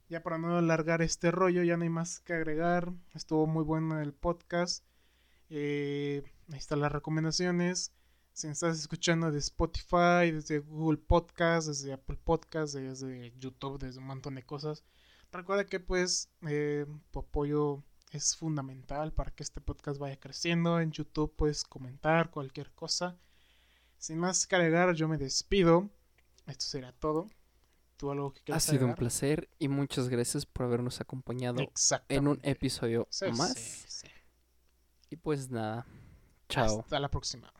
ya 0.07 0.21
para 0.21 0.37
no 0.37 0.55
alargar 0.55 1.01
este 1.01 1.31
rollo, 1.31 1.63
ya 1.63 1.77
no 1.77 1.83
hay 1.83 1.89
más 1.89 2.19
que 2.19 2.33
agregar. 2.33 2.93
Estuvo 3.15 3.47
muy 3.47 3.63
bueno 3.63 3.99
el 3.99 4.13
podcast. 4.13 4.85
Eh, 5.49 6.21
ahí 6.51 6.59
están 6.59 6.79
las 6.81 6.91
recomendaciones. 6.91 7.91
Si 8.37 8.45
me 8.45 8.53
estás 8.53 8.77
escuchando 8.77 9.31
de 9.31 9.39
Spotify, 9.39 10.31
desde 10.31 10.59
Google 10.59 10.99
Podcast, 10.99 11.69
desde 11.69 11.91
Apple 11.91 12.19
Podcast, 12.23 12.75
desde 12.75 13.33
YouTube, 13.39 13.79
desde 13.79 13.97
un 13.97 14.05
montón 14.05 14.35
de 14.35 14.43
cosas. 14.43 14.83
Recuerda 15.31 15.65
que 15.65 15.79
pues 15.79 16.29
eh, 16.47 16.85
tu 17.09 17.17
apoyo 17.17 17.83
es 18.11 18.35
fundamental 18.35 19.11
para 19.11 19.31
que 19.31 19.41
este 19.41 19.59
podcast 19.59 19.99
vaya 19.99 20.19
creciendo. 20.19 20.79
En 20.79 20.91
YouTube 20.91 21.35
puedes 21.35 21.63
comentar 21.63 22.29
cualquier 22.29 22.71
cosa. 22.75 23.17
Sin 23.97 24.19
más 24.19 24.45
que 24.45 24.55
agregar, 24.55 24.93
yo 24.93 25.07
me 25.07 25.17
despido. 25.17 25.89
Esto 26.45 26.65
será 26.67 26.91
todo. 26.93 27.25
¿Tú 27.95 28.11
algo 28.11 28.33
que 28.33 28.41
Ha 28.41 28.43
quieras 28.43 28.65
sido 28.65 28.85
un 28.85 28.93
placer 28.93 29.49
y 29.57 29.67
muchas 29.67 30.09
gracias 30.09 30.45
por 30.45 30.67
habernos 30.67 31.01
acompañado 31.01 31.57
en 32.07 32.27
un 32.27 32.39
episodio 32.43 33.07
Sí, 33.09 33.25
más. 33.31 33.55
sí, 33.55 33.85
sí. 33.87 34.07
Y 35.09 35.15
pues 35.15 35.49
nada. 35.49 35.87
Chao. 36.49 36.81
Hasta 36.81 36.99
la 36.99 37.09
próxima. 37.09 37.51